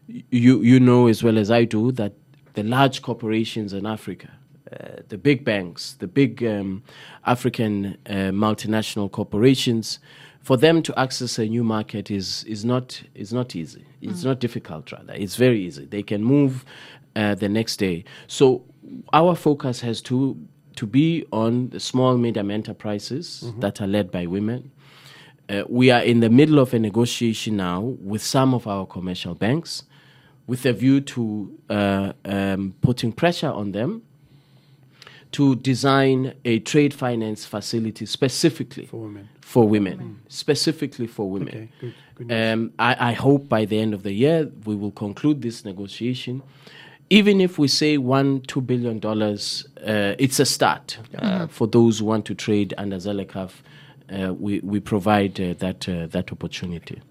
You 0.08 0.62
you 0.62 0.80
know 0.80 1.08
as 1.08 1.24
well 1.24 1.38
as 1.38 1.52
I 1.52 1.66
do 1.66 1.92
that 1.94 2.14
the 2.54 2.64
large 2.64 3.02
corporations 3.02 3.74
in 3.74 3.86
Africa, 3.86 4.30
uh, 4.72 5.02
the 5.08 5.18
big 5.18 5.44
banks, 5.46 5.94
the 6.00 6.08
big 6.08 6.44
um, 6.44 6.84
African 7.26 7.98
uh, 8.06 8.32
multinational 8.32 9.10
corporations, 9.12 10.00
for 10.42 10.58
them 10.58 10.82
to 10.82 11.00
access 11.00 11.38
a 11.38 11.46
new 11.46 11.64
market 11.64 12.10
is 12.10 12.44
is 12.46 12.64
not 12.64 13.04
is 13.14 13.34
not 13.34 13.56
easy. 13.56 13.86
It's 14.02 14.24
not 14.24 14.40
difficult 14.40 14.92
rather. 14.92 15.14
It's 15.14 15.36
very 15.36 15.62
easy. 15.62 15.86
They 15.86 16.04
can 16.04 16.24
move 16.24 16.66
uh, 17.16 17.36
the 17.36 17.50
next 17.50 17.78
day. 17.78 18.04
So 18.28 18.64
our 19.14 19.36
focus 19.36 19.82
has 19.82 20.02
to 20.04 20.38
to 20.76 20.86
be 20.86 21.26
on 21.32 21.70
the 21.70 21.80
small 21.80 22.18
medium 22.18 22.50
enterprises 22.52 23.46
that 23.60 23.82
are 23.82 23.88
led 23.88 24.12
by 24.12 24.26
women. 24.26 24.72
Uh, 25.50 25.64
we 25.68 25.92
are 25.92 26.02
in 26.02 26.20
the 26.22 26.30
middle 26.30 26.60
of 26.60 26.74
a 26.74 26.80
negotiation 26.80 27.58
now 27.58 27.82
with 27.82 28.22
some 28.22 28.54
of 28.54 28.68
our 28.68 28.86
commercial 28.86 29.36
banks 29.36 29.84
with 30.48 30.66
a 30.66 30.74
view 30.74 31.02
to 31.02 31.58
uh, 31.70 32.14
um, 32.26 32.74
putting 32.82 33.12
pressure 33.12 33.50
on 33.52 33.72
them 33.72 34.02
to 35.34 35.56
design 35.56 36.34
a 36.44 36.60
trade 36.60 36.94
finance 36.94 37.46
facility 37.46 38.06
specifically 38.06 38.86
For 38.86 39.02
women. 39.02 39.30
for 39.40 39.68
women, 39.68 40.22
specifically 40.28 41.08
for 41.08 41.30
women. 41.30 41.48
Okay, 41.50 41.70
good. 41.80 41.94
good. 42.28 42.54
Um, 42.54 42.74
I, 42.78 43.12
I 43.12 43.14
hope 43.14 43.48
by 43.48 43.66
the 43.66 43.80
end 43.80 43.94
of 43.94 44.04
the 44.04 44.12
year 44.12 44.50
we 44.66 44.76
will 44.76 44.92
conclude 44.92 45.42
this 45.42 45.64
negotiation. 45.64 46.42
Even 47.12 47.42
if 47.42 47.60
we 47.60 47.68
say 47.68 47.98
one, 47.98 48.40
two 48.48 48.62
billion 48.62 48.98
dollars, 49.00 49.68
uh, 49.86 50.16
it's 50.18 50.40
a 50.40 50.46
start 50.46 50.98
uh, 51.18 51.46
for 51.48 51.68
those 51.68 52.00
who 52.00 52.06
want 52.06 52.24
to 52.28 52.34
trade 52.34 52.74
under 52.78 52.96
Zelekaf. 52.96 53.52
Uh, 54.10 54.34
we, 54.34 54.62
we 54.62 54.80
provide 54.80 55.38
uh, 55.42 55.54
that 55.60 55.90
uh, 55.90 56.08
that 56.08 56.32
opportunity. 56.32 57.02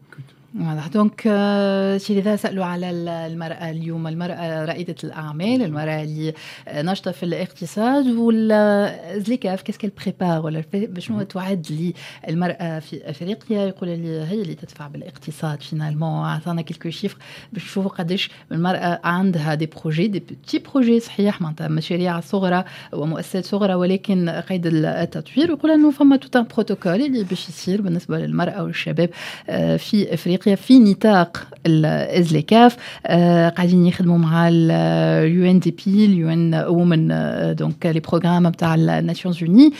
واضح. 0.54 0.86
دونك 0.86 1.22
آه، 1.26 2.00
لذا 2.10 2.36
سألوا 2.36 2.64
على 2.64 2.90
ال- 2.90 3.08
المرأة 3.08 3.70
اليوم. 3.70 4.06
المرأة 4.06 4.64
رائدة 4.64 4.94
الأعمال 5.04 5.62
المرأة 5.62 6.02
اللي 6.02 6.32
آه، 6.68 6.82
ناشطة 6.82 7.10
في 7.10 7.22
الاقتصاد 7.22 8.06
والزليكاف 8.06 9.62
qu'est-ce 9.62 9.76
qu'elle 9.76 9.90
prépare 10.04 10.44
ولا 10.46 10.62
شنو 10.98 11.22
تعد 11.22 11.92
للمرأة 12.28 12.78
في 12.78 13.10
أفريقيا؟ 13.10 13.66
يقول 13.66 13.88
لي 13.88 14.08
هي 14.08 14.42
اللي 14.42 14.54
تدفع 14.54 14.88
بالاقتصاد 14.88 15.62
finalement 15.62 16.24
عطانا 16.26 16.62
quelques 16.62 16.90
chiffres 16.90 17.16
باش 17.52 17.62
نشوفوا 17.64 17.90
قداش 17.90 18.30
المرأة 18.52 19.00
عندها 19.04 19.54
des 19.54 19.66
projets 19.66 20.08
des 20.08 20.18
petits 20.20 20.58
projets 20.58 21.00
صحيح 21.00 21.40
معناتها 21.42 21.68
مشاريع 21.68 22.20
صغرى 22.20 22.64
ومؤسسات 22.92 23.44
صغرى 23.44 23.74
ولكن 23.74 24.28
قيد 24.28 24.66
التطوير. 24.66 25.50
ويقول 25.50 25.70
انه 25.70 25.90
فما 25.90 26.16
tout 26.16 26.36
un 26.36 26.46
protocole 26.54 26.92
اللي 27.02 27.24
باش 27.24 27.48
يصير 27.48 27.82
بالنسبة 27.82 28.18
للمرأة 28.18 28.62
والشباب 28.62 29.10
آه، 29.50 29.76
في 29.76 30.14
أفريقيا. 30.14 30.39
في 30.48 30.78
نطاق 30.78 31.46
الازليكاف 31.66 32.76
آه، 33.06 33.48
قاعدين 33.48 33.86
يخدموا 33.86 34.18
مع 34.18 34.48
ال 34.48 35.50
UNDP 35.50 36.04
ال 36.04 36.28
UN 36.28 36.54
Women 36.54 37.08
donc 37.54 37.86
les 37.86 38.00
programmes 38.00 38.46
نتاع 38.46 38.74
ال 38.74 38.83
Nations 38.83 39.42
Unies 39.42 39.72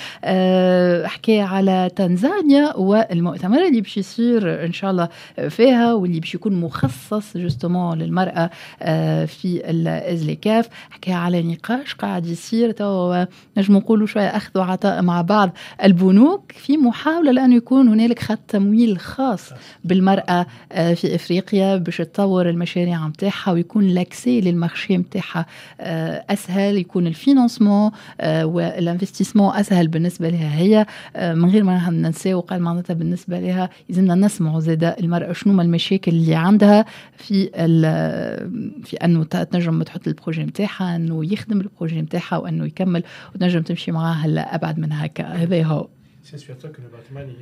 حكى 1.07 1.41
على 1.41 1.91
تنزانيا 1.97 2.77
والمؤتمر 2.77 3.67
اللي 3.67 3.81
باش 3.81 3.97
يصير 3.97 4.65
إن 4.65 4.73
شاء 4.73 4.91
الله 4.91 5.09
فيها 5.49 5.93
واللي 5.93 6.21
باش 6.21 6.35
يكون 6.35 6.61
مخصص 6.61 7.37
justement 7.37 7.99
للمرأة 7.99 8.51
آه، 8.83 9.25
في 9.25 9.71
الازليكاف 9.71 10.69
حكى 10.91 11.13
على 11.13 11.43
نقاش 11.43 11.95
قاعد 11.95 12.27
يصير 12.27 12.71
تو 12.71 13.25
نجم 13.57 13.77
نقولوا 13.77 14.07
شوية 14.07 14.37
أخذ 14.37 14.59
وعطاء 14.59 15.03
مع 15.03 15.23
بعض 15.23 15.51
البنوك 15.85 16.53
في 16.53 16.77
محاولة 16.77 17.33
لأنه 17.33 17.55
يكون 17.57 17.89
هنالك 17.89 18.19
خط 18.19 18.39
تمويل 18.49 18.99
خاص 18.99 19.51
بالمرأة. 19.85 20.21
آه، 20.29 20.47
في 20.71 21.15
إفريقيا 21.15 21.77
باش 21.77 21.97
تطور 21.97 22.49
المشاريع 22.49 23.07
نتاعها 23.09 23.53
ويكون 23.53 23.85
l'accès 23.85 24.41
لل 24.41 24.55
marché 24.55 24.97
نتاعها 24.97 25.47
آه، 25.81 26.25
أسهل 26.31 26.77
يكون 26.77 27.07
ال 27.07 27.14
financement 27.14 27.91
آه، 28.21 28.47
وال 28.47 28.60
investissement 28.60 29.55
أسهل 29.57 29.89
بالنسبة 29.89 30.29
لها 30.29 30.57
هي. 30.59 30.87
آه، 31.17 31.35
من 31.35 31.51
غير 31.51 31.65
ما 31.65 31.91
ننساو 31.91 32.41
قال 32.41 32.63
معناتها 32.63 32.95
بالنسبة 32.95 33.41
لها 33.41 33.71
لازمنا 33.89 34.15
نسمعوا 34.15 34.61
زاده 34.61 34.97
المرأة 35.01 35.33
شنو 35.33 35.61
المشاكل 35.61 36.13
اللي 36.13 36.35
عندها 36.35 36.85
في 37.17 37.51
ال- 37.55 38.85
في 38.85 38.97
أنه 38.97 39.25
تنجم 39.25 39.83
تحط 39.83 40.07
ال 40.09 40.14
projet 40.14 40.43
نتاعها 40.45 40.97
أنه 40.97 41.33
يخدم 41.33 41.61
ال 41.61 41.66
projet 41.66 42.01
نتاعها 42.03 42.37
وأنه 42.37 42.67
يكمل 42.67 43.03
وتنجم 43.35 43.63
تمشي 43.63 43.93
معاه 43.93 44.15
لأبعد 44.15 44.79
من 44.79 44.93
هكا. 44.93 45.25
هذا 45.25 45.63
هو. 45.63 45.89
Since 46.31 46.33
we 46.33 46.51
are 46.53 46.63
talking 46.67 46.85
about 46.91 47.07
money, 47.19 47.35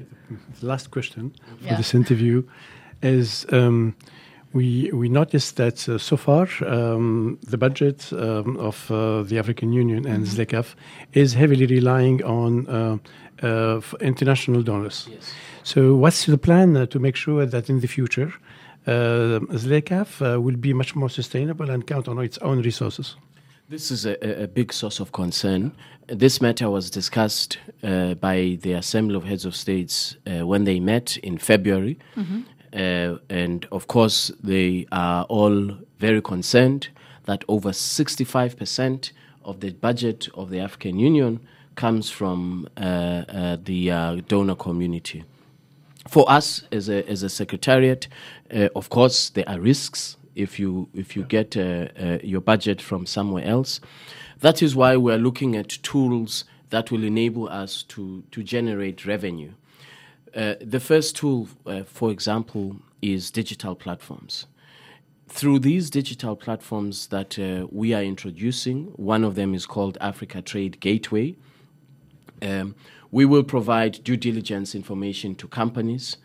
the 0.61 0.66
last 0.72 0.86
question 0.96 1.24
for 1.61 1.66
Yeah. 1.66 1.76
this 1.80 1.92
interview. 2.00 2.36
Is 3.03 3.46
um, 3.53 3.94
we 4.53 4.90
we 4.92 5.09
noticed 5.09 5.57
that 5.57 5.88
uh, 5.88 5.99
so 5.99 6.16
far 6.16 6.49
um, 6.66 7.38
the 7.51 7.59
budget 7.59 8.11
um, 8.12 8.57
of 8.57 8.90
uh, 8.90 9.22
the 9.22 9.38
African 9.38 9.72
Union 9.72 10.07
and 10.07 10.26
ZLECAF 10.26 10.74
is 11.12 11.34
heavily 11.34 11.66
relying 11.66 12.24
on 12.24 12.66
uh, 12.68 12.96
uh, 13.42 13.76
f- 13.78 13.94
international 14.01 14.62
donors. 14.62 15.09
So, 15.62 15.94
what's 15.94 16.24
the 16.26 16.38
plan 16.38 16.76
uh, 16.76 16.86
to 16.86 16.99
make 16.99 17.14
sure 17.16 17.44
that 17.46 17.68
in 17.68 17.80
the 17.80 17.86
future 17.88 18.32
uh, 18.86 19.40
ZLECAF 19.53 20.22
uh, 20.36 20.40
will 20.40 20.57
be 20.57 20.72
much 20.72 20.96
more 20.96 21.11
sustainable 21.11 21.70
and 21.70 21.86
count 21.86 22.09
on 22.09 22.18
its 22.18 22.38
own 22.38 22.62
resources? 22.62 23.16
This 23.68 23.90
is 23.90 24.07
a, 24.07 24.16
a- 24.26 24.44
a 24.44 24.49
big 24.49 24.72
source 24.72 24.99
of 24.99 25.12
concern. 25.12 25.72
This 26.07 26.40
matter 26.40 26.70
was 26.70 26.90
discussed 26.90 27.59
uh, 27.82 28.14
by 28.14 28.57
the 28.62 28.72
Assembly 28.72 29.14
of 29.14 29.24
Heads 29.24 29.44
of 29.44 29.55
States 29.55 30.16
uh, 30.26 30.46
when 30.46 30.64
they 30.64 30.80
met 30.80 31.18
in 31.18 31.36
February. 31.36 31.99
Uh, 32.73 33.16
and 33.29 33.66
of 33.73 33.87
course, 33.87 34.31
they 34.43 34.87
are 34.93 35.25
all 35.25 35.77
very 35.99 36.23
concerned 36.23 36.89
that 37.25 37.45
over 37.49 37.71
65% 37.71 39.12
of 39.45 39.61
the 39.61 39.71
budget 39.71 40.29
of 40.35 40.51
the 40.51 40.61
African 40.61 40.99
Union 40.99 41.41
comes 41.75 42.11
from 42.11 42.69
uh, 42.77 42.81
uh, 42.81 43.57
the 43.62 43.91
uh, 43.91 44.16
donor 44.27 44.55
community. 44.57 45.25
For 46.09 46.29
us 46.31 46.64
as 46.73 46.89
a, 46.89 47.09
as 47.09 47.23
a 47.23 47.29
secretariat, 47.29 48.09
uh, 48.53 48.69
of 48.75 48.91
course, 48.91 49.31
there 49.31 49.49
are 49.49 49.61
risks 49.61 50.16
if 50.35 50.59
you, 50.59 50.89
if 50.95 51.14
you 51.16 51.23
get 51.25 51.57
uh, 51.57 52.19
your 52.23 52.41
budget 52.41 52.81
from 52.81 53.07
somewhere 53.07 53.45
else. 53.45 53.81
That 54.41 54.62
is 54.62 54.75
why 54.75 54.97
we're 54.97 55.19
looking 55.19 55.57
at 55.57 55.69
tools 55.69 56.45
that 56.71 56.91
will 56.91 57.05
enable 57.05 57.49
us 57.49 57.83
to, 57.85 58.25
to 58.31 58.43
generate 58.43 59.07
revenue. 59.07 59.53
Uh, 60.35 60.55
the 60.61 60.81
first 60.81 61.16
tool, 61.16 61.49
uh, 61.66 61.83
for 61.85 62.11
example, 62.11 62.76
is 63.03 63.31
digital 63.31 63.74
platforms. 63.74 64.47
Through 65.29 65.59
these 65.61 65.91
digital 65.91 66.37
platforms 66.37 67.09
that 67.09 67.39
uh, 67.39 67.66
we 67.70 67.93
are 67.93 68.03
introducing, 68.03 68.87
one 68.97 69.24
of 69.24 69.35
them 69.35 69.55
is 69.55 69.66
called 69.66 69.99
Africa 70.01 70.41
Trade 70.41 70.81
Gateway. 70.81 71.37
Um, 72.41 72.74
we 73.11 73.24
will 73.24 73.43
provide 73.43 74.03
due 74.05 74.16
diligence 74.16 74.74
information 74.74 75.35
to 75.37 75.49
companies 75.49 76.16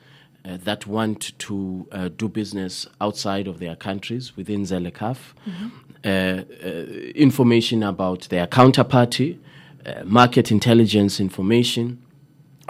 uh, 0.45 0.57
that 0.63 0.85
want 0.85 1.37
to 1.39 1.87
uh, 1.91 2.09
do 2.09 2.27
business 2.27 2.87
outside 2.99 3.47
of 3.47 3.59
their 3.59 3.75
countries 3.75 4.35
within 4.35 4.63
Zelekaf, 4.63 5.17
mm-hmm. 5.47 5.67
uh, 6.03 6.09
uh, 6.09 6.67
information 7.15 7.83
about 7.83 8.27
their 8.29 8.47
counterparty, 8.47 9.39
uh, 9.85 10.03
market 10.03 10.51
intelligence 10.51 11.19
information, 11.19 12.02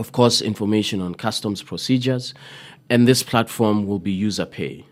of 0.04 0.12
course, 0.12 0.42
information 0.42 1.00
on 1.00 1.16
customs 1.16 1.64
procedures, 1.64 2.34
and 2.90 3.08
this 3.08 3.24
platform 3.24 3.88
will 3.88 4.00
be 4.00 4.12
user 4.12 4.46
pay. 4.46 4.86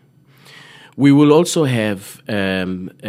We 0.96 1.12
will 1.12 1.32
also 1.32 1.64
have 1.64 2.22
um, 2.28 2.90
uh, 3.04 3.08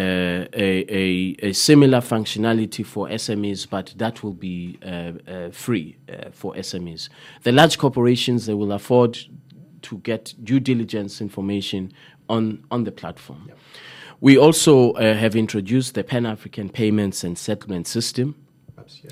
a, 0.53 0.85
a, 0.89 1.35
a, 1.49 1.53
similar 1.53 2.01
functionality 2.01 2.85
for 2.85 3.07
SMEs, 3.07 3.69
but 3.69 3.93
that 3.97 4.21
will 4.21 4.33
be 4.33 4.77
uh, 4.85 4.87
uh, 4.87 5.51
free 5.51 5.95
uh, 6.09 6.31
for 6.31 6.53
SMEs. 6.55 7.07
The 7.43 7.53
large 7.53 7.77
corporations 7.77 8.45
they 8.47 8.53
will 8.53 8.73
afford 8.73 9.17
to 9.83 9.97
get 9.99 10.33
due 10.43 10.59
diligence 10.59 11.21
information 11.21 11.93
on 12.27 12.65
on 12.69 12.83
the 12.83 12.91
platform. 12.91 13.45
Yep. 13.47 13.57
We 14.19 14.37
also 14.37 14.91
uh, 14.91 15.13
have 15.13 15.35
introduced 15.37 15.95
the 15.95 16.03
Pan 16.03 16.25
African 16.25 16.69
Payments 16.69 17.23
and 17.23 17.37
Settlement 17.37 17.87
System. 17.87 18.35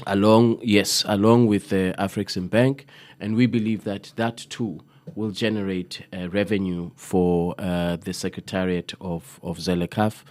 Along, 0.07 0.59
yes, 0.61 1.03
along 1.07 1.47
with 1.47 1.69
the 1.69 1.93
African 1.97 2.47
Bank, 2.47 2.86
and 3.19 3.36
we 3.36 3.47
believe 3.47 3.84
that 3.84 4.13
that 4.15 4.38
too 4.49 4.80
will 5.15 5.32
generate 5.32 6.05
uh, 6.13 6.30
revenue 6.30 6.91
for 6.95 7.55
uh, 7.57 7.97
the 7.97 8.13
Secretariat 8.13 8.93
of, 9.01 9.39
of 9.43 9.57
Zelekaf. 9.57 10.24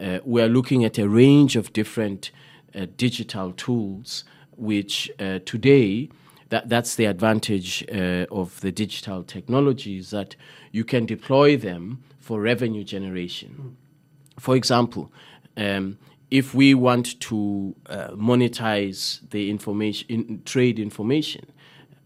Uh, 0.00 0.18
we 0.24 0.42
are 0.42 0.48
looking 0.48 0.84
at 0.84 0.98
a 0.98 1.08
range 1.08 1.56
of 1.56 1.72
different 1.72 2.30
uh, 2.74 2.86
digital 2.96 3.52
tools, 3.52 4.24
which 4.56 5.10
uh, 5.20 5.38
today, 5.44 6.08
that, 6.48 6.68
that's 6.68 6.96
the 6.96 7.04
advantage 7.04 7.84
uh, 7.92 8.26
of 8.30 8.60
the 8.60 8.72
digital 8.72 9.22
technologies, 9.22 10.10
that 10.10 10.36
you 10.72 10.84
can 10.84 11.06
deploy 11.06 11.56
them 11.56 12.02
for 12.18 12.40
revenue 12.40 12.84
generation. 12.84 13.54
Mm. 13.58 14.40
For 14.40 14.56
example, 14.56 15.12
um, 15.56 15.98
if 16.34 16.52
we 16.52 16.74
want 16.74 17.20
to 17.20 17.76
monetize 18.16 19.20
the 19.30 19.48
information, 19.50 20.06
in, 20.08 20.42
trade 20.44 20.80
information, 20.80 21.44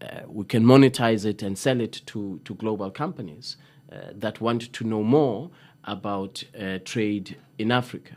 uh, 0.01 0.21
we 0.27 0.45
can 0.45 0.63
monetize 0.63 1.25
it 1.25 1.41
and 1.41 1.57
sell 1.57 1.81
it 1.81 2.01
to, 2.05 2.39
to 2.45 2.53
global 2.55 2.91
companies 2.91 3.57
uh, 3.91 3.95
that 4.13 4.39
want 4.39 4.71
to 4.71 4.83
know 4.83 5.03
more 5.03 5.49
about 5.83 6.43
uh, 6.59 6.77
trade 6.85 7.37
in 7.57 7.71
Africa. 7.71 8.15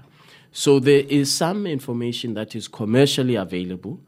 So 0.52 0.78
there 0.78 1.04
is 1.08 1.32
some 1.32 1.66
information 1.66 2.34
that 2.34 2.54
is 2.54 2.68
commercially 2.68 3.36
available, 3.36 4.00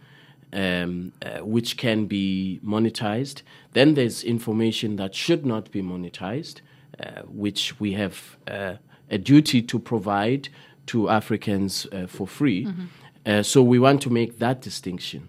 um, 0.52 1.12
uh, 1.22 1.38
which 1.38 1.78
can 1.78 2.04
be 2.06 2.60
monetized. 2.62 3.42
Then 3.72 3.94
there's 3.94 4.22
information 4.22 4.96
that 4.96 5.14
should 5.14 5.46
not 5.46 5.70
be 5.70 5.82
monetized, 5.82 6.60
uh, 7.00 7.22
which 7.22 7.80
we 7.80 7.94
have 7.94 8.36
uh, 8.46 8.74
a 9.10 9.18
duty 9.18 9.62
to 9.62 9.78
provide 9.78 10.48
to 10.86 11.08
Africans 11.08 11.86
for 12.08 12.26
free. 12.26 12.66
Mm-hmm. 12.66 13.42
so 13.42 13.62
we 13.62 13.78
want 13.78 14.02
to 14.02 14.10
make 14.10 14.38
that 14.38 14.60
distinction. 14.60 15.28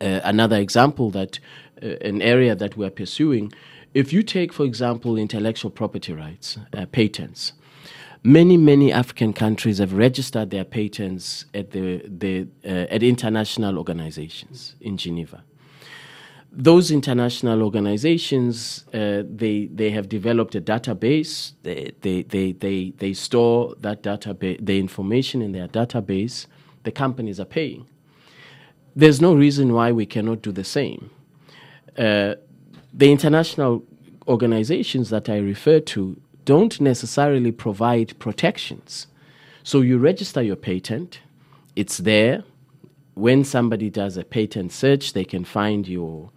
Uh, 0.00 0.20
another 0.24 0.56
example 0.56 1.10
that 1.10 1.38
uh, 1.82 1.86
an 2.02 2.20
area 2.20 2.54
that 2.54 2.76
we're 2.76 2.90
pursuing, 2.90 3.52
if 3.94 4.12
you 4.12 4.22
take, 4.22 4.52
for 4.52 4.64
example, 4.64 5.16
intellectual 5.16 5.70
property 5.70 6.12
rights, 6.12 6.58
uh, 6.74 6.84
patents, 6.86 7.54
many 8.22 8.58
many 8.58 8.92
African 8.92 9.32
countries 9.32 9.78
have 9.78 9.94
registered 9.94 10.50
their 10.50 10.64
patents 10.64 11.46
at 11.54 11.70
the, 11.70 12.02
the 12.06 12.46
uh, 12.64 12.92
at 12.94 13.02
international 13.02 13.78
organizations 13.78 14.74
in 14.80 14.98
Geneva. 14.98 15.44
Those 16.52 16.90
international 16.90 17.62
organizations 17.62 18.84
uh, 18.94 19.22
they 19.28 19.66
they 19.74 19.90
have 19.90 20.08
developed 20.08 20.54
a 20.54 20.60
database. 20.60 21.52
They 21.62 21.92
they 22.00 22.22
they 22.22 22.52
they, 22.52 22.92
they 22.96 23.12
store 23.12 23.74
that 23.80 24.02
database 24.02 24.64
the 24.64 24.78
information 24.78 25.42
in 25.42 25.52
their 25.52 25.68
database. 25.68 26.46
The 26.84 26.92
companies 26.92 27.40
are 27.40 27.46
paying 27.46 27.86
there's 28.96 29.20
no 29.20 29.34
reason 29.34 29.74
why 29.74 29.92
we 29.92 30.06
cannot 30.06 30.40
do 30.42 30.50
the 30.50 30.64
same. 30.64 31.10
Uh, 31.98 32.34
the 32.94 33.12
international 33.12 33.84
organizations 34.26 35.10
that 35.10 35.28
I 35.28 35.36
refer 35.36 35.80
to 35.80 36.20
don't 36.46 36.80
necessarily 36.80 37.52
provide 37.52 38.18
protections. 38.18 39.06
So 39.62 39.82
you 39.82 39.98
register 39.98 40.42
your 40.42 40.56
patent, 40.56 41.20
it's 41.76 41.98
there. 41.98 42.44
When 43.14 43.44
somebody 43.44 43.90
does 43.90 44.16
a 44.16 44.24
patent 44.24 44.72
search, 44.72 45.12
they 45.12 45.24
can 45.24 45.44
find 45.44 45.86
your. 45.86 46.30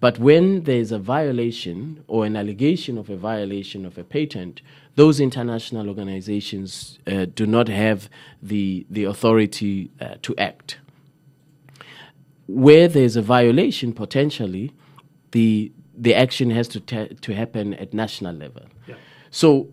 But 0.00 0.18
when 0.18 0.62
there's 0.62 0.92
a 0.92 0.98
violation 0.98 2.04
or 2.06 2.24
an 2.24 2.36
allegation 2.36 2.98
of 2.98 3.10
a 3.10 3.16
violation 3.16 3.84
of 3.84 3.98
a 3.98 4.04
patent, 4.04 4.62
those 4.94 5.18
international 5.18 5.88
organizations 5.88 6.98
uh, 7.06 7.26
do 7.34 7.46
not 7.46 7.68
have 7.68 8.08
the, 8.40 8.86
the 8.88 9.04
authority 9.04 9.90
uh, 10.00 10.14
to 10.22 10.36
act 10.36 10.78
where 12.48 12.88
there's 12.88 13.14
a 13.14 13.22
violation 13.22 13.92
potentially, 13.92 14.72
the 15.30 15.70
the 15.96 16.14
action 16.14 16.50
has 16.50 16.66
to 16.68 16.80
to 16.80 17.34
happen 17.34 17.74
at 17.74 17.94
national 17.94 18.34
level. 18.34 18.62
Yeah. 18.86 18.96
So 19.30 19.68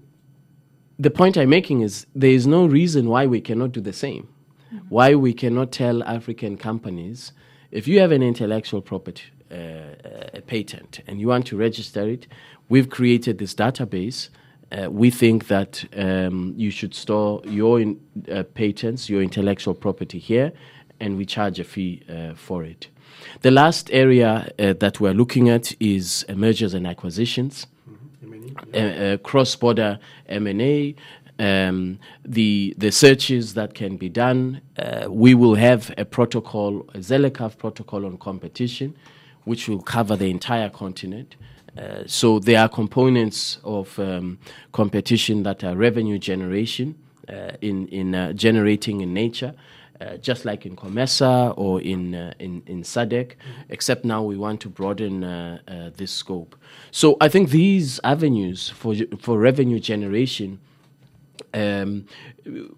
the 1.00 1.10
point 1.10 1.38
I'm 1.38 1.50
making 1.50 1.82
is 1.82 2.06
there 2.14 2.30
is 2.30 2.46
no 2.46 2.66
reason 2.66 3.10
why 3.10 3.26
we 3.26 3.42
cannot 3.42 3.72
do 3.72 3.82
the 3.82 3.94
same. 3.94 4.28
Mm-hmm. 4.74 4.88
Why 4.90 5.16
we 5.16 5.34
cannot 5.34 5.72
tell 5.72 6.04
African 6.04 6.58
companies 6.58 7.32
if 7.72 7.88
you 7.88 8.00
have 8.00 8.12
an 8.12 8.22
intellectual 8.22 8.82
property 8.82 9.24
a 9.52 10.42
patent 10.48 11.02
and 11.08 11.20
you 11.20 11.28
want 11.28 11.46
to 11.48 11.58
register 11.58 12.08
it, 12.08 12.28
we've 12.70 12.90
created 12.90 13.38
this 13.38 13.54
database. 13.54 14.30
Uh, 14.72 14.90
we 14.90 15.12
think 15.12 15.48
that 15.48 15.86
um, 15.96 16.54
you 16.58 16.72
should 16.72 16.94
store 16.94 17.42
your 17.46 17.80
in, 17.80 18.00
uh, 18.32 18.44
patents, 18.44 19.10
your 19.10 19.22
intellectual 19.22 19.74
property 19.74 20.20
here, 20.20 20.52
and 21.00 21.18
we 21.18 21.26
charge 21.26 21.60
a 21.60 21.64
fee 21.64 22.02
uh, 22.10 22.34
for 22.34 22.64
it. 22.64 22.88
The 23.42 23.52
last 23.52 23.90
area 23.92 24.50
uh, 24.58 24.74
that 24.74 25.00
we're 25.00 25.14
looking 25.14 25.50
at 25.50 25.74
is 25.80 26.26
mergers 26.34 26.74
and 26.74 26.88
acquisitions, 26.88 27.68
mm-hmm. 27.88 29.22
cross-border 29.24 30.00
M&A, 30.28 30.96
um, 31.38 32.00
the 32.24 32.74
the 32.78 32.92
searches 32.92 33.54
that 33.56 33.74
can 33.74 33.98
be 33.98 34.10
done. 34.10 34.62
Uh, 34.78 35.08
we 35.10 35.34
will 35.34 35.56
have 35.56 35.94
a 35.98 36.06
protocol, 36.06 36.86
a 36.94 37.00
Zelekaf 37.00 37.58
protocol 37.58 38.06
on 38.06 38.18
competition, 38.18 38.96
which 39.46 39.68
will 39.68 39.82
cover 39.82 40.16
the 40.16 40.30
entire 40.30 40.70
continent. 40.70 41.36
Uh, 41.78 42.04
so 42.06 42.40
there 42.40 42.60
are 42.60 42.70
components 42.70 43.60
of 43.64 43.98
um, 44.00 44.38
competition 44.72 45.44
that 45.44 45.64
are 45.64 45.76
revenue 45.76 46.20
generation 46.20 46.96
uh, 47.30 47.52
in 47.62 47.88
in 47.88 48.36
generating 48.38 49.02
in 49.02 49.14
nature. 49.14 49.54
Uh, 50.02 50.18
just 50.18 50.44
like 50.44 50.66
in 50.66 50.76
Comesa 50.76 51.54
or 51.56 51.80
in 51.80 52.14
uh, 52.14 52.34
in 52.38 52.62
in 52.68 52.84
SADC, 52.84 53.32
except 53.70 54.04
now 54.04 54.22
we 54.22 54.36
want 54.36 54.60
to 54.60 54.68
broaden 54.68 55.24
uh, 55.24 55.58
uh, 55.70 55.90
this 55.96 56.12
scope. 56.12 56.58
So 56.92 57.16
I 57.22 57.30
think 57.30 57.50
these 57.50 58.02
avenues 58.04 58.68
for 58.68 58.94
for 59.18 59.40
revenue 59.40 59.80
generation, 59.80 60.60
um, 61.54 62.08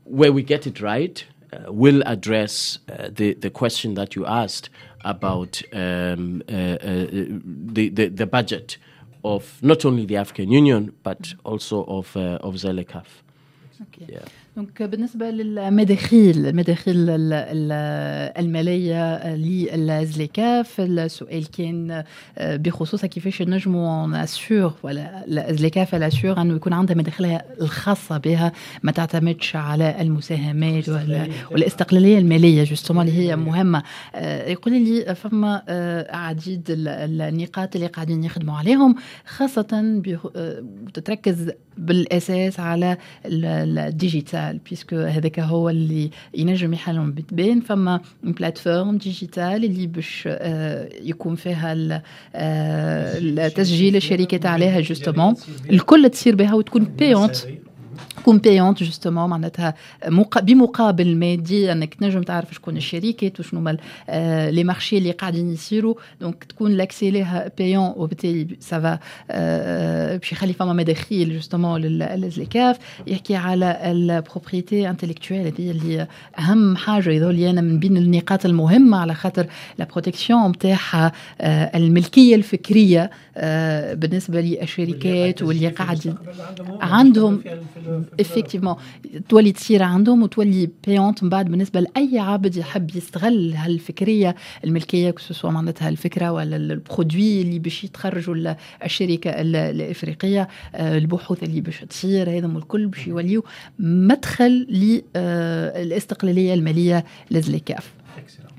where 0.03 0.31
we 0.31 0.43
get 0.43 0.67
it 0.67 0.79
right, 0.79 1.25
uh, 1.53 1.71
will 1.71 2.01
address 2.05 2.79
the 2.87 3.33
the 3.33 3.49
question 3.49 3.93
that 3.95 4.15
you 4.15 4.25
asked 4.25 4.69
about 5.05 5.61
um, 5.73 6.41
the, 6.47 7.89
the 7.89 8.07
the 8.09 8.25
budget 8.25 8.77
of 9.23 9.59
not 9.61 9.85
only 9.85 10.05
the 10.05 10.17
African 10.17 10.51
Union 10.51 10.93
but 11.03 11.33
also 11.43 11.83
of 11.85 12.15
of 12.17 12.55
Zelekaf. 12.55 13.07
دونك 14.57 14.83
بالنسبة 14.83 15.29
للمداخيل 15.29 16.45
المداخيل 16.45 16.95
المالية 18.37 19.35
للزليكاف 19.35 20.81
السؤال 20.81 21.51
كان 21.51 22.03
بخصوص 22.39 23.05
كيفاش 23.05 23.41
نجموا 23.41 24.07
n'assure 24.07 24.73
ولا 24.83 25.23
الزليكاف 25.49 25.95
elle 25.95 26.14
assure 26.14 26.41
إنه 26.41 26.55
يكون 26.55 26.73
عندها 26.73 26.95
مداخلها 26.95 27.43
الخاصة 27.61 28.17
بها 28.17 28.51
ما 28.83 28.91
تعتمدش 28.91 29.55
على 29.55 30.01
المساهمات 30.01 30.89
والاستقلالية 31.51 32.17
المالية. 32.17 32.63
justement 32.63 33.07
اللي 33.07 33.17
هي 33.19 33.35
مهمة. 33.35 33.83
يقول 34.47 34.73
لي 34.73 35.15
فما 35.15 35.63
عديد 36.09 36.63
النقاط 36.69 37.75
اللي 37.75 37.87
قاعدين 37.87 38.23
يخدموا 38.23 38.57
عليهم 38.57 38.95
خاصة 39.25 40.01
تتركز 40.93 41.51
بالأساس 41.77 42.59
على 42.59 42.97
ال 43.25 43.39
digital. 43.39 44.46
puisque 44.69 44.95
هذاك 44.95 45.39
هو 45.39 45.69
اللي 45.69 46.09
ينجم 46.33 46.73
يحلهم 46.73 47.11
بتبان 47.11 47.59
فما 47.59 48.01
plateforme 48.23 48.97
digitale 48.97 49.65
اللي 49.65 49.87
باش 49.87 50.29
يكون 51.01 51.35
فيها 51.35 52.03
تسجيل 53.49 53.95
الشركات 53.95 54.45
عليها 54.45 54.79
justement 54.81 55.35
الكل 55.69 56.09
تصير 56.09 56.35
بها 56.35 56.53
وتكون 56.53 56.83
payante 56.83 57.37
تكون 58.27 58.37
payante 58.39 58.83
justement 58.83 59.29
معناتها 59.29 59.73
بمقابل 60.41 61.15
مادي 61.15 61.71
إنك 61.71 61.93
تنجم 61.93 62.21
تعرف 62.21 62.53
شكون 62.53 62.77
الشركات 62.77 63.39
وشنو 63.39 63.59
هما 63.59 63.77
les 64.49 64.63
marchés 64.63 64.97
اللي 64.97 65.11
قاعدين 65.11 65.53
يصيروا. 65.53 65.95
donc 66.21 66.43
تكون 66.43 66.71
l'accès 66.71 67.11
ليها 67.11 67.51
payant 67.57 67.93
وبالتالي 67.95 68.47
ça 68.59 68.79
va 68.79 68.99
باش 70.17 70.31
يخلي 70.31 70.53
فما 70.53 70.73
مداخيل 70.73 71.33
justement 71.33 71.81
للزكاف 71.81 72.77
يحكي 73.07 73.35
على 73.35 73.79
ال 73.91 74.01
propriété 74.01 74.89
intellectuelle 74.89 75.41
هذه 75.41 75.71
اللي 75.71 76.07
أهم 76.39 76.75
حاجة 76.75 77.09
يظل 77.09 77.39
أنا 77.39 77.61
من 77.61 77.79
بين 77.79 77.97
النقاط 77.97 78.45
المهمة 78.45 78.97
على 78.97 79.13
خاطر 79.13 79.47
la 79.79 79.85
protection 79.85 80.49
نتاعها 80.49 81.11
الملكية 81.75 82.35
الفكرية 82.35 83.11
بالنسبة 83.93 84.41
للشركات 84.41 85.41
واللي 85.41 85.67
قاعد 85.67 86.15
عندهم 86.81 87.41
effectivement 88.19 88.75
تولي 89.29 89.51
تصير 89.51 89.83
عندهم 89.83 90.23
وتولي 90.23 90.69
payante 90.87 91.23
من 91.23 91.29
بعد 91.29 91.45
بالنسبة 91.45 91.79
لأي 91.79 92.19
عبد 92.19 92.55
يحب 92.55 92.95
يستغل 92.95 93.53
هالفكرية 93.53 94.35
الملكية 94.63 95.11
que 95.11 95.24
ce 95.24 95.33
soit 95.33 95.51
معناتها 95.51 95.89
الفكرة 95.89 96.31
ولا 96.31 96.55
ال 96.55 96.66
produit 96.66 97.41
اللي 97.41 97.59
باش 97.59 97.83
يتخرجوا 97.83 98.55
الشركة 98.85 99.29
الإفريقية 99.29 100.47
آه، 100.75 100.97
البحوث 100.97 101.43
اللي 101.43 101.61
باش 101.61 101.79
تصير 101.79 102.29
هذم 102.29 102.57
الكل 102.57 102.87
باش 102.87 103.07
يوليو 103.07 103.43
مدخل 103.79 104.67
للاستقلاليه 105.15 106.53
المالية 106.53 107.05
لزليكاف 107.31 107.93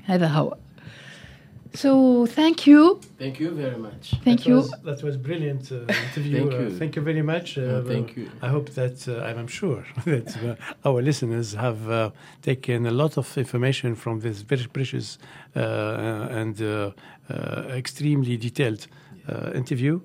هذا 0.05 0.27
هو. 0.27 0.55
So 1.73 2.25
thank 2.25 2.65
you. 2.65 2.99
Thank 3.17 3.39
you 3.39 3.51
very 3.51 3.77
much. 3.77 4.15
Thank 4.23 4.39
that 4.39 4.45
you. 4.47 4.55
Was, 4.55 4.71
that 4.83 5.03
was 5.03 5.17
brilliant 5.17 5.71
uh, 5.71 5.75
interview. 6.07 6.39
thank 6.39 6.51
you. 6.53 6.67
Uh, 6.67 6.79
thank 6.79 6.95
you 6.95 7.01
very 7.01 7.21
much. 7.21 7.57
Uh, 7.57 7.81
thank 7.83 8.17
you. 8.17 8.29
I 8.41 8.47
hope 8.47 8.69
that 8.71 9.07
uh, 9.07 9.21
I'm 9.23 9.47
sure 9.47 9.85
that 10.05 10.35
uh, 10.83 10.89
our 10.89 11.01
listeners 11.01 11.53
have 11.53 11.89
uh, 11.89 12.09
taken 12.41 12.85
a 12.87 12.91
lot 12.91 13.17
of 13.17 13.37
information 13.37 13.95
from 13.95 14.19
this 14.19 14.41
very 14.41 14.65
precious 14.65 15.17
and 15.53 16.93
extremely 17.71 18.37
detailed 18.37 18.87
interview. 19.53 20.01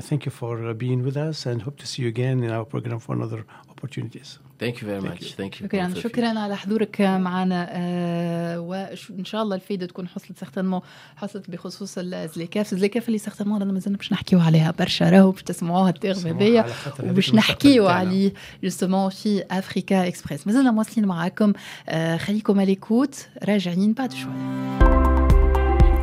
thank 0.00 0.24
you 0.24 0.32
for 0.32 0.72
being 0.74 1.02
with 1.04 1.16
us 1.16 1.44
and 1.46 1.62
hope 1.62 1.76
to 1.78 1.86
see 1.86 2.02
you 2.02 2.08
again 2.08 2.42
in 2.42 2.50
our 2.50 2.64
program 2.64 2.98
for 2.98 3.14
another 3.14 3.44
opportunities. 3.68 4.38
Thank 4.62 4.76
you 4.80 4.86
very 4.86 5.00
Thank 5.00 5.20
much. 5.20 5.22
You. 5.22 5.36
Thank 5.42 5.60
you. 5.60 5.64
شكرا. 5.64 5.94
شكرا 5.94 6.38
على 6.38 6.56
حضورك 6.56 7.00
معنا 7.00 7.68
آه 7.70 8.60
وإن 8.60 9.24
شاء 9.24 9.42
الله 9.42 9.56
الفايده 9.56 9.86
تكون 9.86 10.08
حصلت 10.08 10.38
certainement 10.38 10.80
حصلت 11.16 11.50
بخصوص 11.50 11.94
الزليكاف 11.98 12.72
الزليكاف 12.72 13.08
اللي 13.08 13.18
certainement 13.18 13.58
رانا 13.58 13.72
مازلنا 13.72 13.96
باش 13.96 14.12
نحكيو 14.12 14.40
عليها 14.40 14.70
برشا 14.78 15.10
راهو 15.10 15.30
باش 15.30 15.42
تسمعوها 15.42 15.90
التيغ 15.90 16.18
هذيا 16.28 16.66
وباش 17.02 17.34
نحكيو 17.34 17.86
عليه 17.88 18.32
justement 18.62 19.10
في 19.10 19.44
Africa 19.50 20.06
Express 20.08 20.46
مازلنا 20.46 20.70
مواصلين 20.70 21.06
معاكم 21.08 21.52
آه 21.88 22.16
خليكم 22.16 22.60
à 22.60 22.67
l'écoute 22.67 23.26
راجعين 23.44 23.92
بعد 23.92 24.12
شوية 24.12 24.62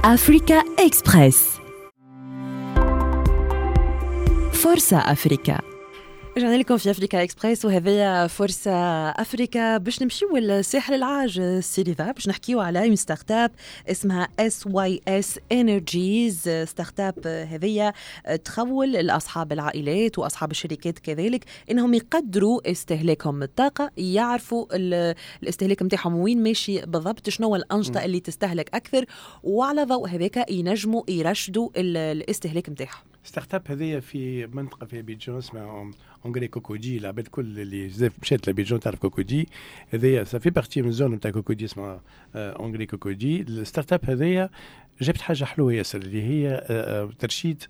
Africa 0.06 0.64
Express 0.80 1.50
فرصة 4.53 4.97
أفريكا. 4.97 5.68
رجعنا 6.38 6.56
لكم 6.56 6.78
في 6.78 6.92
Africa 6.91 7.24
Express 7.24 7.66
وهذه 7.66 8.28
فرصة 8.28 8.72
أفريكا 9.10 9.78
باش 9.78 10.04
نمشيو 10.04 10.38
للساحل 10.38 10.94
العاج 10.94 11.60
سيريفا 11.60 12.12
باش 12.12 12.28
نحكيو 12.28 12.60
على 12.60 12.86
une 12.86 12.95
start-up 12.95 13.52
اسمها 13.88 14.28
SYS 14.39 15.39
Energies 15.52 16.50
start-up 16.64 17.28
هذه 17.28 17.94
تخول 18.46 18.92
لاصحاب 18.92 19.52
العائلات 19.52 20.20
وأصحاب 20.20 20.52
الشركات 20.52 21.00
كذلك 21.00 21.46
إنهم 21.72 21.94
يقدروا 21.94 22.72
استهلاكهم 22.72 23.44
الطاقة 23.44 23.92
يعرفوا 23.98 24.66
الاستهلاك 25.42 25.84
نتاعهم 25.84 26.16
وين 26.16 26.44
ماشي 26.44 26.82
بالضبط 26.86 27.30
شنو 27.30 27.56
الأنشطة 27.56 28.06
اللي 28.06 28.20
تستهلك 28.20 28.76
أكثر 28.76 29.06
وعلى 29.44 29.84
ضوء 29.84 30.10
هذاك 30.10 30.52
ينجموا 30.52 31.04
يرشدوا 31.10 31.70
الاستهلاك 31.78 32.70
نتاعهم. 32.70 33.04
start-up 33.24 33.64
هذه 33.68 34.00
في 34.00 34.48
منطقة 34.48 34.86
في 34.86 35.02
أبيدجان 35.02 35.38
اسمها 35.38 35.92
اونغري 36.26 36.47
كوكودي 36.47 36.97
العباد 36.97 37.28
كل 37.28 37.59
اللي 37.59 38.11
مشات 38.22 38.49
لأبيدجان 38.50 38.80
تعرف 38.80 38.99
كوكودي 38.99 39.47
هذايا 39.93 40.24
في 40.24 40.49
partie 40.50 40.82
من 40.82 40.88
ال 40.88 40.92
zone 40.92 41.12
نتاع 41.11 41.32
كوكودي 41.32 41.65
اسمها 41.65 42.01
اونغري 42.36 42.86
كوكودي 42.86 43.41
ال 43.41 43.93
start-up 43.93 44.06
هذايا 44.05 44.49
جابت 45.01 45.22
حاجة 45.22 45.43
حلوة 45.43 45.74
ياسر 45.74 45.99
اللي 45.99 46.24
هي 46.24 46.63
ترشيد 47.20 47.63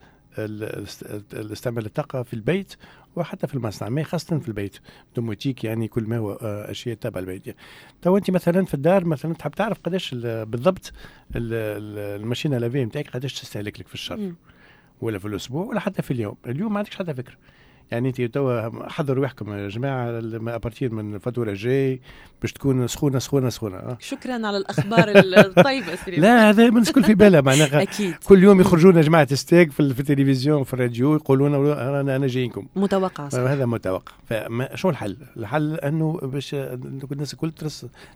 الاستعمال 1.33 1.85
الطاقة 1.85 2.23
في 2.23 2.33
البيت 2.33 2.75
وحتى 3.15 3.47
في 3.47 3.55
المصنع 3.55 3.89
ما 3.89 4.03
خاصة 4.03 4.39
في 4.39 4.47
البيت 4.47 4.79
domotique 5.15 5.63
يعني 5.63 5.87
كل 5.87 6.03
ما 6.03 6.17
هو 6.17 6.33
أشياء 6.41 6.95
تابعة 6.95 7.21
البيت 7.21 7.55
تو 8.01 8.17
أنت 8.17 8.31
مثلا 8.31 8.65
في 8.65 8.73
الدار 8.73 9.05
مثلا 9.05 9.33
تحب 9.33 9.51
تعرف 9.51 9.79
قداش 9.79 10.13
بالضبط 10.15 10.93
ال 11.35 11.50
machine 11.51 12.57
à 12.57 12.62
laver 12.62 12.85
نتاعك 12.85 13.09
قداش 13.09 13.41
تستهلك 13.41 13.79
لك 13.79 13.87
في 13.87 13.93
الشهر 13.93 14.33
ولا 15.01 15.19
في 15.19 15.25
الأسبوع 15.25 15.65
ولا 15.65 15.79
حتى 15.79 16.01
في 16.01 16.11
اليوم 16.11 16.35
اليوم 16.47 16.73
ما 16.73 16.77
عندكش 16.77 16.95
حتى 16.95 17.13
فكرة 17.13 17.35
يعني 17.91 18.07
انت 18.07 18.21
توا 18.21 18.89
حضروا 18.89 19.21
روحكم 19.21 19.53
يا 19.53 19.67
جماعة 19.67 20.19
à 20.55 20.61
partir 20.61 20.93
من 20.93 21.15
الفاتوره 21.15 21.49
الجاي 21.51 22.01
باش 22.41 22.53
تكون 22.53 22.87
سخونة 22.87 23.19
سخونة 23.19 23.49
سخونة 23.49 23.77
أه. 23.77 23.97
شكرا 23.99 24.33
على 24.33 24.57
الأخبار 24.57 25.05
الطيبة 25.15 25.97
لا 26.07 26.49
هذا 26.49 26.69
ما 26.69 26.79
الكل 26.79 27.03
في 27.03 27.13
بالها 27.13 27.41
معناها 27.41 27.81
أكيد. 27.89 28.15
كل 28.15 28.43
يوم 28.43 28.61
يخرجوا 28.61 28.91
لنا 28.91 29.01
جماعة 29.01 29.35
STEG 29.35 29.71
في, 29.71 29.79
التلفزيون 29.79 30.63
في 30.63 30.73
الراديو 30.73 31.15
يقولوا 31.15 31.49
لنا 31.49 31.99
أنا 32.01 32.15
أنا 32.15 32.27
جايينكم. 32.27 32.67
متوقع 32.75 33.29
صح. 33.29 33.39
هذا 33.39 33.65
متوقع. 33.65 34.13
فشو 34.25 34.89
الحل؟ 34.89 35.17
الحل 35.37 35.75
أنه 35.75 36.19
باش 36.23 36.53
الناس 37.11 37.33
الكل 37.33 37.51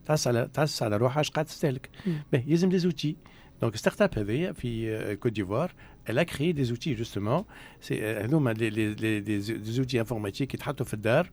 تحس 0.05 0.27
على 0.27 0.49
تحس 0.53 0.83
على 0.83 0.97
روحها 0.97 1.21
اش 1.21 1.29
قاعد 1.31 1.45
تستهلك. 1.45 1.89
يلزم 2.33 2.69
des 2.69 2.77
outils 2.77 3.15
donc 3.61 3.75
start-up 3.75 4.19
هذه 4.19 4.51
في 4.51 5.15
كوت 5.15 5.31
ديفوار 5.31 5.71
elle 6.07 6.19
a 6.19 6.25
créé 6.25 6.53
des 6.53 6.71
outils 6.71 6.95
justement. 6.95 7.43
هذوما 7.91 8.53
des 8.53 9.39
outils 9.41 9.99
informatiques 9.99 10.53
يتحطوا 10.53 10.85
في 10.85 10.93
الدار 10.93 11.29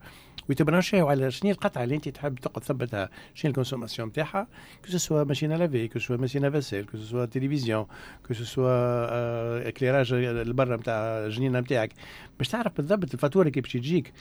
ويتبرانشيو 0.49 1.09
على 1.09 1.31
شنو 1.31 1.51
القطعه 1.51 1.85
اللي 1.85 1.95
انت 1.95 2.09
تحب 2.09 2.35
تقعد 2.35 2.63
تثبتها 2.63 3.11
شنو 3.35 3.51
ال 3.51 3.55
consommation 3.55 4.09
نتاعها 4.09 4.49
كو 4.85 4.99
سوا 4.99 5.25
ماشين 5.25 5.53
لافي 5.53 5.89
كو 5.89 5.99
سوا 5.99 6.17
ماشين 6.17 6.51
فاسيل 6.51 6.85
كو 6.85 6.97
سوا 6.99 7.25
تلفزيون 7.25 7.87
كو 8.29 8.35
سوا 8.35 9.69
اكليراج 9.69 10.13
البرة 10.13 10.77
نتاع 10.77 10.95
الجنينه 10.95 11.61
نتاعك 11.61 11.93
باش 12.39 12.49
تعرف 12.49 12.77
بالضبط 12.77 13.15
الفاتوره 13.15 13.49
كيف 13.49 13.65
باش 13.65 13.73
تجيك 13.73 14.13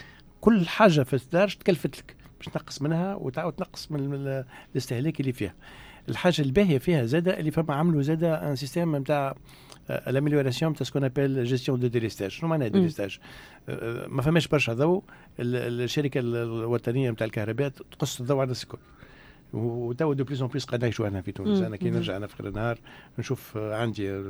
كل 0.42 0.68
حاجة 0.68 1.02
في 1.04 1.14
الدار 1.14 1.48
تكلفت 1.50 1.98
لك. 1.98 2.16
باش 2.38 2.48
تنقص 2.48 2.82
منها 2.82 3.16
وتعاود 3.16 3.54
تنقص 3.54 3.92
من 3.92 4.44
الاستهلاك 4.76 5.20
اللي 5.20 5.34
فيها. 5.34 5.54
الحاجة 6.10 6.42
الباهية 6.42 6.78
فيها 6.78 7.06
زادة 7.06 7.40
اللي 7.40 7.52
فما 7.52 7.74
عملوا 7.74 8.02
زادة 8.02 8.50
un 8.50 8.56
système 8.56 8.96
نتاع 8.96 9.36
l'amélioration 9.90 10.72
de 10.72 10.84
ce 10.84 10.92
qu'on 10.92 11.04
appelle 11.04 11.46
gestion 11.46 11.78
de 11.78 11.88
délestage 11.88 12.28
شنو 12.28 12.50
معناها 12.50 12.68
délestage 12.68 13.20
ما 14.08 14.22
فماش 14.22 14.48
برشا 14.48 14.74
ضوء. 14.74 15.04
الشركة 15.40 16.20
الوطنية 16.20 17.12
نتاع 17.12 17.26
الكهرباء 17.26 17.70
تقص 17.70 18.20
الضوء 18.20 18.40
على 18.40 18.52
السكون 18.52 18.80
وتوا 19.54 20.14
de 20.14 20.24
plus 20.24 20.42
en 20.42 20.50
plus 20.50 20.66
قاعد 20.66 20.82
نعيشوا 20.82 21.08
أنا 21.08 21.22
في 21.22 21.32
تونس. 21.32 21.62
أنا 21.62 21.76
كي 21.76 21.90
نرجع 21.90 22.18
أنا 22.18 22.28
في 22.28 22.40
النهار 22.40 22.78
نشوف 23.20 23.58
عندي 23.58 24.22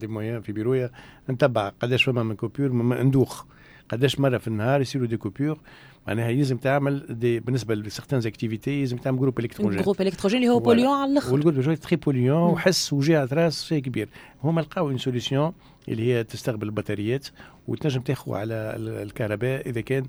des 0.00 0.06
moyens 0.06 0.40
في 0.40 0.52
بيرويا 0.52 0.90
نتبع 1.30 1.68
قداش 1.68 2.04
فما 2.04 2.22
من 2.22 2.36
coupure 2.36 2.72
ندوخ 3.02 3.44
قداش 3.88 4.20
مرة 4.20 4.38
في 4.38 4.48
النهار 4.48 4.80
يصيروا 4.80 5.06
des 5.06 5.16
coupures 5.16 5.58
معناها 6.06 6.28
يلزم 6.28 6.56
تعمل 6.56 7.06
دي 7.10 7.40
بالنسبة 7.40 7.74
ل 7.74 7.79
certaines 7.79 8.20
activités 8.26 8.80
يلزم 8.80 8.96
تعمل 8.96 9.18
groupe 9.18 9.38
électrogène 9.38 9.82
groupe 9.82 10.00
électrogène 10.00 10.42
اللي 10.42 10.52
هو 10.52 10.58
polluant 10.58 10.92
على 10.92 11.12
الأخر. 11.12 11.32
وال 11.32 11.38
groupe 11.38 11.54
électrogène 11.54 11.80
très 11.80 11.96
polluant 11.96 12.50
وحس 12.52 12.92
وجهة 12.92 13.28
راس 13.32 13.64
شيء 13.64 13.82
كبير. 13.82 14.08
هما 14.44 14.60
لقاو 14.60 14.88
une 14.88 14.98
solution 14.98 15.52
اللي 15.88 16.14
هي 16.14 16.24
تستقبل 16.24 16.66
البطاريات 16.66 17.26
وتنجم 17.68 18.00
تاخذ 18.00 18.32
على 18.32 18.54
الكهرباء. 18.78 19.68
إذا 19.68 19.80
كان 19.80 20.06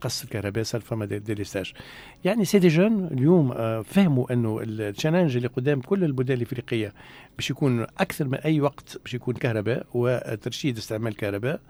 قص 0.00 0.22
الكهرباء 0.22 0.64
صار 0.64 0.80
فما 0.80 1.04
délestage 1.06 1.72
يعني 2.24 2.44
c'est 2.44 2.58
des 2.58 2.68
jeunes 2.68 3.06
اليوم 3.06 3.52
آه، 3.52 3.82
فهموا 3.82 4.32
إنه 4.32 4.60
ال 4.62 4.69
challenge 4.69 5.36
اللي 5.36 5.48
قدام 5.48 5.80
كل 5.80 6.04
البلدان 6.04 6.36
الإفريقية 6.36 6.92
باش 7.36 7.50
يكون 7.50 7.80
أكثر 7.80 8.24
من 8.24 8.34
أي 8.34 8.60
وقت 8.60 8.98
باش 9.04 9.14
يكون 9.14 9.34
كهرباء 9.34 9.86
وترشيد 9.94 10.76
استعمال 10.76 11.12
الكهرباء 11.12 11.60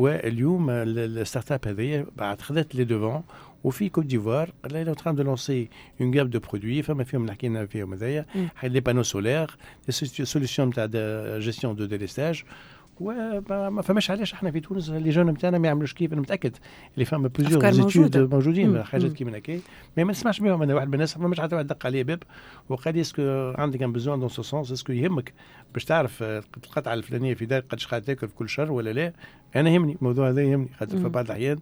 واليوم 0.00 0.70
ال 0.70 1.52
start-up 1.52 1.68
هذه 1.68 2.06
بعد 2.16 2.40
خذت 2.40 2.74
les 2.74 2.84
devants 2.84 3.22
وفي 3.64 3.88
كوت 3.88 4.04
ديفوار 4.04 4.50
est 4.70 4.94
en 4.94 5.00
train 5.00 5.14
de 5.14 5.22
lancer 5.22 5.68
une 6.00 6.10
gamme 6.10 6.30
de 6.30 6.40
produits 6.40 6.82
فما 6.82 7.04
فيهم 7.04 7.22
اللي 7.22 7.32
حكينا 7.32 7.66
فيهم 7.66 7.92
هذايا 7.92 8.26
les 8.62 8.80
panneaux 8.80 9.02
solaires 9.02 9.56
solution 10.22 10.72
تاع 10.72 10.86
gestion 11.38 11.76
de 11.76 11.84
délestage 11.84 12.44
وما 13.00 13.82
فماش 13.82 14.10
علاش 14.10 14.32
إحنا 14.32 14.50
في 14.50 14.60
تونس 14.60 14.90
les 14.90 15.10
jeunes 15.10 15.30
نتاعنا 15.30 15.58
ما 15.58 15.68
يعملوش 15.68 15.94
كيف. 15.94 16.12
أنا 16.12 16.20
متأكد 16.20 16.56
اللي 16.94 17.04
فما 17.04 17.28
plusieurs 17.28 17.70
études 17.70 18.34
موجودين 18.34 18.82
حاجات 18.82 19.12
كيما 19.12 19.38
هكا. 19.38 19.60
mais 19.96 20.04
ما 20.04 20.10
نسمعش 20.10 20.40
بهم. 20.40 20.62
أنا 20.62 20.74
واحد 20.74 20.88
من 20.88 20.94
الناس 20.94 21.18
ما 21.18 21.28
مش 21.28 21.40
حتى 21.40 21.54
واحد 21.54 21.66
دق 21.66 21.86
عليه 21.86 22.04
باب. 22.04 22.22
وقال 22.68 22.94
لي 22.94 23.00
est-ce 23.00 23.35
que 23.35 23.52
عندك 23.58 23.82
un 23.82 23.92
besoin 23.92 24.20
dans 24.20 24.42
ce 24.42 24.52
sens 24.52 24.72
est-ce 24.72 24.85
que 24.85 24.92
يهمك 24.92 25.32
باش 25.74 25.84
تعرف 25.84 26.22
القطعة 26.22 26.94
الفلانية 26.94 27.34
في 27.34 27.46
دار 27.46 27.60
قداش 27.60 27.86
قاعد 27.86 28.02
تاكل 28.02 28.28
في 28.28 28.34
كل 28.34 28.48
شهر 28.48 28.72
ولا 28.72 28.92
لا؟ 28.92 29.12
أنا 29.56 29.70
يهمني. 29.70 29.96
الموضوع 30.00 30.28
هذا 30.28 30.42
يهمني. 30.42 30.68
خاطر 30.78 30.98
في 30.98 31.08
بعض 31.08 31.24
الأحيان 31.24 31.58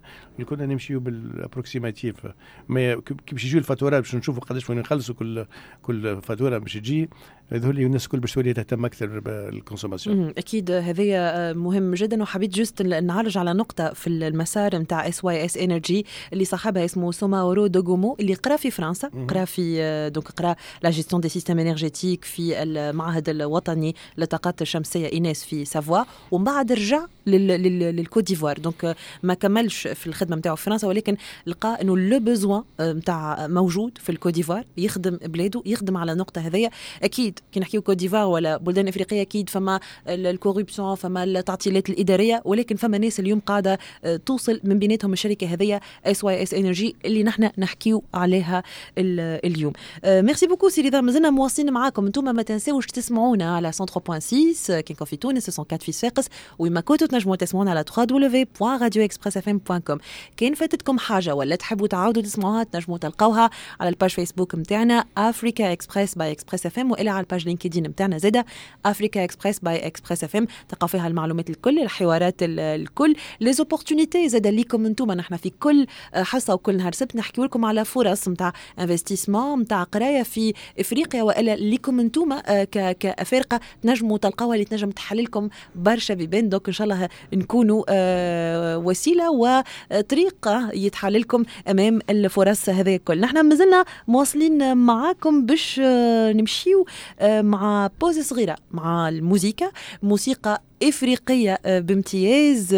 كنا 0.47 0.67
نمشيو 0.67 1.01
بال 1.01 1.19
approximatif 1.19 2.27
ما 2.69 2.95
كي 2.95 3.15
باش 3.33 3.45
يجيو 3.45 3.59
الفاتورات 3.59 4.03
باش 4.03 4.15
نشوفوا 4.15 4.43
قداش 4.43 4.71
وين 4.71 4.79
نخلصوا 4.79 5.15
كل 5.15 5.47
كل 5.83 6.23
فاتورة 6.23 6.59
باش 6.59 6.75
تجي 6.75 7.09
هذول 7.53 7.79
الناس 7.79 8.05
الكل 8.05 8.21
باش 8.21 8.33
تولي 8.33 8.53
تهتم 8.53 8.85
أكثر 8.85 9.21
بال 9.21 9.36
consommation 9.36 10.29
أكيد 10.29 10.71
هذايا 10.71 11.28
مهم 11.57 11.95
جدا. 11.95 12.23
وحبيت 12.23 12.55
juste 12.55 12.83
نعرج 12.83 13.39
على 13.39 13.53
نقطة 13.53 13.93
في 13.93 14.07
المسار 14.07 14.77
نتاع 14.77 15.09
اس 15.09 15.25
واي 15.25 15.45
اس 15.45 15.57
انرجي 15.57 16.07
اللي 16.33 16.45
صاحبها 16.45 16.85
اسمه 16.85 17.13
سوماورو 17.13 17.67
دوغومو 17.67 18.17
اللي 18.21 18.35
قرأ 18.35 18.57
في 18.57 18.71
فرنسا. 18.71 19.11
قرأ 19.29 19.45
في 19.45 20.11
donc 20.15 20.29
قرأ 20.29 20.57
la 20.83 20.91
gestion 20.91 21.21
des 21.23 21.29
systèmes 21.29 21.59
énergétiques 21.59 22.25
في 22.25 22.63
المعهد 22.63 23.29
الوطني 23.29 23.95
للطاقات 24.19 24.63
الشمسية 24.63 25.13
ايناس 25.13 25.45
في 25.45 25.65
سافوا. 25.65 26.05
ومن 26.31 26.45
بعد 26.45 26.73
رجع 26.73 27.07
للكوت 27.27 28.25
ديفوار. 28.25 28.59
donc 28.59 28.97
ما 29.23 29.35
كملش 29.35 29.89
في 29.89 30.07
الخدمة 30.07 30.37
نتاعو 30.37 30.57
في 30.57 30.63
فرنسا 30.63 30.89
ولكن 30.89 31.17
لقى 31.47 31.79
إنه 31.83 31.97
le 31.97 32.19
besoin 32.19 32.63
نتاع 32.81 33.47
موجود 33.47 33.99
في 33.99 34.11
الكوت 34.11 34.33
ديفوار. 34.33 34.65
يخدم 34.77 35.17
بلاده 35.17 35.63
يخدم 35.67 35.97
على 35.97 36.13
النقطة 36.13 36.41
هذيا. 36.41 36.71
أكيد 37.03 37.39
كي 37.53 37.61
نحكيو 37.61 37.83
كوت 37.83 37.97
ديفوار 37.97 38.27
ولا 38.27 38.57
بلدان 38.57 38.89
إفريقية 38.89 39.23
أكيد 39.23 39.51
فما 39.51 39.81
ال 40.09 40.17
corruption 40.17 40.95
فما 40.95 41.18
التعطيلات 41.25 41.91
الإدارية 41.91 42.43
ولكن 42.45 42.77
فما 42.77 42.99
ناس 42.99 43.21
اليوم 43.21 43.41
قاعدة 43.41 43.79
آه، 44.05 44.17
توصل 44.17 44.61
من 44.65 44.79
بيناتهم 44.79 45.13
الشركة 45.13 45.47
هذيا 45.47 45.81
اس 46.05 46.25
واي 46.25 46.43
اس 46.43 46.55
انرجي 46.55 46.97
اللي 47.05 47.23
نحن 47.23 47.51
نحكيو 47.59 48.05
عليها 48.15 48.63
اليوم. 48.99 49.73
merci 50.05 50.47
beaucoup 50.47 50.69
سي 50.69 50.81
رضا 50.81 51.01
مازلنا 51.01 51.31
مواصلين 51.31 51.73
معاكم. 51.73 52.07
أنتم 52.07 52.25
ما 52.25 52.43
تنساوش 52.43 52.87
تسمعونا 52.87 53.57
على 53.57 53.73
103.6 53.73 54.81
كي 54.81 54.95
في 55.05 55.17
تونس 55.17 55.59
104 55.59 55.79
في 55.79 55.93
صفاقس 55.93 56.29
وما 56.59 56.81
كنتوا 56.81 57.07
تنجموا 57.07 57.37
تسمعونا 57.37 57.71
على 57.71 57.85
www.radioexpressfm.com 57.91 59.99
كان 60.37 60.55
فاتتكم 60.55 60.99
حاجة 60.99 61.35
ولا 61.35 61.57
تحبوا 61.57 61.87
تعاودوا 61.87 62.23
تسمعوها 62.23 62.63
تنجموا 62.63 62.99
تلقاوها 62.99 63.51
على 63.81 63.89
ال 63.89 63.93
page 63.93 64.11
فيسبوك 64.11 64.55
نتاعنا 64.55 65.05
افريكا 65.17 65.73
اكسبريس 65.73 66.15
باي 66.15 66.33
اكسبريس 66.33 66.67
اف 66.67 66.79
ام 66.79 66.91
وإلا 66.91 67.11
على 67.11 67.21
ال 67.21 67.26
page 67.26 67.47
لينكدين 67.47 67.83
نتاعنا 67.83 68.19
زاده 68.19 68.47
افريكا 68.87 69.25
اكسبريس 69.25 69.59
باي 69.59 69.87
اكسبريس 69.87 70.25
اف 70.25 70.37
ام 70.37 70.47
تلقاو 70.69 70.89
فيها 70.89 71.08
المعلومات 71.09 71.51
الكل 71.51 71.79
الحوارات 71.79 72.35
الكل 72.43 73.17
les 73.41 73.53
opportunités 73.53 74.29
زاده 74.29 74.51
ليكم 74.51 74.87
أنتم 74.87 75.13
نحن 75.13 75.37
في 75.37 75.51
كل 75.51 75.87
حصة 76.15 76.55
وكل 76.55 76.77
نهار 76.77 76.93
سبت 76.93 77.17
نحكيو 77.17 77.45
لكم 77.45 77.65
على 77.65 77.85
فرص 77.85 78.29
نتاع 78.29 78.53
انفستيسمون 78.79 79.61
نتاع 79.61 79.83
قراية 79.83 80.23
في 80.23 80.55
إفريقيا. 80.81 81.23
وألا 81.23 81.57
ليكم 81.57 82.01
أنتم 82.01 82.33
آه، 82.33 82.65
كافارقه 82.93 83.61
تنجموا 83.83 84.19
تلقاوها 84.19 84.55
اللي 84.55 84.65
تنجم 84.65 84.91
تحللكم 84.91 85.49
برشا 85.75 86.15
بيبان. 86.15 86.49
دوك 86.49 86.67
إن 86.67 86.73
شاء 86.73 86.85
الله 86.85 87.09
نكونوا 87.33 87.85
آه، 87.89 88.79
وسيلة 88.79 89.31
وطريق 89.31 90.49
يتحل 90.75 91.21
لكم 91.21 91.45
أمام 91.69 91.99
الفرص 92.11 92.69
هذه 92.69 92.97
الكل. 92.97 93.21
نحن 93.21 93.49
مازلنا 93.49 93.85
مواصلين 94.09 94.77
معاكم 94.77 95.47
باش 95.47 95.81
آه، 95.85 96.33
نمشيو 96.33 96.87
مع 97.23 97.91
بوز 98.01 98.19
صغيرة 98.19 98.57
مع 98.71 99.09
الموسيقى. 99.09 99.73
موسيقى 100.03 100.63
إفريقية 100.83 101.59
بامتياز 101.65 102.69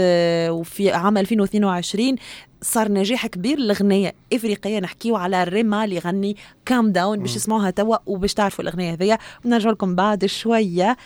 وفي 0.50 0.92
عام 0.92 1.18
2022 1.18 2.16
صار 2.62 2.92
نجاح 2.92 3.26
كبير 3.26 3.58
لغنية 3.58 4.14
إفريقية. 4.32 4.78
نحكيو 4.80 5.16
على 5.16 5.44
ريما 5.44 5.84
اللي 5.84 5.98
غني 5.98 6.36
كام 6.66 6.92
داون 6.92 7.18
باش 7.18 7.34
تسمعوها 7.34 7.70
توا 7.70 7.96
وباش 8.06 8.34
تعرفوا 8.34 8.64
الأغنية 8.64 8.92
هذيا. 8.92 9.18
ونرجع 9.44 9.70
لكم 9.70 9.94
بعد 9.94 10.26
شوية. 10.26 10.96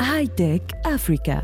هاي 0.00 0.26
تك 0.26 0.62
أفريكا 0.86 1.42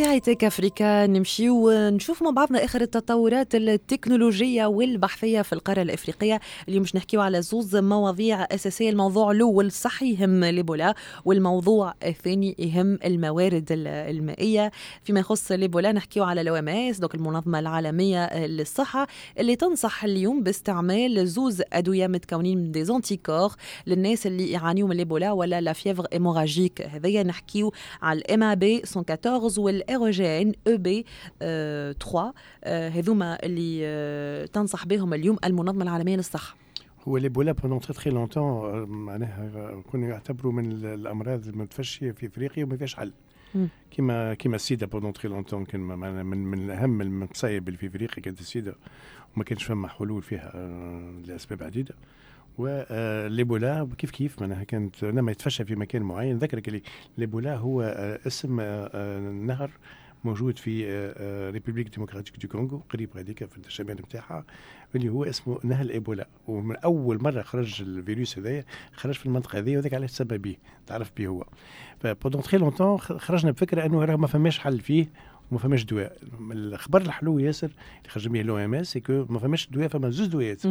في 0.00 0.06
هاي 0.06 0.20
تك 0.20 0.44
أفريكا 0.44 1.06
نمشي 1.06 1.50
ونشوف 1.50 2.22
مع 2.22 2.30
بعضنا 2.30 2.64
آخر 2.64 2.80
التطورات 2.80 3.54
التكنولوجية 3.54 4.66
والبحثية 4.66 5.42
في 5.42 5.52
القارة 5.52 5.82
الإفريقية. 5.82 6.40
اليوم 6.68 6.82
مش 6.82 6.96
نحكيو 6.96 7.20
على 7.20 7.42
زوز 7.42 7.76
مواضيع 7.76 8.42
أساسية 8.42 8.90
الموضوع 8.90 9.30
الأول 9.30 9.72
صح 9.72 10.02
يهم 10.02 10.44
l'Ebola 10.44 10.94
والموضوع 11.24 11.94
الثاني 12.02 12.56
يهم 12.58 12.98
الموارد 13.04 13.66
المائية. 13.70 14.70
فيما 15.02 15.20
يخص 15.20 15.52
l'Ebola 15.52 15.92
نحكيو 15.92 16.24
على 16.24 16.42
l'OMS 16.42 16.98
donc 16.98 17.14
المنظمة 17.14 17.58
العالمية 17.58 18.46
للصحة 18.46 19.06
اللي 19.38 19.56
تنصح 19.56 20.04
اليوم 20.04 20.42
باستعمال 20.42 21.28
زوز 21.28 21.62
أدوية 21.72 22.06
متكونين 22.06 22.58
من 22.58 22.72
des 22.72 22.84
anticorps 22.84 23.52
للناس 23.86 24.26
اللي 24.26 24.50
يعانيوا 24.50 24.88
من 24.88 24.96
l'Ebola 24.96 25.32
ولا 25.32 25.60
la 25.60 25.72
fièvre 25.72 26.06
hémorragique 26.12 26.82
هذيا 26.82 27.22
نحكيو 27.22 27.72
على 28.02 28.18
الام 28.18 28.54
بي 28.54 28.82
114 28.96 29.60
وال 29.60 29.89
ايروجين 29.90 30.52
أو 30.68 30.76
بي 30.76 31.06
3 31.40 32.34
هذوما 32.64 33.38
اللي 33.42 34.48
تنصح 34.52 34.86
بهم 34.86 35.14
اليوم 35.14 35.36
المنظمة 35.44 35.82
العالمية 35.82 36.16
للصحة. 36.16 36.56
هو 37.08 37.16
l'Ebola 37.16 37.52
pendant 37.52 37.80
très 37.80 37.94
très 37.94 38.10
longtemps 38.10 38.82
معناها 38.88 39.82
كانوا 39.92 40.08
يعتبروا 40.08 40.52
من 40.52 40.72
الأمراض 40.72 41.48
المتفشية 41.48 42.12
في 42.12 42.26
إفريقيا 42.26 42.64
وما 42.64 42.76
فيهاش 42.76 42.94
حل. 42.94 43.12
كيما 43.90 44.34
كيما 44.34 44.56
السيدا 44.56 44.86
pendant 44.86 45.12
très 45.12 45.28
longtemps 45.28 45.64
كان 45.64 45.80
من 45.80 46.24
من 46.24 46.70
اهم 46.70 47.00
المصايب 47.00 47.68
اللي 47.68 47.78
في 47.78 47.86
إفريقيا 47.86 48.22
كانت 48.22 48.40
السيدا 48.40 48.74
وما 49.36 49.44
كانش 49.44 49.64
فما 49.64 49.88
حلول 49.88 50.22
فيها 50.22 50.52
لأسباب 51.26 51.62
عديدة. 51.62 51.94
و 52.60 52.76
l'Ebola 52.76 53.88
كيف 53.98 54.10
كيف 54.10 54.40
معناها 54.40 54.64
كانت 54.64 55.04
لما 55.04 55.32
يتفشى 55.32 55.64
في 55.64 55.76
مكان 55.76 56.02
معين. 56.02 56.38
ذكرك 56.38 56.68
اللي 56.68 56.82
l'Ebola 57.18 57.56
هو 57.56 57.82
اسم 58.26 58.60
نهر 59.46 59.70
موجود 60.24 60.58
في 60.58 60.86
République 61.52 61.88
démocratique 61.88 62.36
du 62.36 62.48
Congo 62.48 62.82
قريب 62.90 63.16
هذيك 63.16 63.44
في 63.44 63.58
الشمال 63.58 63.96
نتاعها 63.96 64.44
اللي 64.94 65.08
هو 65.08 65.24
اسمه 65.24 65.58
نهر 65.64 65.82
الإيبولا. 65.84 66.28
ومن 66.48 66.76
أول 66.76 67.22
مرة 67.22 67.42
خرج 67.42 67.82
الفيروس 67.82 68.38
هذايا 68.38 68.64
خرج 68.92 69.14
في 69.14 69.26
المنطقة 69.26 69.58
هذه 69.58 69.76
وذاك 69.76 69.94
علاش 69.94 70.12
تسبب 70.12 70.42
به 70.42 70.56
تعرف 70.86 71.12
به 71.16 71.26
هو. 71.26 71.44
ف 72.00 72.05
pendant 72.05 72.42
très 72.42 72.56
longtemps 72.56 72.98
خرجنا 72.98 73.50
بفكرة 73.50 73.86
أنه 73.86 74.04
راه 74.04 74.16
ما 74.16 74.26
فماش 74.26 74.58
حل 74.58 74.80
فيه. 74.80 75.06
وما 75.50 75.58
فماش 75.60 75.84
دواء. 75.84 76.16
الخبر 76.52 77.00
الحلو 77.00 77.38
ياسر 77.38 77.66
اللي 77.66 78.08
خرج 78.08 78.28
به 78.28 78.42
l'OMS 78.42 78.92
c'est 78.92 79.13
que 79.13 79.26
ما 79.28 79.38
فماش 79.38 79.68
دواء 79.70 79.88
فما 79.88 80.10
زوج 80.10 80.26
دوايات. 80.26 80.62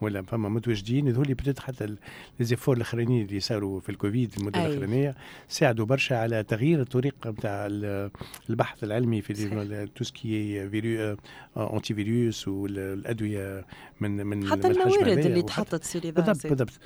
ولا 0.00 0.22
فما 0.22 0.48
متواجدين 0.48 1.08
هذول 1.08 1.34
بتات 1.34 1.60
حتى 1.60 1.96
les 2.40 2.51
efforts 2.51 2.76
الأخرانيين 2.76 3.26
اللي 3.26 3.40
صاروا 3.40 3.80
في 3.80 3.88
الكوفيد 3.88 4.34
المدة 4.38 4.66
الأخرانية 4.66 5.14
ساعدوا 5.48 5.86
برشا 5.86 6.16
على 6.16 6.42
تغيير 6.42 6.80
الطريقة 6.80 7.30
نتاع 7.30 7.66
البحث 8.50 8.84
العلمي 8.84 9.22
في 9.22 9.86
tout 9.94 10.27
ce 10.27 10.43
qui 10.43 10.68
est 10.70 10.87
virus 10.87 11.16
antivirus 11.56 12.48
والادويه 12.48 13.64
من 14.00 14.26
من 14.26 14.50
حتى 14.50 14.68
الموارد 14.68 15.18
اللي 15.18 15.42
تحطت 15.42 15.84
c'est 15.84 15.98
vrai 15.98 16.10
بالضبط 16.10 16.46
بالضبط. 16.46 16.80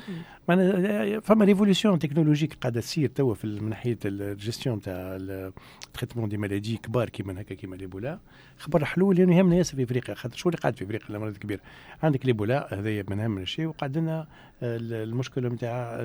فما 1.25 1.45
révolution 1.45 1.99
technologique 1.99 2.55
قاعدة 2.55 2.81
تصير 2.81 3.09
توا 3.09 3.35
من 3.45 3.69
ناحية 3.69 3.99
الجيستيون 4.05 4.81
تاع 4.81 4.95
ال 4.97 5.09
traitement 5.09 6.29
des 6.29 6.37
maladies 6.37 6.77
كبار 6.77 7.09
كيما 7.09 7.42
هكا 7.43 7.55
كيما 7.55 7.77
l'Ebola 7.77 8.19
خبر 8.59 8.85
حلول 8.85 9.17
لأنه 9.17 9.37
يهمنا 9.37 9.57
ياسر 9.57 9.77
في 9.77 9.83
إفريقيا 9.83 10.15
خاطر 10.15 10.37
شو 10.37 10.49
اللي 10.49 10.59
قاعد 10.59 10.77
في 10.77 10.85
إفريقيا؟ 10.85 11.09
الامراض 11.11 11.33
الكبيره 11.33 11.61
عندك 12.03 12.27
l'Ebola 12.27 12.75
هذايا 12.75 13.05
من 13.09 13.21
اهم 13.21 13.39
الشيء 13.39 13.67
وقعد 13.67 13.99
لنا 13.99 14.27
المشكلة 14.63 15.49
نتاع 15.49 16.05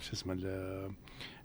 شو 0.00 0.12
اسمه 0.12 0.34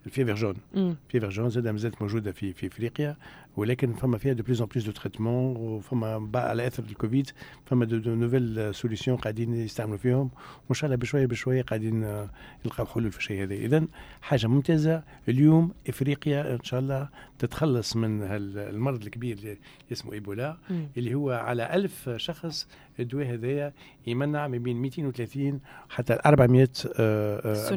ال 0.06 0.10
fièvre 0.10 0.36
jaune. 0.36 0.56
ال 0.76 0.84
fièvre 0.84 1.30
jaune 1.30 1.50
زاد 1.50 1.68
مازالت 1.68 2.02
موجودة 2.02 2.32
في 2.32 2.54
في 2.54 2.68
إفريقيا. 2.68 3.16
ولكن 3.60 3.94
فما 3.94 4.18
فيها 4.18 4.34
de 4.34 4.44
plus 4.44 4.62
en 4.62 4.68
plus 4.68 4.86
de 4.86 4.92
traitements 4.92 5.56
وفما 5.58 6.30
على 6.36 6.68
آثر 6.68 6.84
الكوفيد 6.84 7.30
فما 7.66 7.86
de, 7.86 7.98
de 7.98 8.16
nouvelles 8.16 8.76
solutions 8.76 9.18
قاعدين 9.18 9.54
يستعملوا 9.54 9.98
فيهم. 9.98 10.30
وإن 10.66 10.76
شاء 10.76 10.86
الله 10.86 10.98
بشوية 10.98 11.26
بشوية 11.26 11.62
قاعدين 11.62 12.28
يلقاو 12.66 12.86
حلول 12.86 13.12
في 13.12 13.18
الشيء 13.18 13.44
هذا. 13.44 13.54
اذا 13.54 13.88
حاجة 14.22 14.48
ممتازة. 14.48 15.04
اليوم 15.30 15.74
إفريقيا 15.90 16.56
إن 16.56 16.64
شاء 16.64 16.80
الله 16.80 17.10
تتخلص 17.40 17.96
من 17.96 18.22
المرض 18.22 19.04
الكبير 19.04 19.38
اللي 19.38 19.58
اسمه 19.92 20.14
إيبولا 20.14 20.58
اللي 20.98 21.14
هو 21.14 21.32
على 21.32 21.74
ألف 21.74 22.10
شخص 22.10 22.68
الدواء 23.00 23.34
هذايا 23.34 23.74
يمنع 24.08 24.48
من 24.48 24.64
بين 24.64 24.78
230 24.78 25.60
حتى 25.90 26.20
400 26.26 26.70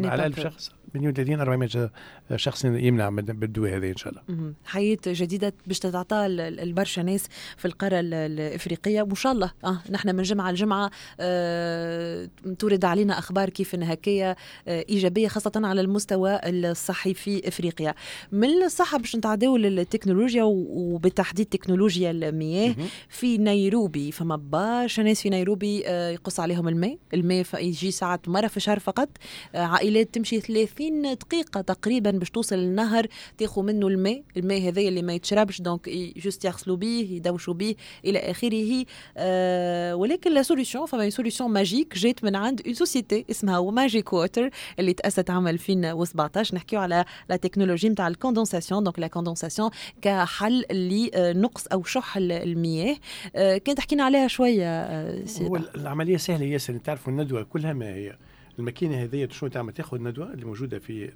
على 0.09 0.27
1000 0.27 0.41
شخص. 0.41 0.73
230 0.95 1.41
400 1.41 1.91
شخص 2.37 2.65
يمنع 2.65 3.09
بالدواء 3.11 3.77
هذا 3.77 3.87
إن 3.87 3.97
شاء 3.97 4.13
الله. 4.13 4.53
حياة 4.65 4.99
جديدة 5.07 5.55
باش 5.67 5.79
تتعطى 5.79 6.27
البرشا 6.27 7.01
ناس 7.01 7.27
في 7.57 7.65
القاره 7.65 8.01
الإفريقية. 8.01 9.03
وإن 9.03 9.15
شاء 9.15 9.33
الله 9.33 9.53
آه 9.65 9.79
نحن 9.91 10.17
من 10.17 10.23
جمعة 10.23 10.51
لجمعة 10.53 10.91
آه 11.21 12.29
تورد 12.59 12.85
علينا 12.85 13.19
أخبار 13.19 13.51
كيف 13.51 13.75
هكايا 13.75 14.37
آه 14.69 14.85
إيجابية 14.89 15.29
خاصة 15.29 15.53
على 15.57 15.81
المستوى 15.81 16.41
الصحي 16.45 17.15
في 17.15 17.49
إفريقيا. 17.49 17.95
من 18.33 18.63
الصحة 18.63 18.99
باش 18.99 19.17
نتعداو 19.17 19.57
للتكنولوجيا 19.57 20.43
وبالتحديد 20.45 21.47
تكنولوجيا 21.47 22.11
المياه 22.11 22.75
في 23.09 23.39
نيروبي. 23.39 24.13
فما 24.13 24.37
برشا 24.37 25.03
ناس 25.03 25.23
في 25.23 25.31
نيروبي 25.31 25.83
آه 25.87 26.11
يقص 26.11 26.41
عليهم 26.41 26.69
الماء، 26.69 26.99
الماء 27.15 27.45
يجي 27.55 27.91
ساعات 27.91 28.29
مرة 28.29 28.47
في 28.47 28.57
الشهر 28.57 28.79
فقط. 28.79 29.09
آه 29.55 29.59
عائلات 29.59 30.15
تمشي 30.15 30.41
30 30.83 31.15
دقيقة 31.15 31.61
تقريبا 31.61 32.11
باش 32.11 32.31
توصل 32.31 32.57
للنهر 32.57 33.07
تاخذ 33.39 33.63
منه 33.63 33.87
الماء 33.87 34.23
الماء 34.37 34.69
هذا 34.69 34.81
اللي 34.81 35.03
ما 35.03 35.13
يتشربش 35.15 35.61
donc 35.61 35.89
juste 36.17 36.45
يغسلوا 36.45 36.77
به 36.77 37.09
يدوشوا 37.11 37.55
به 37.55 37.75
إلى 38.05 38.19
آخره. 38.19 38.85
آه 39.17 39.97
ولكن 39.97 40.35
la 40.35 40.43
solution 40.43 40.87
فما 40.87 41.11
solution 41.11 41.51
magique 41.51 41.99
جات 41.99 42.25
من 42.25 42.37
عند 42.37 42.63
une 42.67 42.75
société 42.75 43.25
اسمها 43.31 43.71
Majik 43.71 44.13
Water 44.13 44.51
اللي 44.79 44.93
تأسست 44.93 45.31
عام 45.31 45.49
2017 45.49 46.57
نحكيو 46.57 46.81
على 46.81 47.05
la 47.29 47.37
technologie 47.37 47.89
نتاع 47.89 48.09
ال 48.09 48.14
condensation 48.14 48.85
donc 48.85 48.99
la 48.99 49.07
condensation 49.07 49.71
كحل 50.03 50.65
لنقص 50.71 51.67
أو 51.67 51.83
شح 51.85 52.17
المياه. 52.17 52.97
آه 53.37 53.59
كنت 53.59 53.77
تحكينا 53.77 54.05
عليها 54.05 54.29
شوية 54.29 54.67
آه 54.67 55.25
هو 55.43 55.57
العملية 55.57 56.17
سهلة 56.17 56.45
ياسر 56.45 56.77
تعرفوا 56.77 57.13
الندوة 57.13 57.43
كلها 57.43 57.73
ما 57.73 57.95
هي؟ 57.95 58.17
الماكينة 58.59 59.03
هذه 59.03 59.29
شنو 59.31 59.51
تعمل 59.51 59.73
تاخذ 59.73 59.97
الندوه 59.97 60.33
اللي 60.33 60.45
موجودة 60.45 60.79
في 60.79 61.09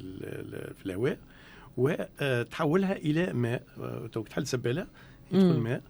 في 0.74 0.86
الهواء 0.86 1.18
وتحولها 1.76 2.96
إلى 2.96 3.32
ماء 3.32 3.62
تو 4.12 4.22
تحل 4.22 4.46
سبالة 4.46 4.86
يدخل 5.32 5.58
ماء 5.58 5.82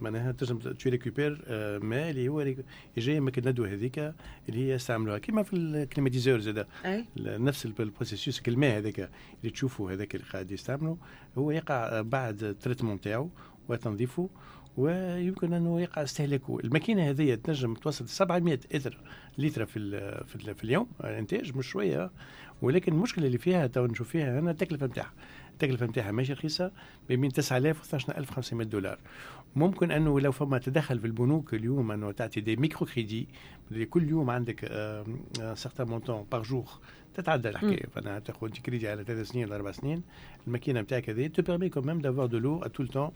معناها 0.00 0.32
تنجم 0.32 0.58
tu 0.58 0.90
récupères 0.90 1.38
ماء 1.82 2.10
اللي 2.10 2.28
هو 2.28 2.54
جاي 2.98 3.20
من 3.20 3.32
الندوه 3.38 3.68
هذيك 3.68 3.98
اللي 3.98 4.58
هي 4.68 4.74
استعملوها. 4.74 5.18
كما 5.18 5.42
في 5.42 5.56
ال 5.56 5.63
climatiseur 5.63 6.40
زاد 6.40 6.66
نفس 7.16 7.66
ال 7.66 7.74
processus 7.74 8.42
الماء 8.48 8.78
هذاك 8.78 9.10
اللي 9.40 9.50
تشوفوا 9.52 9.92
هذاك 9.92 10.14
اللي 10.14 10.26
قاعد 10.32 10.50
يستعملوا 10.50 10.96
هو 11.38 11.50
يقع 11.50 12.00
بعد 12.00 12.42
ال 12.42 12.47
traitement 12.47 13.00
تاعو 13.00 13.28
وتنظيفه 13.68 14.28
ويمكن 14.76 15.52
أنه 15.52 15.80
يقع 15.80 16.02
استهلاكه. 16.02 16.58
الماكينة 16.64 17.10
هذه 17.10 17.34
تنجم 17.34 17.74
توصل 17.74 18.08
700 18.08 18.58
لتر 18.74 18.98
لتر 19.38 19.66
في 19.66 19.80
في, 20.26 20.54
في 20.54 20.64
اليوم 20.64 20.86
إنتاج 21.04 21.56
مش 21.56 21.66
شوية. 21.66 22.10
ولكن 22.62 22.92
المشكلة 22.92 23.26
اللي 23.26 23.38
فيها 23.38 23.66
تو 23.66 23.86
نشوف 23.86 24.08
فيها 24.08 24.40
هنا 24.40 24.50
التكلفة 24.50 24.86
نتاعها 24.86 25.12
التكلفة 25.52 25.86
نتاعها 25.86 26.12
ماشي 26.12 26.32
رخيصة 26.32 26.72
ما 27.10 27.16
بين 27.16 27.32
9000 27.32 27.78
و 27.78 27.82
12500 27.82 28.66
دولار. 28.66 28.98
ممكن 29.56 29.90
أنه 29.90 30.20
لو 30.20 30.32
فما 30.32 30.58
تدخل 30.58 30.98
في 30.98 31.06
البنوك 31.06 31.54
اليوم 31.54 31.90
أنه 31.92 32.12
تعطي 32.12 32.40
des 32.40 32.56
micro-crédits 32.56 33.28
كل 33.90 34.08
يوم 34.08 34.30
عندك 34.30 34.60
certain 35.54 35.86
montant 35.86 36.26
par 36.32 36.42
jour 36.42 36.68
تتعدى 37.14 37.48
الحكاية. 37.48 37.86
فأنا 37.94 38.18
تاخذ 38.18 38.48
كريدي 38.48 38.88
على 38.88 39.04
ثلاث 39.04 39.28
سنين 39.28 39.44
ولا 39.44 39.56
أربع 39.56 39.70
سنين 39.70 40.02
الماكينة 40.46 40.80
نتاعك 40.80 41.10
هذه 41.10 41.26
te 41.26 41.42
permet 41.42 41.68
quand 41.68 41.85
même 41.85 41.98
d'avoir 41.98 42.26
de 42.26 42.38
l'eau 42.38 42.62
tout 42.66 42.82
le 42.82 42.90
temps 42.90 43.10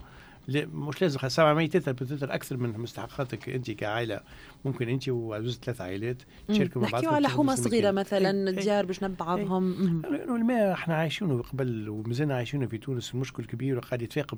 مش 0.49 1.03
لازم 1.03 1.28
700 1.28 1.66
لتر 1.66 1.92
بتتر 1.92 2.34
أكثر 2.34 2.57
من 2.57 2.78
مستحقاتك 2.78 3.49
أنت 3.49 3.70
كعائلة. 3.70 4.20
ممكن 4.64 4.88
أنت 4.88 5.09
وزوج 5.09 5.55
ثلاث 5.55 5.80
عائلات 5.80 6.22
تشاركوا 6.49 6.82
مع 6.82 6.88
بعض 6.88 6.94
نحكيو 7.03 7.16
على 7.16 7.28
حومة 7.28 7.55
صغيرة 7.55 7.90
مثلا 7.90 8.51
ديار 8.51 8.86
باش 8.86 9.05
نبعضهم. 9.05 10.03
الماء 10.05 10.72
إحنا 10.72 10.94
عايشينه 10.94 11.42
قبل 11.42 11.88
ومازلنا 11.88 12.34
عايشينه 12.36 12.66
في 12.66 12.78
تونس 12.78 13.14
مشكل 13.14 13.44
كبير 13.44 13.78
وقاعد 13.78 14.03
يتفاقم. 14.03 14.36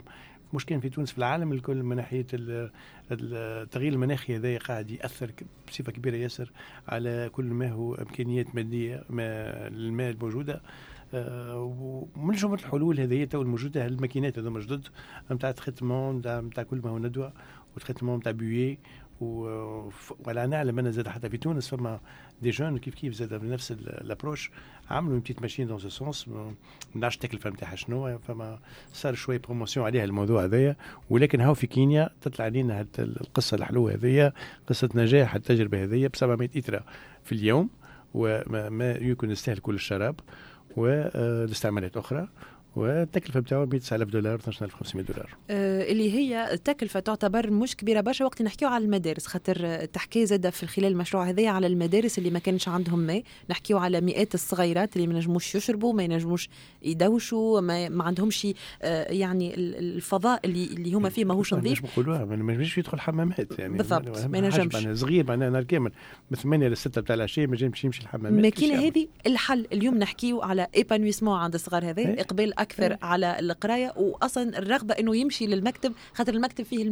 مشكل 0.55 0.81
في 0.81 0.89
تونس 0.89 1.13
في 1.13 1.19
العالم 1.19 1.53
الكل 1.53 1.83
من 1.83 1.97
ناحية 1.97 2.27
التغيير 3.11 3.93
المناخي 3.93 4.37
هذا 4.37 4.59
قاعد 4.59 4.91
يأثر 4.91 5.31
بصفة 5.69 5.93
كبيرة 5.93 6.17
ياسر 6.17 6.53
على 6.89 7.31
كل 7.33 7.45
ما 7.45 7.71
هو 7.71 7.95
إمكانيات 7.95 8.55
مادية 8.55 9.05
ما 9.11 9.25
الماء 9.67 10.11
الموجوده 10.11 10.63
ومن 11.15 12.35
جمله 12.35 12.55
الحلول 12.55 13.01
هذه 13.01 13.25
تو 13.25 13.43
الموجودة 13.43 13.87
الماكينات 13.87 14.39
هذوما 14.39 14.61
جدد 14.61 14.89
نتاع 15.31 15.51
traitement 15.51 16.17
نتاع 16.27 16.63
كل 16.63 16.81
ما 16.85 16.91
هو 16.91 16.99
ندوة 16.99 17.33
و 17.77 17.81
traitement 17.81 18.19
نتاع 18.19 18.33
pluie 18.33 18.79
ولا 19.21 20.47
نعلم 20.47 20.79
أنا 20.79 20.91
زاد 20.91 21.09
حتى 21.09 21.31
في 21.31 21.37
تونس 21.37 21.69
فما 21.69 22.01
des 22.43 22.51
jeunes 22.51 22.79
كيف 22.79 22.95
كيف 22.95 23.15
زاد 23.15 23.35
بنفس 23.35 23.73
ال 23.73 23.82
approche 23.82 24.51
عملوا 24.91 25.13
une 25.13 25.21
petite 25.21 25.43
machine 25.43 25.67
dans 25.67 25.79
ce 25.79 25.89
sens 25.89 26.29
ما 26.29 26.55
نعرفش 26.95 27.17
التكلفه 27.17 27.51
نتاعها 27.51 27.77
شنو 27.77 28.19
فما 28.19 28.59
صار 28.93 29.15
شوية 29.15 29.39
promotion 29.39 29.87
عليها 29.87 30.05
الموضوع 30.05 30.45
هذايا 30.45 30.77
ولكن 31.11 31.41
هاو 31.41 31.55
في 31.55 31.67
كينيا 31.67 32.11
تطلع 32.21 32.45
علينا 32.45 32.87
القصة 32.99 33.55
الحلوة 33.55 33.95
هذيا 33.95 34.33
قصة 34.67 34.89
نجاح 34.95 35.35
التجربه 35.35 35.85
هذيا 35.85 36.09
ب 36.09 36.17
700 36.17 36.49
لتر 36.55 36.83
في 37.25 37.33
اليوم 37.33 37.71
وما 38.15 38.97
يمكن 38.97 39.31
يستهلك 39.31 39.61
كل 39.61 39.75
الشراب. 39.75 40.21
والاستعمالات 40.79 41.97
أخرى. 41.97 42.29
والتكلفة 42.77 43.41
بتاعه 43.41 43.65
9000 43.65 44.09
دولار 44.09 44.35
12500 44.35 45.07
دولار. 45.07 45.37
آه 45.51 45.93
اللي 45.93 46.13
هي 46.13 46.53
التكلفة 46.53 47.01
تعتبر 47.01 47.51
مش 47.51 47.77
كبيرة 47.77 48.01
برشا 48.01 48.25
وقت 48.25 48.43
نحكيو 48.43 48.69
على 48.69 48.85
المدارس 48.85 49.27
خاطر 49.27 49.85
تحكي 49.85 50.27
زاد 50.27 50.49
في 50.51 50.67
خلال 50.67 50.93
المشروع 50.93 51.29
هذايا 51.29 51.51
على 51.51 51.67
المدارس 51.67 52.19
اللي 52.19 52.31
ما 52.31 52.39
كانش 52.39 52.69
عندهم 52.69 52.99
ماء. 52.99 53.23
نحكيو 53.51 53.79
على 53.79 54.01
مئات 54.01 54.35
الصغيرات 54.35 54.97
اللي 54.97 55.07
ما 55.07 55.15
نجموش 55.15 55.55
يشربوا 55.55 55.93
ما 55.93 56.03
ينجموش 56.03 56.49
يدوشوا 56.83 57.61
ما, 57.61 57.89
ما 57.89 58.05
عندهمش 58.05 58.47
آه 58.83 59.13
يعني 59.13 59.55
الفضاء 59.55 60.41
اللي 60.45 60.65
اللي 60.65 60.93
هما 60.93 61.09
فيه 61.09 61.25
ماهوش 61.25 61.55
نظيف. 61.55 61.85
نقولوها 61.85 62.25
ما 62.25 62.53
ينجمش 62.53 62.79
يدخل 62.79 63.01
حمامات 63.01 63.59
يعني. 63.59 63.77
بالضبط 63.77 64.19
ما 64.19 64.39
ينجمش. 64.39 64.99
صغير 65.01 65.27
معناها 65.27 65.51
نهار 65.51 65.65
كامل. 65.65 65.93
من 66.31 66.37
8 66.37 66.69
ل 66.69 66.77
6 66.77 67.01
بتاع 67.01 67.15
العشيه 67.15 67.47
ما 67.47 67.53
ينجمش 67.53 67.85
يمشي 67.85 68.03
الحمامات 68.03 68.33
الماكينه 68.33 68.75
هذه 68.87 69.07
الحل. 69.27 69.67
اليوم 69.73 69.99
نحكيو 69.99 70.43
على 70.43 70.67
ايبانويسمون 70.77 71.39
عند 71.39 71.55
الصغار 71.55 71.91
هذا 71.91 72.21
إقبال 72.21 72.59
أكثر 72.69 72.99
على 73.03 73.39
القراية 73.39 73.93
واصلا 73.97 74.59
الرغبة 74.59 74.95
إنه 74.95 75.17
يمشي 75.17 75.47
للمكتب 75.47 75.93
خاطر 76.15 76.35
المكتب 76.35 76.65
فيه 76.65 76.85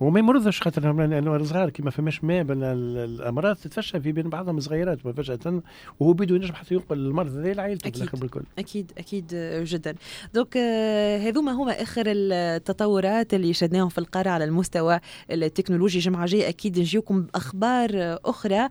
وما 0.00 0.18
يمرضش 0.18 0.62
خاطر 0.62 0.92
لأنه 0.92 1.44
صغار 1.44 1.70
كي 1.70 1.82
ما 1.82 1.90
فماش 1.90 2.24
ماء 2.24 2.46
الأمراض 2.50 3.56
تتفشى 3.56 4.00
في 4.00 4.12
بين 4.12 4.28
بعضهم 4.28 4.60
صغيرات 4.60 5.00
فجاه 5.00 5.62
وهو 6.00 6.12
بيدو 6.12 6.34
ينجم 6.34 6.54
حتى 6.54 6.74
ينقل 6.74 6.98
المرض 6.98 7.36
هذا 7.36 7.52
لعائلته 7.52 7.88
أكيد. 7.88 8.04
في 8.04 8.16
بالكل. 8.16 8.42
أكيد 8.58 8.92
أكيد 8.98 9.26
جدا. 9.64 9.94
donc 10.34 10.56
هذوما 10.56 11.52
هما 11.52 11.82
آخر 11.82 12.04
التطورات 12.06 13.34
اللي 13.34 13.52
شدناهم 13.52 13.88
في 13.88 13.98
القاره 13.98 14.30
على 14.30 14.44
المستوى 14.44 15.00
التكنولوجي. 15.30 15.98
جمعه 15.98 16.26
جاية 16.26 16.48
أكيد 16.48 16.78
نجيوكم 16.78 17.22
بأخبار 17.22 17.90
أخرى. 18.24 18.68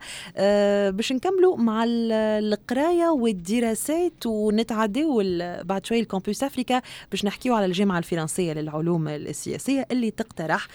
باش 0.92 1.12
نكملوا 1.12 1.56
مع 1.56 1.84
القراية 1.88 3.08
والدراسات 3.08 4.26
ونتعداو 4.26 5.22
بعد 5.64 5.86
شوي 5.86 6.00
ال 6.00 6.06
Campus 6.06 6.42
Africa 6.42 6.82
باش 7.10 7.24
نحكيو 7.24 7.54
على 7.54 7.66
الجامعة 7.66 7.98
الفرنسية 7.98 8.52
للعلوم 8.52 9.08
السياسية 9.08 9.86
اللي 9.90 10.10
تقترح 10.10 10.66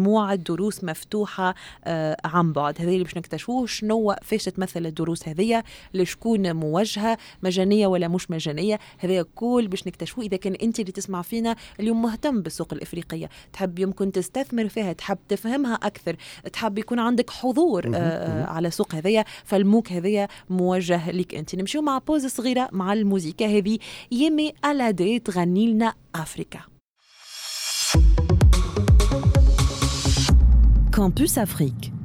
مجموعة 0.00 0.34
دروس 0.34 0.84
مفتوحة 0.84 1.54
آه، 1.84 2.16
عن 2.24 2.52
بعد. 2.52 2.80
هذا 2.80 2.90
اللي 2.90 3.04
باش 3.04 3.16
نكتشفوه 3.16 3.66
شنو 3.66 4.14
فاش 4.22 4.44
تمثل 4.44 4.86
الدروس 4.86 5.28
هذيا 5.28 5.62
لشكون 5.94 6.56
موجهة؟ 6.56 7.18
مجانية 7.42 7.86
ولا 7.86 8.08
مش 8.08 8.30
مجانية؟ 8.30 8.78
هذا 8.98 9.22
كل 9.34 9.68
باش 9.68 9.86
نكتشفوه. 9.86 10.24
إذا 10.24 10.36
كان 10.36 10.54
أنت 10.54 10.80
اللي 10.80 10.92
تسمع 10.92 11.22
فينا 11.22 11.56
اليوم 11.80 12.02
مهتم 12.02 12.42
بالسوق 12.42 12.68
الإفريقية 12.72 13.28
تحب 13.52 13.78
يمكن 13.78 14.12
تستثمر 14.12 14.68
فيها 14.68 14.92
تحب 14.92 15.18
تفهمها 15.28 15.74
أكثر 15.74 16.16
تحب 16.52 16.78
يكون 16.78 16.98
عندك 16.98 17.30
حضور 17.30 17.90
آه، 17.94 18.44
على 18.44 18.70
سوق 18.70 18.94
هذيا 18.94 19.24
فالموك 19.44 19.92
هذيا 19.92 20.28
موجه 20.50 21.10
لك 21.10 21.34
أنت. 21.34 21.54
نمشيو 21.54 21.82
مع 21.82 21.98
بوز 21.98 22.26
صغيرة 22.26 22.68
مع 22.72 22.92
الموسيقى 22.92 23.58
هذه. 23.58 23.78
يمي 24.12 24.52
الادي 24.64 25.18
تغني 25.18 25.66
لنا 25.66 25.94
أفريكا. 26.14 26.69
Campus 31.00 31.38
Afrique. 31.38 31.99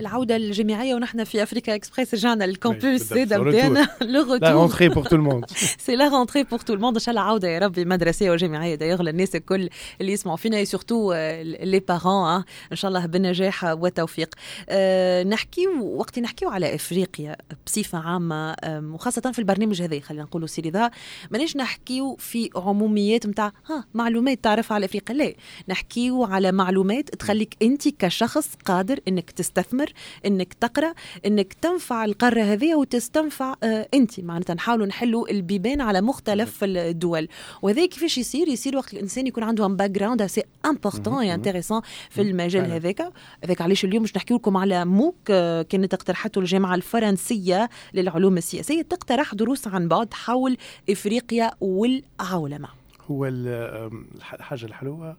العودة 0.00 0.36
الجامعيه 0.36 0.94
ونحن 0.94 1.24
في 1.24 1.42
Africa 1.42 1.74
Express 1.74 2.14
رجعنا 2.14 2.44
لل 2.44 2.57
campus. 2.57 3.02
زاد 3.02 3.34
Le 3.34 3.38
بدينا 3.38 3.88
le 4.00 4.34
la 4.34 4.50
rentrée 4.50 4.88
pour 4.88 5.04
tout 5.04 5.16
le 5.16 5.24
monde 5.24 5.44
c'est 5.78 5.96
la 5.96 6.08
rentrée 6.08 6.42
pour 6.42 6.58
tout 6.58 6.74
le 6.74 6.80
monde 6.80 6.96
ان 6.96 7.00
شاء 7.00 7.10
الله 7.10 7.22
عودة 7.22 7.48
يا 7.48 7.58
ربي 7.58 7.84
مدرسية 7.84 8.30
وجامعية. 8.30 8.74
دايوغ 8.74 9.02
للناس 9.02 9.36
الكل 9.36 9.68
اللي 10.00 10.12
يسمعوا 10.12 10.36
فينا 10.36 10.64
surtout 10.64 11.12
les 11.42 11.80
parents 11.88 12.44
ان 12.72 12.76
شاء 12.76 12.88
الله 12.88 13.06
بالنجاح 13.06 13.64
والتوفيق. 13.64 14.34
آه، 14.68 15.22
نحكيو 15.22 15.96
وقت 15.96 16.18
نحكيو 16.18 16.50
على 16.50 16.74
إفريقيا 16.74 17.36
بصفة 17.66 17.98
عامة 17.98 18.56
وخاصة 18.94 19.32
في 19.32 19.38
البرنامج 19.38 19.82
هذا 19.82 20.00
خلينا 20.00 20.24
نقولوا 20.24 20.46
c'est 20.46 20.59
vrai 20.59 20.70
ذا. 20.70 20.90
ماناش 21.30 21.56
نحكيو 21.56 22.16
في 22.16 22.50
عموميات 22.56 23.26
نتاع 23.26 23.52
ها 23.70 23.84
معلومات 23.94 24.44
تعرفها 24.44 24.74
على 24.74 24.86
إفريقيا 24.86 25.16
لا. 25.16 25.34
نحكيو 25.68 26.24
على 26.24 26.52
معلومات 26.52 27.14
تخليك 27.14 27.56
أنت 27.62 27.88
كشخص 27.88 28.48
قادر 28.64 29.00
إنك 29.08 29.30
تستثمر 29.30 29.87
إنك 30.26 30.54
تقرأ 30.54 30.94
إنك 31.26 31.52
تنفع 31.52 32.04
القاره 32.04 32.42
هذه 32.42 32.74
وتستنفع 32.74 33.54
آه 33.62 33.88
أنت. 33.94 34.20
معناتها 34.20 34.54
نحاولوا 34.54 34.86
نحلوا 34.86 35.30
البيبان 35.30 35.80
على 35.80 36.00
مختلف 36.00 36.58
الدول. 36.64 37.28
وهذا 37.62 37.86
كيفاش 37.86 38.18
يصير؟ 38.18 38.48
يصير 38.48 38.76
وقت 38.76 38.92
الإنسان 38.92 39.26
يكون 39.26 39.42
عنده 39.42 39.66
un 39.66 39.76
background 39.76 40.22
assez 40.22 40.42
important 40.66 41.05
et 41.05 41.14
intéressant 41.18 41.80
في 42.10 42.22
المجال. 42.22 42.72
هذاك. 42.72 43.12
هذاك 43.44 43.60
علاش 43.62 43.84
اليوم 43.84 44.02
باش 44.02 44.16
نحكي 44.16 44.34
لكم 44.34 44.56
على 44.56 44.84
MOOC 44.84 45.16
آه، 45.30 45.62
كانت 45.62 45.94
اقترحته 45.94 46.38
الجامعة 46.38 46.74
الفرنسية 46.74 47.68
للعلوم 47.94 48.36
السياسية. 48.36 48.82
تقترح 48.82 49.34
دروس 49.34 49.68
عن 49.68 49.88
بعد 49.88 50.14
حول 50.14 50.56
إفريقيا 50.90 51.50
والعولمة. 51.60 52.68
هو 53.10 53.26
ال- 53.26 53.90
الح- 54.16 54.34
الحاجة 54.34 54.64
الحلوة 54.64 55.16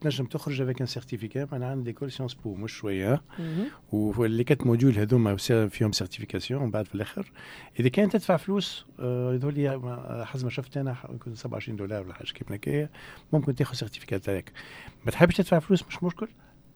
تنجم 0.00 0.24
تخرج 0.24 0.60
avec 0.60 0.80
un 0.80 0.86
certificat 0.86 1.48
من 1.52 1.62
عند 1.62 1.84
d'école 1.84 2.12
Sciences 2.12 2.34
Po 2.34 2.54
مش 2.54 2.72
شوية. 2.72 3.22
واللي 3.92 4.44
كانت 4.44 4.66
modules 4.66 4.98
هذوما 4.98 5.36
فيهم 5.68 5.92
certification 5.92 6.62
من 6.62 6.70
بعد 6.70 6.86
في 6.86 6.94
الآخر. 6.94 7.32
إذا 7.80 7.88
كان 7.88 8.10
تدفع 8.10 8.36
فلوس 8.36 8.86
آه، 9.00 9.34
هذول 9.34 9.54
لي 9.54 9.76
ما- 9.76 10.24
حسب 10.24 10.44
ما 10.44 10.50
شفت 10.50 10.76
أنا 10.76 10.94
ح- 10.94 11.06
يمكن 11.10 11.34
27 11.34 11.76
دولار 11.76 12.04
ولا 12.04 12.14
حاجة 12.14 12.26
كيف 12.32 12.52
هكايا 12.52 12.90
ممكن 13.32 13.54
تاخذ 13.54 13.74
certificat 13.74 14.24
تاعك 14.24 14.52
ما 15.04 15.10
تحبش 15.10 15.36
تدفع 15.36 15.58
فلوس 15.58 15.84
مش 15.88 16.02
مشكل. 16.02 16.28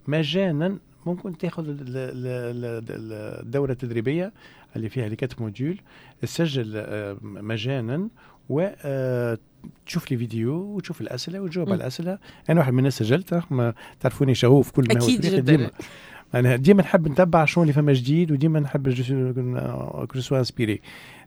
مجانا 0.07 0.79
ممكن 1.07 1.39
تاخذ 1.39 1.69
ال- 1.69 1.81
ال- 1.81 1.87
ال- 1.87 2.65
ال- 2.91 3.41
الدورة 3.43 3.73
التدريبية 3.73 4.33
اللي 4.77 4.89
فيها 4.89 5.05
اللي 5.05 5.17
كانت 5.17 5.41
module. 5.41 5.81
تسجل 6.23 6.73
آه، 6.77 7.17
مجانا 7.23 8.09
وتشوف 8.51 10.11
les 10.11 10.17
vidéos 10.17 10.55
وتشوف 10.55 11.01
الأسئلة 11.01 11.41
وتجاوب. 11.41 11.69
على 11.69 11.77
الأسئلة 11.77 12.19
أنا 12.51 12.61
واحد 12.61 12.73
من 12.73 12.79
الناس 12.79 12.99
سجلت 12.99 13.33
آه، 13.33 13.43
ما 13.51 13.75
تعرفوني 14.01 14.35
شغوف 14.35 14.71
كل 14.71 14.85
ما 14.89 15.01
أكيد 15.01 15.21
جدا 15.21 15.41
ديما 15.41 15.71
أنا 16.35 16.57
ديما 16.57 16.83
نحب 16.83 17.09
نتبع 17.09 17.45
شنو 17.45 17.63
اللي 17.63 17.73
فما 17.73 17.93
جديد 17.93 18.33
وديما 18.33 18.61
نحب 18.61 18.89
je 20.15 20.21
sois 20.21 20.39
inspiré 20.39 20.81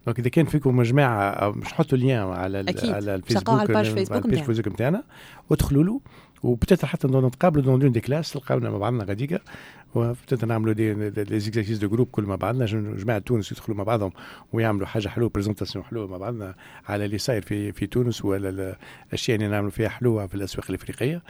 donc 0.05 0.19
إذا 0.19 0.30
كان 0.30 0.45
فيكم 0.45 0.82
جماعة 0.82 1.30
أو 1.30 1.51
باش 1.51 1.67
نحطوا 1.67 1.97
ال 1.97 2.01
lien 2.01 2.17
على 2.17 2.59
أكيد. 2.59 2.89
على 2.89 3.21
شقاو 3.30 3.55
على 3.55 3.80
الفيسبوك 3.80 4.26
ال 4.25 4.28
page. 4.28 4.43
فيسبوك 4.43 4.67
نتاعنا 4.67 5.03
وادخلوا 5.49 5.84
له 5.84 6.01
و 6.43 6.48
peut-être 6.48 6.88
حتى 6.87 7.07
نتقابلوا 7.07 7.63
dans 7.63 7.79
dans 7.79 7.91
des 7.91 7.99
classes 7.99 8.31
تلقاونا 8.33 8.69
مع 8.69 8.77
بعضنا 8.77 9.03
غاديكا. 9.03 9.39
و 9.95 10.01
peut-être 10.01 10.47
نعملوا 10.47 10.73
des 10.73 10.93
les 11.09 11.39
exercices 11.39 11.77
de 11.77 11.89
groupe 11.89 12.07
كل 12.11 12.23
مع 12.23 12.35
بعضنا 12.35 12.65
جم- 12.65 12.95
جماعة 12.95 13.19
تونس 13.19 13.51
يدخلوا 13.51 13.77
مع 13.77 13.83
بعضهم 13.83 14.11
ويعملوا 14.53 14.87
حاجة 14.87 15.07
حلوة 15.07 15.29
présentation 15.36 15.86
حلوة 15.85 16.07
مع 16.07 16.17
بعضنا 16.17 16.55
على 16.87 17.05
اللي 17.05 17.17
صاير 17.17 17.41
في 17.41 17.71
في 17.71 17.87
تونس 17.87 18.25
ولا 18.25 18.49
ال- 18.49 18.75
الأشياء 19.07 19.35
اللي 19.37 19.47
نعملوا 19.47 19.71
فيها 19.71 19.89
حلوة 19.89 20.27
في 20.27 20.35
الأسواق 20.35 20.65
الإفريقية. 20.69 21.21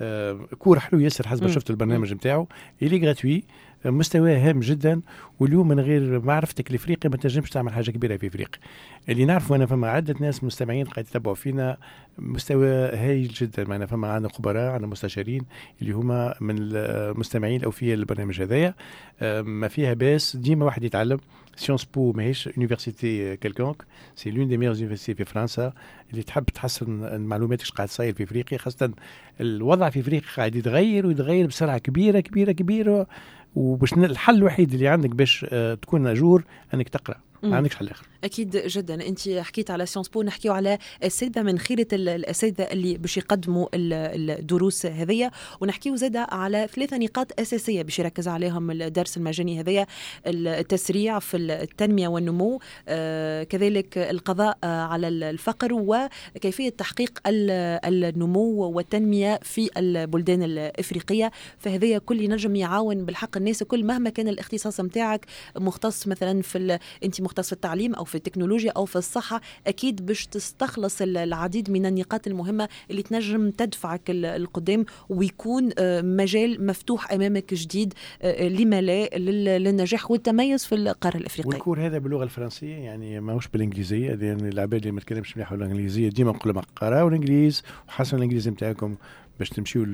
آه، 0.00 0.32
cours 0.58 0.78
حلو 0.80 1.00
ياسر 1.00 1.28
حسب. 1.28 1.46
شفت 1.46 1.70
البرنامج 1.70 2.12
نتاعو. 2.14 2.48
il 2.82 3.06
est 3.06 3.17
gratuit 3.17 3.44
مستواه 3.84 4.38
هام 4.38 4.60
جدا 4.60 5.00
واليوم 5.40 5.68
من 5.68 5.80
غير 5.80 6.20
معرفتك 6.20 6.72
لافريقيا 6.72 7.10
ما 7.10 7.16
تنجمش 7.16 7.50
تعمل 7.50 7.72
حاجة 7.72 7.90
كبيرة 7.90 8.16
في 8.16 8.26
افريقيا 8.26 8.60
اللي 9.08 9.24
نعرفه 9.24 9.56
أنا 9.56 9.66
فما 9.66 9.90
عدة 9.90 10.14
ناس 10.20 10.44
مستمعين 10.44 10.86
قاعد 10.86 11.06
يتبعوا 11.06 11.34
فينا 11.34 11.76
مستوى 12.18 12.68
هايل 12.72 13.28
جدا. 13.28 13.64
معنا 13.64 13.86
فما 13.86 14.08
عندنا 14.12 14.32
خبراء 14.32 14.72
عندنا 14.72 14.86
مستشارين 14.86 15.42
اللي 15.82 15.92
هما 15.92 16.34
من 16.40 16.56
المستمعين 16.58 17.60
الأوفياء 17.60 17.96
للبرنامج 17.96 18.40
هذايا. 18.42 18.74
آه، 19.20 19.42
ما 19.42 19.68
فيها 19.68 19.94
باس 19.94 20.36
ديما 20.36 20.64
واحد 20.64 20.82
يتعلم. 20.84 21.18
Sciences 21.56 21.84
Po 21.84 22.12
ماهيش 22.12 22.46
université 22.46 23.36
quelconque 23.36 23.84
c'est 24.16 24.30
l'une 24.30 24.48
des 24.48 24.56
meilleures 24.56 24.74
universités 24.74 25.24
في 25.24 25.32
فرنسا 25.32 25.72
اللي 26.10 26.22
تحب 26.22 26.44
تحسن 26.44 27.04
المعلومات 27.04 27.60
إيش 27.60 27.70
قاعد 27.70 27.88
صاير 27.88 28.14
في 28.14 28.22
افريقيا 28.22 28.58
خاصه 28.58 28.92
الوضع 29.40 29.90
في 29.90 30.00
افريقيا 30.00 30.28
قاعد 30.36 30.54
يتغير 30.54 31.06
ويتغير 31.06 31.46
بسرعة 31.46 31.78
كبيره 31.78 32.20
كبيره 32.20 32.52
كبيره 32.52 33.06
وباش 33.54 33.92
الحل 33.92 34.34
الوحيد 34.34 34.72
اللي 34.72 34.88
عندك 34.88 35.10
باش 35.10 35.46
تكون 35.82 36.06
à 36.06 36.14
jour 36.14 36.44
انك 36.74 36.88
تقرا. 36.88 37.16
ما 37.42 37.56
عندكش 37.56 37.76
حل 37.76 37.88
اخر 37.88 38.06
أكيد 38.24 38.56
جدا. 38.56 39.06
أنت 39.08 39.28
حكيت 39.28 39.70
على 39.70 39.86
Sciences 39.86 40.08
Po 40.08 40.22
نحكيو 40.22 40.52
على 40.52 40.78
الاساتذه 41.02 41.42
من 41.42 41.58
خيرة 41.58 41.86
ال- 41.92 42.08
الاساتذه 42.08 42.64
اللي 42.72 42.98
باش 42.98 43.16
يقدموا 43.16 43.66
ال- 43.74 44.30
الدروس 44.40 44.86
هذيا. 44.86 45.30
ونحكيو 45.60 45.96
زادة 45.96 46.26
على 46.30 46.68
ثلاثة 46.74 46.96
نقاط 46.96 47.40
أساسية 47.40 47.82
باش 47.82 47.98
يركز 47.98 48.28
عليهم 48.28 48.70
الدرس 48.70 49.16
المجاني 49.16 49.60
هذيا. 49.60 49.86
التسريع 50.26 51.18
في 51.18 51.36
التنمية 51.36 52.08
والنمو 52.08 52.60
آه، 52.88 53.42
كذلك 53.42 53.98
القضاء 53.98 54.58
آه، 54.64 54.82
على 54.82 55.08
الفقر 55.08 55.68
وكيفية 55.72 56.68
تحقيق 56.68 57.18
ال- 57.26 57.50
النمو 58.04 58.70
والتنمية 58.70 59.40
في 59.42 59.70
البلدان 59.76 60.42
الإفريقية. 60.42 61.30
فهذا 61.58 61.98
كل 61.98 62.20
ينجم 62.20 62.56
يعاون 62.56 63.04
بالحق 63.04 63.36
الناس 63.36 63.62
الكل 63.62 63.84
مهما 63.84 64.10
كان 64.10 64.28
الاختصاص 64.28 64.80
نتاعك 64.80 65.26
مختص 65.56 66.08
مثلا 66.08 66.42
في 66.42 66.78
أنت 67.04 67.20
مختص 67.20 67.46
في 67.46 67.52
التعليم 67.52 67.94
أو 67.94 68.04
في 68.12 68.18
التكنولوجيا 68.18 68.72
أو 68.76 68.84
في 68.84 68.96
الصحة 68.96 69.40
أكيد 69.66 70.06
باش 70.06 70.26
تستخلص 70.26 71.02
ال- 71.02 71.16
العديد 71.16 71.70
من 71.70 71.86
النقاط 71.86 72.26
المهمة 72.26 72.68
اللي 72.90 73.02
تنجم 73.02 73.50
تدفعك 73.50 74.10
ال- 74.10 74.24
القدام 74.26 74.84
ويكون 75.08 75.70
آه، 75.78 76.00
مجال 76.02 76.66
مفتوح 76.66 77.12
أمامك 77.12 77.54
جديد 77.54 77.94
آه، 78.22 78.48
لما 78.48 78.80
لا 78.80 79.04
لل- 79.16 79.44
للنجاح 79.64 80.10
والتميز 80.10 80.64
في 80.64 80.74
القارة 80.74 81.16
الأفريقية. 81.16 81.48
وال 81.48 81.59
cours 81.59 81.86
هذا 81.86 81.98
باللغة 81.98 82.24
الفرنسية 82.24 82.74
يعني 82.76 83.20
ماهوش 83.20 83.48
بالإنجليزية 83.48 84.14
لأن 84.14 84.46
العباد 84.48 84.80
اللي 84.80 84.92
ما 84.92 85.00
تكلمش 85.00 85.36
مليح 85.36 85.54
بالانجليزيه 85.54 86.08
ديما 86.08 86.32
نقول 86.32 86.54
لهم 86.54 86.62
قراو 86.76 87.08
الانجليز 87.08 87.62
وحسنوا 87.88 88.18
الانجليزي 88.18 88.50
نتاعكم 88.50 88.96
باش 89.38 89.48
تمشيو 89.50 89.84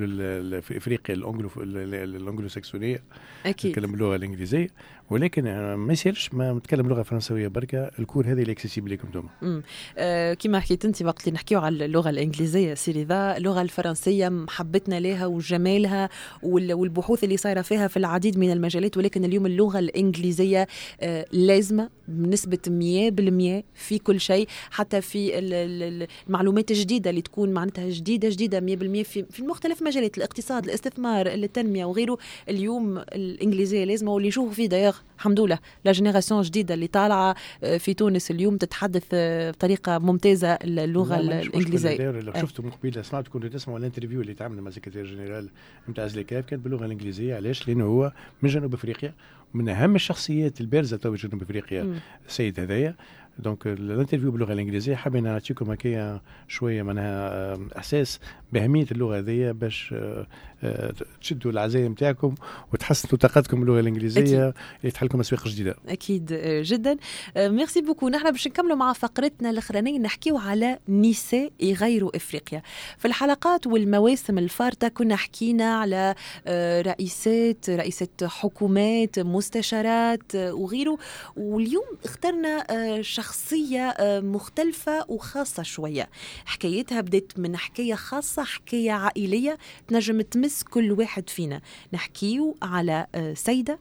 في 0.60 0.76
إفريقيا 0.76 1.14
الانجلو 1.14 1.50
الأنجلو 1.58 2.48
ساكسونيه 2.48 3.02
أكيد. 3.46 3.70
نتكلم 3.70 3.92
باللغة 3.92 4.16
الإنجليزية. 4.16 4.68
ولكن 5.10 5.74
ما 5.74 5.92
يصيرش 5.92 6.34
ما 6.34 6.52
نتكلم 6.52 6.88
لغه 6.88 7.02
فرنسويه 7.02 7.48
بركة 7.48 7.90
ال 7.98 8.03
cours 8.03 8.26
هذه 8.26 8.40
اللي 8.40 8.52
accessible 8.52 8.92
لكم 8.92 9.08
أنتم. 9.08 9.62
آه 9.98 10.34
كما 10.34 10.60
حكيت 10.60 10.84
انت 10.84 11.02
وقت 11.02 11.20
اللي 11.24 11.34
نحكيو 11.34 11.60
على 11.60 11.84
اللغة 11.84 12.10
الإنجليزية 12.10 12.74
سيري 12.74 13.04
ذا 13.04 13.36
اللغة 13.36 13.62
الفرنسية 13.62 14.28
محبتنا 14.28 15.00
لها 15.00 15.26
وجمالها 15.26 16.08
وال- 16.42 16.72
والبحوث 16.72 17.24
اللي 17.24 17.36
صايرة 17.36 17.62
فيها 17.62 17.88
في 17.88 17.96
العديد 17.96 18.38
من 18.38 18.52
المجالات 18.52 18.96
ولكن 18.96 19.24
اليوم 19.24 19.46
اللغة 19.46 19.78
الإنجليزية 19.78 20.66
آه 21.00 21.26
لازمة 21.32 21.90
بنسبة 22.08 22.58
100% 22.66 23.64
في 23.74 23.98
كل 23.98 24.20
شيء 24.20 24.48
حتى 24.70 25.00
في 25.00 25.38
ال- 25.38 25.52
ال- 25.54 26.06
المعلومات 26.26 26.70
الجديدة 26.70 27.10
اللي 27.10 27.22
تكون 27.22 27.52
معناتها 27.52 27.88
جديدة 27.90 28.28
جديدة 28.28 28.60
100% 28.60 29.02
في 29.02 29.24
في 29.30 29.42
مختلف 29.42 29.82
مجالات 29.82 30.18
الاقتصاد 30.18 30.64
الاستثمار 30.64 31.26
التنمية 31.26 31.84
وغيره 31.84 32.18
اليوم 32.48 32.98
الإنجليزية 32.98 33.84
لازمة 33.84 34.12
واللي 34.12 34.28
نشوفوا 34.28 34.52
فيه 34.52 34.66
دايوغ 34.66 34.96
الحمد 35.16 35.40
لله 35.40 35.58
la 35.84 35.92
génération 35.92 36.42
جديدة 36.42 36.74
اللي 36.74 36.86
طالعة 36.86 37.34
آه، 37.64 37.76
في 37.76 37.94
تونس 37.94 38.30
اليوم 38.30 38.56
تتحدث 38.56 39.04
آه، 39.12 39.50
بطريقة 39.50 39.98
ممتازة 39.98 40.52
اللغة. 40.52 41.20
الإنجليزية 41.20 42.10
لو 42.10 42.32
إيه. 42.32 42.42
شفتوا 42.42 42.64
من 42.64 42.70
قبيله 42.70 43.02
سمعت 43.02 43.28
كنتوا 43.28 43.48
تسمعوا 43.48 43.78
ال 43.78 43.83
interview 43.83 44.20
اللي 44.20 44.34
تعمل 44.34 44.60
مع 44.60 44.68
ال 44.68 44.72
secrétaire 44.72 45.06
général 45.06 45.48
نتاع 45.88 46.06
ZLECAf 46.06 46.44
كانت 46.44 46.64
باللغة 46.64 46.84
الإنجليزية 46.86 47.36
علاش؟ 47.36 47.68
لأنه 47.68 47.84
هو 47.84 48.12
من 48.42 48.48
جنوب 48.48 48.74
أفريقيا 48.74 49.14
من 49.54 49.68
أهم 49.68 49.94
الشخصيات 49.94 50.60
البارزة 50.60 50.96
تو 50.96 51.14
جنوب 51.14 51.42
أفريقيا. 51.42 52.00
السيد 52.28 52.60
هذايا 52.60 52.94
donc 53.38 53.66
ال 53.66 53.73
interview 53.73 54.30
باللغة 54.30 54.52
الإنجليزية. 54.52 54.94
حابين 54.94 55.24
نعطيكم 55.24 55.70
هكايا 55.70 56.20
شوية 56.48 56.82
معناها 56.82 57.58
إحساس 57.78 58.20
باهميه 58.52 58.86
اللغة 58.92 59.18
هذيا 59.18 59.52
باش 59.52 59.94
آه، 59.96 60.26
آه، 60.62 60.92
تشدوا 61.20 61.50
العزايم 61.50 61.92
نتاعكم 61.92 62.34
وتحسنوا 62.72 63.16
طاقتكم 63.20 63.60
باللغة 63.60 63.80
الإنجليزية. 63.80 64.54
اللي 64.80 64.90
تحلكم 64.90 65.20
أسواق 65.20 65.48
جديدة. 65.48 65.74
أكيد 65.88 66.32
آه، 66.32 66.62
جدا. 66.64 66.96
merci 67.36 67.80
beaucoup. 67.80 68.08
نحن 68.08 68.30
باش 68.30 68.48
نكملوا 68.48 68.76
مع 68.76 68.92
فقرتنا 68.92 69.50
الأخرانية. 69.50 69.98
نحكيو 69.98 70.38
على 70.38 70.78
نساء 70.88 71.52
يغيروا 71.60 72.16
إفريقيا. 72.16 72.62
في 72.98 73.08
الحلقات 73.08 73.66
والمواسم 73.66 74.38
الفارطة 74.38 74.88
كنا 74.88 75.16
حكينا 75.16 75.74
على 75.74 76.14
رئيسات 76.86 77.70
رئيسة 77.70 78.08
حكومات 78.22 79.18
مستشارات 79.18 80.34
وغيره. 80.34 80.98
واليوم 81.36 81.84
اخترنا 82.04 82.66
شخصية 83.28 83.96
مختلفة 84.20 85.04
وخاصة 85.08 85.62
شوية. 85.62 86.08
حكايتها 86.44 87.00
بدأت 87.00 87.32
من 87.38 87.56
حكاية 87.56 87.94
خاصة 87.94 88.44
حكاية 88.44 88.92
عائلية 88.92 89.58
تنجم 89.88 90.20
تمس 90.20 90.62
كل 90.62 90.92
واحد 90.92 91.30
فينا. 91.30 91.60
نحكيو 91.92 92.56
على 92.62 93.06
سيدة 93.34 93.78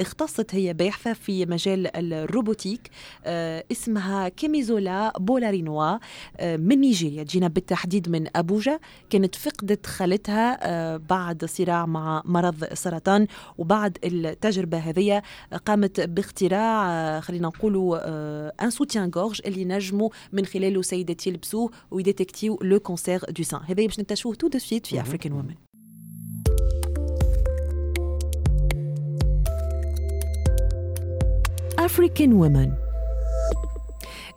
اختصت 0.00 0.54
هي 0.54 0.72
باحثة 0.72 1.12
في 1.12 1.46
مجال 1.46 1.96
الروبوتيك 1.96 2.90
اسمها 3.72 4.28
كيميزولا 4.28 5.12
بولارينوا 5.18 5.98
من 6.42 6.80
نيجيريا. 6.80 7.22
تجينا 7.22 7.48
بالتحديد 7.48 8.08
من 8.08 8.36
أبوجا. 8.36 8.78
كانت 9.10 9.34
فقدت 9.34 9.86
خالتها 9.86 10.96
بعد 10.96 11.44
صراع 11.44 11.86
مع 11.86 12.22
مرض 12.24 12.64
السرطان 12.64 13.26
وبعد 13.58 13.98
التجربة 14.04 14.78
هذه 14.78 15.22
قامت 15.66 16.00
باختراع 16.00 17.20
خلينا 17.20 17.48
نقولوا 17.48 18.15
un 18.62 18.70
soutien-gorge 18.70 19.40
اللي 19.46 19.64
نجموا 19.64 20.08
من 20.32 20.46
خلاله 20.46 20.82
سيدات 20.82 21.26
يلبسوه 21.26 21.70
ويديتكتيو 21.90 22.58
le 22.62 22.80
cancer 22.80 23.20
du 23.30 23.42
sein 23.42 23.60
هذا 23.60 23.74
باش 23.86 24.00
نكتشفوه 24.00 24.34
tout 24.34 24.48
de 24.48 24.58
suite 24.58 24.86
في 24.86 25.00
African 25.00 25.32
Women 25.32 25.54
African 31.78 32.32
women. 32.42 32.85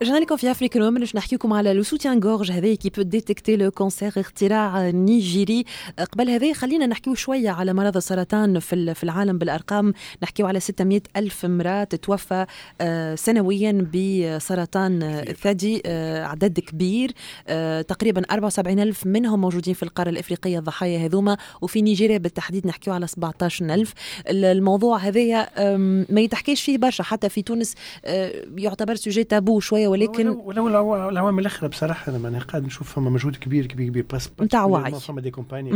لكم 0.01 0.37
في 0.37 0.51
African 0.51 0.79
Women 0.79 0.93
باش 0.93 1.15
نحكيكم 1.15 1.53
على 1.53 1.73
le 1.73 1.83
soutien-gorge 1.83 2.51
هذا 2.51 2.75
qui 2.75 2.89
peut 2.89 3.01
détecter 3.01 3.55
le 3.55 3.71
cancer 3.71 4.13
اختراع 4.17 4.89
نيجيري 4.89 5.65
قبل 6.11 6.29
هذا 6.29 6.53
خلينا 6.53 6.85
نحكيو 6.85 7.15
شوية 7.15 7.49
على 7.49 7.73
مرض 7.73 7.97
السرطان 7.97 8.59
في 8.59 8.93
في 8.93 9.03
العالم 9.03 9.37
بالأرقام. 9.37 9.93
نحكيو 10.23 10.47
على 10.47 10.59
600 10.59 11.01
ألف 11.15 11.45
امراه 11.45 11.83
تتوفى 11.83 12.45
آه، 12.81 13.15
سنويا 13.15 13.87
بسرطان 13.93 15.03
الثدي 15.03 15.81
آه، 15.85 16.25
عدد 16.25 16.59
كبير. 16.59 17.11
آه، 17.47 17.81
تقريبا 17.81 18.21
74 18.31 18.79
ألف 18.79 19.05
منهم 19.05 19.41
موجودين 19.41 19.73
في 19.73 19.83
القارة 19.83 20.09
الإفريقية 20.09 20.59
الضحايا 20.59 21.05
هذوما. 21.05 21.37
وفي 21.61 21.81
نيجيريا 21.81 22.17
بالتحديد 22.17 22.67
نحكيو 22.67 22.93
على 22.93 23.07
17 23.07 23.73
ألف. 23.73 23.93
الموضوع 24.27 24.97
هذايا 24.97 25.49
ما 26.09 26.21
يتحكيش 26.21 26.61
فيه 26.61 26.77
برشا. 26.77 27.03
حتى 27.03 27.29
في 27.29 27.41
تونس 27.41 27.75
يعتبر 28.57 28.95
sujet 28.95 29.23
tabou 29.23 29.59
شوية 29.59 29.88
ولكن 29.89 30.27
ولو 30.27 31.09
العوامل 31.09 31.39
الاخرى 31.39 31.69
بصراحة 31.69 32.15
أنا 32.15 32.39
قاعد 32.39 32.65
نشوف 32.65 32.95
فما 32.95 33.09
مجهود 33.09 33.35
كبير 33.35 33.65
كبير 33.65 33.87
كبير. 33.87 34.05
بس 34.13 34.29
نتاع 34.41 34.65
وعي. 34.65 34.91
فما 34.91 35.21
des 35.21 35.31
campagnes 35.31 35.71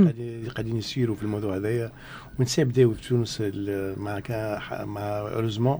قاعدين 0.49 0.77
يسيروا 0.77 1.15
في 1.15 1.23
الموضوع 1.23 1.55
هذايا. 1.55 1.91
ونساء 2.39 2.65
بداوا 2.65 2.93
في 2.93 3.09
تونس 3.09 3.43
مع 3.97 4.21
مع 4.85 5.01
heureusement 5.01 5.79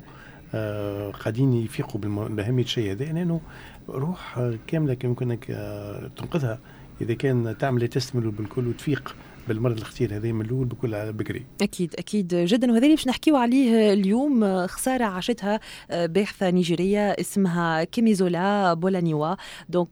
آه 0.54 1.12
قاعدين 1.12 1.54
يفيقوا 1.54 2.02
بأهمية 2.02 2.64
الشيء 2.64 2.92
هذا 2.92 3.06
لأنه 3.06 3.42
روح 3.90 4.52
كاملة 4.68 4.94
كان 4.94 5.10
يمكنك 5.12 5.52
آه 5.52 6.12
تنقذها. 6.18 6.60
إذا 7.02 7.14
كان 7.14 7.56
تعمل 7.60 7.88
test 7.88 8.18
بالكل 8.18 8.68
وتفيق 8.68 9.16
بالمرض 9.48 9.78
الخطير 9.78 10.16
هذا 10.16 10.32
من 10.32 10.46
الأول 10.46 10.66
بكل 10.66 11.14
بكري. 11.14 11.46
أكيد 11.62 11.96
أكيد 11.98 12.36
جدا. 12.36 12.72
وهذا 12.72 12.84
اللي 12.84 12.96
باش 12.96 13.08
نحكيو 13.08 13.36
عليه 13.36 13.94
اليوم 13.94 14.68
خسارة 14.68 15.04
عاشتها 15.06 15.60
باحثة 15.90 16.50
نيجيرية 16.50 17.12
اسمها 17.12 17.84
كيميزولا 17.84 18.74
بولانيوا. 18.74 19.36
دونك 19.70 19.90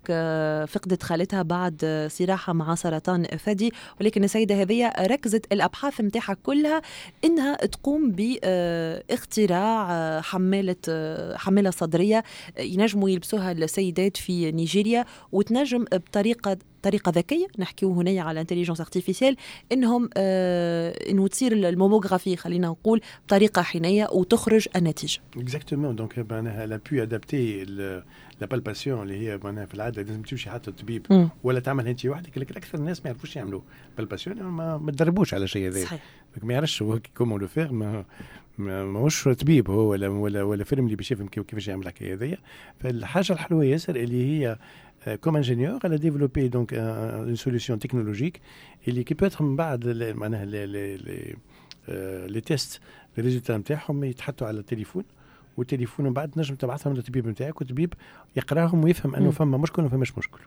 فقدت 0.68 1.04
خالتها 1.04 1.42
بعد 1.42 2.08
صراحة 2.12 2.54
مع 2.54 2.76
سرطان 2.76 3.24
ثدي 3.24 3.72
ولكن 4.02 4.24
السيدة 4.24 4.62
هذه 4.62 4.94
ركزت 5.00 5.54
الأبحاث 5.54 6.02
نتاعها 6.02 6.34
كلها 6.44 6.82
إنها 7.26 7.56
تقوم 7.56 8.12
باختراع 8.12 9.92
حمالة 10.22 10.76
حمالة 11.36 11.70
صدرية 11.70 12.24
ينجموا 12.60 13.10
يلبسوها 13.10 13.52
السيدات 13.52 14.18
في 14.18 14.52
نيجيريا 14.52 15.06
وتنجم 15.32 15.84
بطريقة 15.84 16.58
طريقة 16.84 17.12
ذكية 17.16 17.48
نحكيو 17.60 17.94
هنا 17.94 18.22
على 18.22 18.42
intelligence 18.42 18.82
artificielle 18.82 19.38
إنهم 19.72 20.10
آه 20.18 21.10
إنه 21.10 21.28
تصير 21.28 21.52
ال 21.52 21.58
mammographie 21.58 22.36
خلينا 22.36 22.68
نقول 22.68 23.02
بطريقة 23.28 23.62
حينيه 23.62 24.08
وتخرج 24.12 24.68
النتيجة. 24.76 25.20
exactement 25.38 25.96
donc 25.96 26.32
معناها 26.32 26.66
là 26.66 26.80
peut 26.92 27.02
adapter 27.02 27.66
la 28.42 28.48
palpation 28.52 29.02
اللي 29.02 29.30
هي 29.30 29.40
معناها 29.44 29.66
في 29.66 29.74
العادة 29.74 30.02
لازم 30.02 30.22
تمشي 30.22 30.50
حتى 30.50 30.70
الطبيب. 30.70 31.30
ولا 31.44 31.60
تعمل 31.60 31.88
انت 31.88 32.06
وحدك 32.06 32.38
لكن 32.38 32.56
أكثر 32.56 32.78
الناس 32.78 33.00
ما 33.00 33.06
يعرفوش 33.06 33.36
يعملوا. 33.36 33.62
palpation 33.98 34.44
ما, 34.44 34.78
ما 34.78 34.92
تدربوش 34.92 35.34
على 35.34 35.48
شيء 35.48 35.68
هذا. 35.68 35.84
صحيح. 35.84 36.04
ما 36.44 36.54
يعرفش 36.54 36.82
هو 36.82 37.00
comment 37.18 37.42
le 37.42 37.48
faire 37.48 37.72
ما 37.72 38.06
ماهوش 38.58 39.28
طبيب 39.28 39.70
هو 39.70 39.80
ولا 39.80 40.08
ولا 40.08 40.44
ولا 40.44 40.64
فيلم 40.64 40.86
اللي 40.86 40.96
باش 40.96 41.12
يفهم 41.12 41.28
كيفاش 41.28 41.68
يعمل 41.68 41.84
الحكاية 41.84 42.14
هذيا. 42.14 42.38
فالحاجة 42.80 43.34
الحلوة 43.34 43.66
ياسر 43.66 43.96
اللي 43.96 44.26
هي 44.26 44.58
comme 45.21 45.37
ingénieur, 45.37 45.79
elle 45.85 45.93
a 45.93 45.99
développé 45.99 46.49
donc 46.49 46.73
un, 46.73 47.27
une 47.27 47.37
solution 47.37 47.79
technologique 47.79 48.43
et 48.87 49.05
qui 49.05 49.15
peut 49.15 49.27
être 49.27 49.43
بعد 49.45 49.85
les, 49.85 50.13
les, 50.13 50.67
les, 50.67 50.99
les, 50.99 51.37
euh, 51.89 52.27
les 52.29 52.43
tests 52.43 52.81
les 53.17 53.23
résultats 53.23 53.59
نتاعهم 53.59 54.05
يتحطوا 54.05 54.47
على 54.47 54.59
التليفون 54.61 55.05
والتليفون 55.58 56.06
من 56.06 56.14
بعد 56.14 56.32
نجم 56.38 56.56
تبعثهم 56.56 56.94
للطبيب 56.94 57.28
نتاعك 57.28 57.62
والطبيب 57.62 57.94
يقراهم 58.36 58.84
ويفهم 58.84 59.16
إنه 59.16 59.32
فما 59.32 59.58
مشكل 59.58 59.82
وما 59.82 59.90
فماش 59.92 60.18
مشكل. 60.18 60.40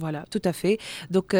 voilà 0.00 0.24
tout 0.30 0.50
à 0.50 0.56
fait 0.56 0.78
donc 1.10 1.34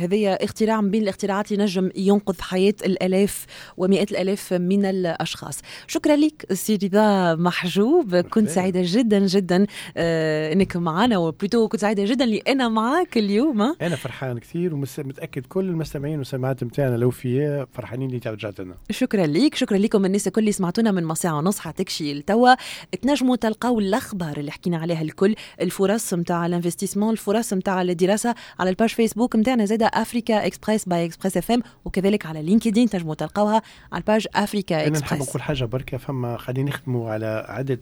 هذه 0.00 0.28
اختراع 0.28 0.80
من 0.80 0.90
بين 0.90 1.02
الاختراعات 1.02 1.52
ينجم 1.52 1.90
ينقذ 1.96 2.40
حياة 2.40 2.74
الألاف 2.84 3.46
ومئات 3.76 4.10
الألاف 4.10 4.52
من 4.52 4.84
الأشخاص. 4.84 5.60
شكرا 5.86 6.16
لك 6.16 6.52
سي 6.52 6.78
رضا 6.82 7.34
محجوب. 7.34 8.16
كنت 8.16 8.48
سعيدة 8.48 8.80
جدا 8.84 9.26
جدا 9.26 9.66
آه 9.96 10.52
إنك 10.52 10.76
معنا 10.76 11.18
و 11.18 11.25
plutôt 11.25 11.68
كنت 11.68 11.80
سعيدة 11.80 12.04
جدا 12.04 12.24
اللي 12.24 12.38
أنا 12.48 12.68
معك 12.68 13.18
اليوم. 13.18 13.62
أنا 13.62 13.96
فرحان 13.96 14.38
كثير 14.38 14.74
ومتاكد 14.74 15.46
كل 15.46 15.64
المستمعين 15.64 16.18
والسماعات 16.18 16.64
نتاعنا 16.64 16.94
الاوفياء 16.94 17.68
فرحانين 17.72 18.08
اللي 18.10 18.20
رجعت 18.26 18.60
لنا. 18.60 18.74
شكرا 18.90 19.26
لك 19.26 19.54
شكرا 19.54 19.78
لكم 19.78 20.04
الناس 20.04 20.26
الكل 20.26 20.40
اللي 20.40 20.52
سمعتونا 20.52 20.90
من 20.90 21.14
ساعه 21.14 21.38
ونص 21.38 21.58
حتكشي 21.58 22.12
توا 22.36 22.54
تنجموا 23.02 23.36
تلقاو 23.36 23.78
الأخبار 23.78 24.36
اللي 24.36 24.50
حكينا 24.50 24.78
عليها 24.78 25.02
الكل 25.02 25.34
الفرص 25.60 26.14
نتاع 26.14 26.46
ال 26.46 26.50
investissement 26.50 27.12
الفرص 27.12 27.52
نتاع 27.52 27.82
الدراسة 27.82 28.34
على 28.60 28.70
ال 28.70 28.74
page 28.74 28.88
فيسبوك 28.88 29.36
نتاعنا 29.36 29.64
زاده 29.64 29.86
Africa 29.94 30.46
Express 30.46 30.88
by 30.88 31.04
Express 31.04 31.36
FM 31.36 31.62
وكذلك 31.84 32.26
على 32.26 32.42
LinkedIn 32.42 32.88
تنجموا 32.88 33.14
تلقاوها 33.14 33.62
على 33.92 34.00
ال 34.00 34.05
page 34.05 34.26
أفريكا 34.34 34.86
اكسبريس 34.86 35.02
أنا 35.02 35.18
نحب 35.18 35.28
نقول 35.28 35.42
حاجة 35.42 35.64
بركه 35.64 35.98
فما 35.98 36.36
قاعدين 36.36 36.64
نخدموا 36.64 37.10
على 37.10 37.46
عده 37.48 37.80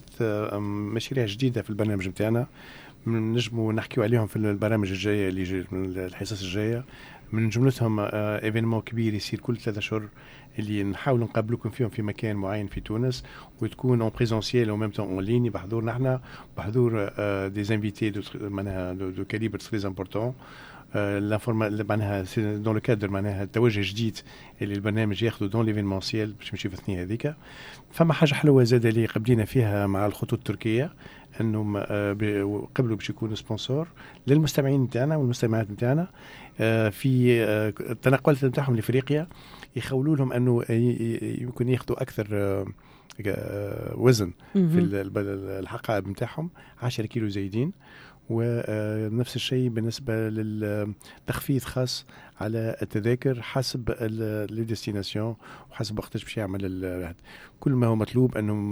مشاريع 0.94 1.26
جديدة 1.26 1.62
في 1.62 1.70
البرنامج 1.70 2.08
نتاعنا 2.08 2.46
نجموا 3.06 3.72
نحكيو 3.72 4.02
عليهم 4.02 4.26
في 4.26 4.36
البرامج 4.36 4.90
الجاية 4.90 5.28
اللي 5.28 5.64
الحصص 6.06 6.42
الجاية. 6.42 6.84
من 7.34 7.48
جملتهم 7.48 7.96
événement 8.00 8.80
كبير 8.80 9.14
يصير 9.14 9.40
كل 9.40 9.56
ثلاثة 9.56 9.78
اشهر 9.78 10.08
اللي 10.58 10.82
نحاولوا 10.84 11.26
نقابلوكم 11.26 11.70
فيهم 11.70 11.88
في 11.88 12.02
مكان 12.02 12.36
معين 12.36 12.66
في 12.66 12.80
تونس 12.80 13.24
وتكون 13.62 14.00
en 14.02 14.10
présentiel 14.16 14.68
ou 14.68 14.76
même 14.76 14.90
temps 14.90 15.06
en 15.08 15.24
ligne 15.24 15.50
بحضورنا 15.50 15.92
إحنا 15.92 16.20
بحضور 16.56 17.08
des 17.48 17.64
invités 17.64 18.12
معناها 18.34 18.92
de 18.92 19.24
calibre 19.24 19.58
très 19.58 19.86
important 19.86 20.34
معناها 20.94 22.24
dans 22.36 22.74
le 22.74 22.80
cadre 22.80 23.10
معناها 23.10 23.42
التوجه 23.42 23.80
جديد 23.90 24.18
اللي 24.62 24.74
البرنامج 24.74 25.22
ياخذه 25.22 25.46
dans 25.46 25.66
l'événementiel 25.66 26.32
باش 26.32 26.50
نمشي 26.52 26.68
في 26.68 26.74
الثنيه 26.74 27.02
هذيك 27.02 27.34
فما 27.90 28.12
حاجة 28.12 28.34
حلوة 28.34 28.64
زاده 28.64 28.88
اللي 28.88 29.06
قبلينا 29.06 29.44
فيها 29.44 29.86
مع 29.86 30.06
الخطوط 30.06 30.38
التركيه 30.38 30.92
انهم 31.40 31.76
قبلوا 32.74 32.96
باش 32.96 33.10
يكونوا 33.10 33.34
sponsor 33.34 33.88
للمستمعين 34.26 34.82
نتاعنا 34.82 35.16
والمستمعات 35.16 35.70
نتاعنا 35.70 36.08
في 36.90 37.42
التنقلات 37.90 38.44
نتاعهم 38.44 38.76
لافريقيا 38.76 39.28
يخولوا 39.76 40.16
لهم 40.16 40.32
انه 40.32 40.64
يمكن 41.40 41.68
ياخذوا 41.68 42.02
أكثر 42.02 42.26
وزن 43.94 44.32
في 44.52 44.78
الحقائب 45.60 46.08
نتاعهم 46.08 46.50
10 46.82 47.06
كيلو 47.06 47.28
زايدين 47.28 47.72
ونفس 48.30 49.36
الشيء 49.36 49.68
بالنسبة 49.68 50.14
للتخفيض 50.28 51.62
خاص 51.62 52.06
على 52.40 52.76
التذاكر 52.82 53.42
حسب 53.42 53.90
لي 54.50 54.64
وحسب 55.70 55.98
وقتاش 55.98 56.24
باش 56.24 56.36
يعمل 56.36 57.14
كل 57.60 57.72
ما 57.72 57.86
هو 57.86 57.96
مطلوب 57.96 58.38
أنهم 58.38 58.70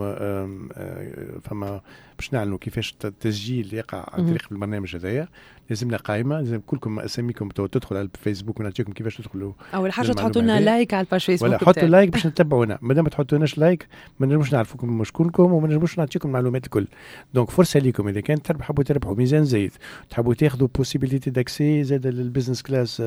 فما 1.41 1.81
باش 2.23 2.33
نعلنوا 2.33 2.59
كيفاش 2.59 2.95
التسجيل 3.05 3.75
يقع 3.75 4.07
عن 4.13 4.27
طريق 4.27 4.43
البرنامج 4.53 4.97
هذايا. 4.97 5.29
لازمنا 5.71 5.97
قائمة 5.97 6.41
لازم 6.41 6.61
كلكم 6.67 6.99
أساميكم 6.99 7.49
تدخل 7.49 7.97
على 7.97 8.09
الفيسبوك 8.15 8.61
ونعطيكم 8.61 8.93
كيفاش 8.93 9.17
تدخلوا 9.17 9.53
أول 9.75 9.93
حاجة 9.93 10.13
تحطوا 10.13 10.43
لنا 10.43 10.61
like 10.61 10.95
على 10.95 11.05
ال 11.05 11.08
page 11.08 11.21
فيسبوك 11.21 11.49
ولا 11.49 11.59
حطوا 11.59 11.89
like 11.89 12.11
باش 12.11 12.27
نتبعونا 12.27 12.79
ما 12.83 12.95
دام 12.95 13.05
ما 13.05 13.11
تحطولناش 13.11 13.59
like 13.59 13.87
ما 14.21 14.27
نجموش 14.27 14.53
نعرفوكم 14.53 15.05
شكونكم 15.05 15.53
وما 15.53 15.69
نجموش 15.69 15.99
نعطيكم 15.99 16.29
المعلومات 16.29 16.65
الكل. 16.65 16.87
donc 17.35 17.51
فرصة 17.51 17.81
ليكم. 17.81 18.09
إذا 18.09 18.21
كان 18.21 18.43
تحبوا 18.43 18.85
تربحوا 18.85 19.15
ميزان 19.15 19.45
زايد. 19.45 19.73
تحبوا 20.11 20.35
تاخذوا 20.35 20.69
possibilité 20.75 21.31
d'accès 21.31 21.85
زاد 21.85 22.07
لل 22.07 22.18
business 22.18 22.63
class 22.63 23.01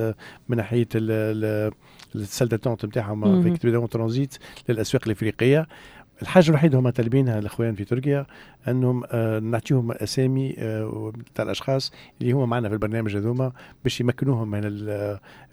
من 0.49 0.57
ناحية 0.57 0.87
ال 0.95 1.21
salle 1.21 2.47
d'attente 2.47 2.85
نتاعهم 2.85 3.55
في 3.55 3.87
ترانزيت 3.87 4.37
للأسواق 4.69 5.03
الإفريقية. 5.05 5.67
الحاجة 6.21 6.49
الوحيدة 6.49 6.79
هم 6.79 6.89
طالبينها 6.89 7.39
الإخوان 7.39 7.75
في 7.75 7.85
تركيا 7.85 8.25
أنهم 8.67 9.03
آه 9.11 9.39
نعطيهم 9.39 9.91
أسامي 9.91 10.55
آه 10.57 11.13
تاع 11.35 11.45
الأشخاص 11.45 11.91
اللي 12.21 12.31
هما 12.31 12.45
معنا 12.45 12.67
في 12.67 12.73
البرنامج 12.73 13.15
هذوما 13.15 13.51
باش 13.83 14.01
يمكنوهم 14.01 14.51
من, 14.51 14.61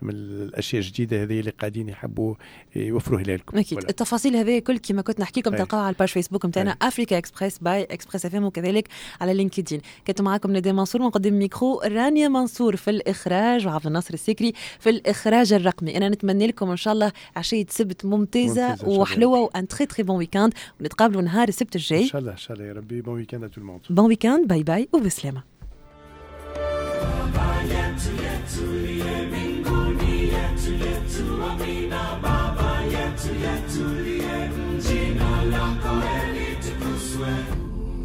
من 0.02 0.10
الأشياء 0.10 0.82
الجديدة 0.82 1.22
هذه 1.22 1.40
اللي 1.40 1.50
قاعدين 1.50 1.88
يحبوا 1.88 2.34
يوفروها 2.76 3.22
لكم 3.22 3.58
أكيد. 3.58 3.78
ولا. 3.78 3.88
التفاصيل 3.88 4.36
هذه 4.36 4.58
كل 4.58 4.78
كما 4.78 5.02
كنت 5.02 5.20
نحكي 5.20 5.40
لكم 5.40 5.56
تلقاوها 5.56 5.84
على 5.84 5.92
ال 5.92 5.95
page 5.95 6.08
فيسبوك 6.08 6.46
نتاعنا 6.46 6.70
افريكا 6.70 7.18
اكسبريس 7.18 7.58
by 7.58 7.82
اكسبريس 7.82 8.26
اف 8.26 8.34
ام 8.34 8.44
وكذلك 8.44 8.88
على 9.20 9.34
لينكدين 9.34 9.80
كنت 10.06 10.20
معكم 10.22 10.56
ندى 10.56 10.72
منصور 10.72 11.02
ونقدم 11.02 11.38
ميكرو 11.38 11.80
رانيا 11.80 12.28
منصور 12.28 12.76
في 12.76 12.90
الإخراج 12.90 13.66
وعبد 13.66 13.86
الناصر 13.86 14.14
السكري 14.14 14.52
في 14.78 14.90
الإخراج 14.90 15.52
الرقمي. 15.52 15.96
أنا 15.96 16.08
نتمنى 16.08 16.46
لكم 16.46 16.70
إن 16.70 16.76
شاء 16.76 16.94
الله 16.94 17.12
عشية 17.36 17.66
سبت 17.68 18.04
ممتازة, 18.04 18.68
ممتازة 18.68 18.88
وحلوة 18.88 19.40
و 19.40 19.49
un 19.49 19.68
très 19.68 19.86
très 19.86 20.02
bon 20.02 20.16
weekend 20.16 20.51
ونتقابلوا 20.80 21.22
نهار 21.22 21.48
السبت 21.48 21.76
الجاي 21.76 22.02
ان 22.02 22.06
شاء 22.06 22.20
الله 22.20 22.32
ان 22.32 22.36
شاء 22.36 22.56
الله 22.56 22.68
يا 22.68 22.72
ربي 22.72 23.00
bon 23.00 23.14
weekend 23.14 23.50
tout 23.50 23.60
le 23.60 23.66
monde 23.66 23.80
bon 23.90 24.06
weekend 24.06 24.48
bye 24.48 24.62
bye 24.62 24.88
وبسلامه 24.92 25.42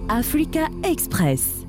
Africa 0.09 0.69
Express. 0.83 1.66